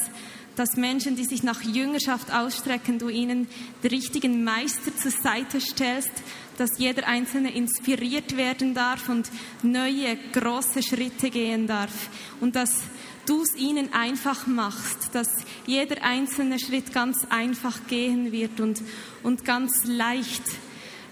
dass 0.54 0.76
Menschen, 0.76 1.16
die 1.16 1.24
sich 1.24 1.42
nach 1.42 1.62
Jüngerschaft 1.62 2.32
ausstrecken, 2.32 2.98
du 2.98 3.08
ihnen 3.08 3.48
den 3.82 3.90
richtigen 3.90 4.44
Meister 4.44 4.96
zur 4.96 5.10
Seite 5.10 5.60
stellst, 5.60 6.12
dass 6.58 6.78
jeder 6.78 7.08
Einzelne 7.08 7.52
inspiriert 7.54 8.36
werden 8.36 8.74
darf 8.74 9.08
und 9.08 9.30
neue, 9.62 10.16
große 10.32 10.82
Schritte 10.82 11.30
gehen 11.30 11.66
darf 11.66 12.10
und 12.40 12.54
dass 12.54 12.82
du 13.26 13.42
es 13.42 13.54
ihnen 13.54 13.92
einfach 13.92 14.46
machst, 14.46 15.10
dass 15.12 15.28
jeder 15.66 16.02
einzelne 16.02 16.58
Schritt 16.58 16.92
ganz 16.92 17.26
einfach 17.30 17.86
gehen 17.88 18.32
wird 18.32 18.60
und, 18.60 18.82
und 19.22 19.44
ganz 19.44 19.84
leicht 19.84 20.42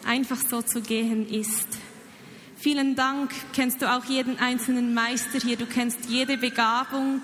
einfach 0.07 0.39
so 0.39 0.63
zu 0.63 0.81
gehen 0.81 1.29
ist. 1.29 1.67
Vielen 2.57 2.97
Dank, 2.97 3.31
kennst 3.53 3.83
du 3.83 3.91
auch 3.93 4.05
jeden 4.05 4.39
einzelnen 4.39 4.93
Meister 4.93 5.39
hier, 5.39 5.57
du 5.57 5.67
kennst 5.67 6.07
jede 6.09 6.37
Begabung 6.37 7.23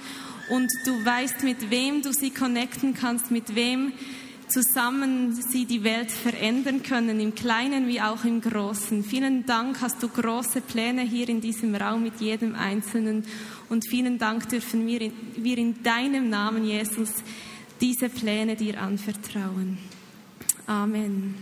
und 0.48 0.70
du 0.84 1.04
weißt, 1.04 1.42
mit 1.42 1.70
wem 1.70 2.02
du 2.02 2.12
sie 2.12 2.30
connecten 2.30 2.94
kannst, 2.94 3.30
mit 3.30 3.54
wem 3.54 3.92
zusammen 4.54 5.32
sie 5.32 5.64
die 5.64 5.82
Welt 5.82 6.12
verändern 6.12 6.84
können, 6.84 7.18
im 7.18 7.34
Kleinen 7.34 7.88
wie 7.88 8.00
auch 8.00 8.24
im 8.24 8.40
Großen. 8.40 9.02
Vielen 9.02 9.44
Dank, 9.46 9.80
hast 9.80 10.00
du 10.00 10.08
große 10.08 10.60
Pläne 10.60 11.02
hier 11.02 11.28
in 11.28 11.40
diesem 11.40 11.74
Raum 11.74 12.04
mit 12.04 12.20
jedem 12.20 12.54
Einzelnen 12.54 13.24
und 13.68 13.84
vielen 13.88 14.16
Dank 14.16 14.48
dürfen 14.48 14.86
wir 14.86 15.00
in, 15.00 15.12
wir 15.34 15.58
in 15.58 15.82
deinem 15.82 16.30
Namen, 16.30 16.64
Jesus, 16.64 17.10
diese 17.80 18.08
Pläne 18.08 18.54
dir 18.54 18.80
anvertrauen. 18.80 19.78
Amen. 20.66 21.34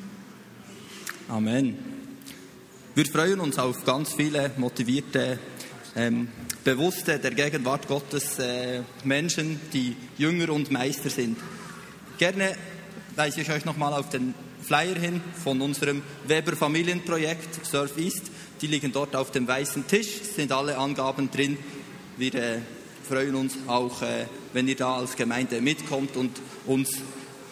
Amen. 1.29 1.77
Wir 2.95 3.05
freuen 3.05 3.41
uns 3.41 3.59
auf 3.59 3.85
ganz 3.85 4.15
viele 4.15 4.53
motivierte, 4.57 5.39
ähm, 5.97 6.29
bewusste 6.65 7.19
der 7.19 7.33
Gegenwart 7.33 7.87
Gottes 7.89 8.39
äh, 8.39 8.81
Menschen, 9.05 9.61
die 9.75 9.97
Jünger 10.17 10.51
und 10.51 10.71
Meister 10.71 11.11
sind. 11.11 11.37
Gerne 12.17 12.57
weise 13.17 13.41
ich 13.41 13.51
euch 13.51 13.65
nochmal 13.65 13.93
auf 13.93 14.09
den 14.09 14.35
Flyer 14.63 14.95
hin 14.95 15.21
von 15.43 15.61
unserem 15.61 16.03
Weber 16.27 16.57
Familienprojekt 16.57 17.67
Surf 17.67 17.97
East. 17.99 18.31
Die 18.61 18.67
liegen 18.67 18.93
dort 18.93 19.17
auf 19.17 19.31
dem 19.31 19.47
weißen 19.47 19.87
Tisch, 19.87 20.23
sind 20.35 20.53
alle 20.53 20.79
Angaben 20.79 21.31
drin. 21.31 21.59
Wir 22.17 22.35
äh, 22.35 22.59
freuen 23.09 23.35
uns 23.35 23.55
auch, 23.67 24.03
äh, 24.03 24.27
wenn 24.53 24.69
ihr 24.69 24.77
da 24.77 24.97
als 24.97 25.17
Gemeinde 25.17 25.61
mitkommt 25.61 26.17
und 26.17 26.31
uns 26.67 26.91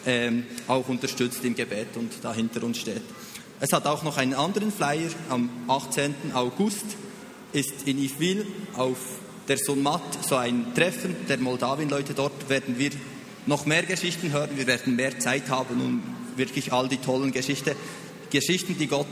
ähm, 0.05 0.45
auch 0.67 0.87
unterstützt 0.87 1.43
im 1.43 1.55
Gebet 1.55 1.95
und 1.95 2.11
da 2.21 2.33
hinter 2.33 2.63
uns 2.63 2.79
steht. 2.79 3.01
Es 3.59 3.73
hat 3.73 3.85
auch 3.85 4.03
noch 4.03 4.17
einen 4.17 4.33
anderen 4.33 4.71
Flyer 4.71 5.09
am 5.29 5.49
18. 5.67 6.15
August, 6.33 6.85
ist 7.53 7.85
in 7.85 8.01
Ifwil 8.01 8.47
auf 8.75 8.97
der 9.47 9.57
Sunmat 9.57 10.01
so 10.27 10.37
ein 10.37 10.73
Treffen 10.73 11.15
der 11.27 11.37
Moldawien-Leute. 11.37 12.13
Dort 12.13 12.49
werden 12.49 12.79
wir 12.79 12.91
noch 13.45 13.65
mehr 13.65 13.83
Geschichten 13.83 14.31
hören. 14.31 14.51
Wir 14.55 14.67
werden 14.67 14.95
mehr 14.95 15.19
Zeit 15.19 15.49
haben, 15.49 15.81
um 15.81 16.03
wirklich 16.35 16.73
all 16.73 16.87
die 16.87 16.97
tollen 16.97 17.31
Geschichte, 17.31 17.75
Geschichten, 18.29 18.77
die 18.77 18.87
Gott 18.87 19.07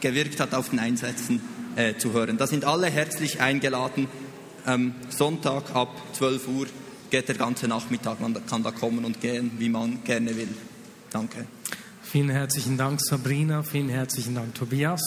gewirkt 0.00 0.40
hat, 0.40 0.54
auf 0.54 0.70
den 0.70 0.78
Einsätzen 0.78 1.40
äh, 1.76 1.94
zu 1.96 2.12
hören. 2.12 2.36
Da 2.36 2.46
sind 2.46 2.64
alle 2.64 2.88
herzlich 2.88 3.40
eingeladen. 3.40 4.08
Ähm, 4.66 4.94
Sonntag 5.08 5.74
ab 5.74 5.90
12 6.14 6.48
Uhr 6.48 6.66
geht 7.10 7.28
der 7.28 7.36
ganze 7.36 7.68
Nachmittag. 7.68 8.20
Man 8.20 8.34
kann 8.46 8.62
da 8.62 8.70
kommen 8.70 9.04
und 9.04 9.20
gehen, 9.20 9.52
wie 9.58 9.68
man 9.68 10.02
gerne 10.04 10.36
will. 10.36 10.48
Danke. 11.10 11.46
Vielen 12.02 12.30
herzlichen 12.30 12.76
Dank, 12.76 13.00
Sabrina. 13.00 13.62
Vielen 13.62 13.88
herzlichen 13.88 14.34
Dank, 14.34 14.54
Tobias. 14.54 15.02